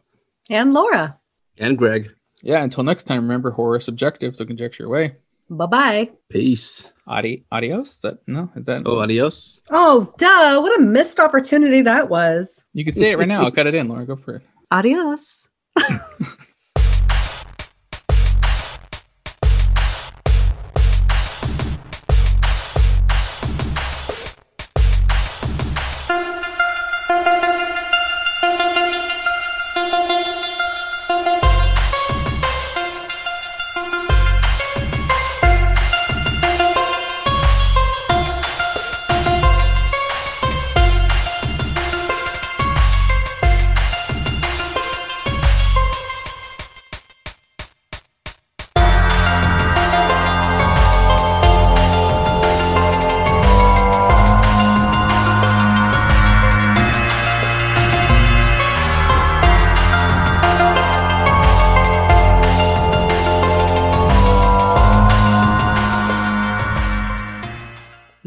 [0.49, 1.17] And Laura.
[1.57, 2.11] And Greg.
[2.41, 5.15] Yeah, until next time, remember horror is subjective, so conjecture away.
[5.49, 6.09] Bye-bye.
[6.29, 6.91] Peace.
[7.07, 7.91] Adi- adios?
[7.95, 8.49] Is that no?
[8.55, 9.61] Is that Oh, adios.
[9.69, 10.59] Oh, duh.
[10.61, 12.63] What a missed opportunity that was.
[12.73, 13.43] you can say it right now.
[13.43, 14.05] I'll cut it in, Laura.
[14.05, 14.41] Go for it.
[14.71, 15.47] Adios.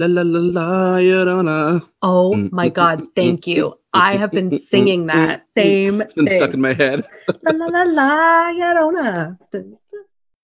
[0.06, 1.82] La la la la Llorona.
[2.00, 3.74] Oh Mm, my mm, God, mm, thank mm, you.
[3.92, 7.06] I have been singing that same It's been stuck in my head.
[7.42, 9.38] La la la la Llorona.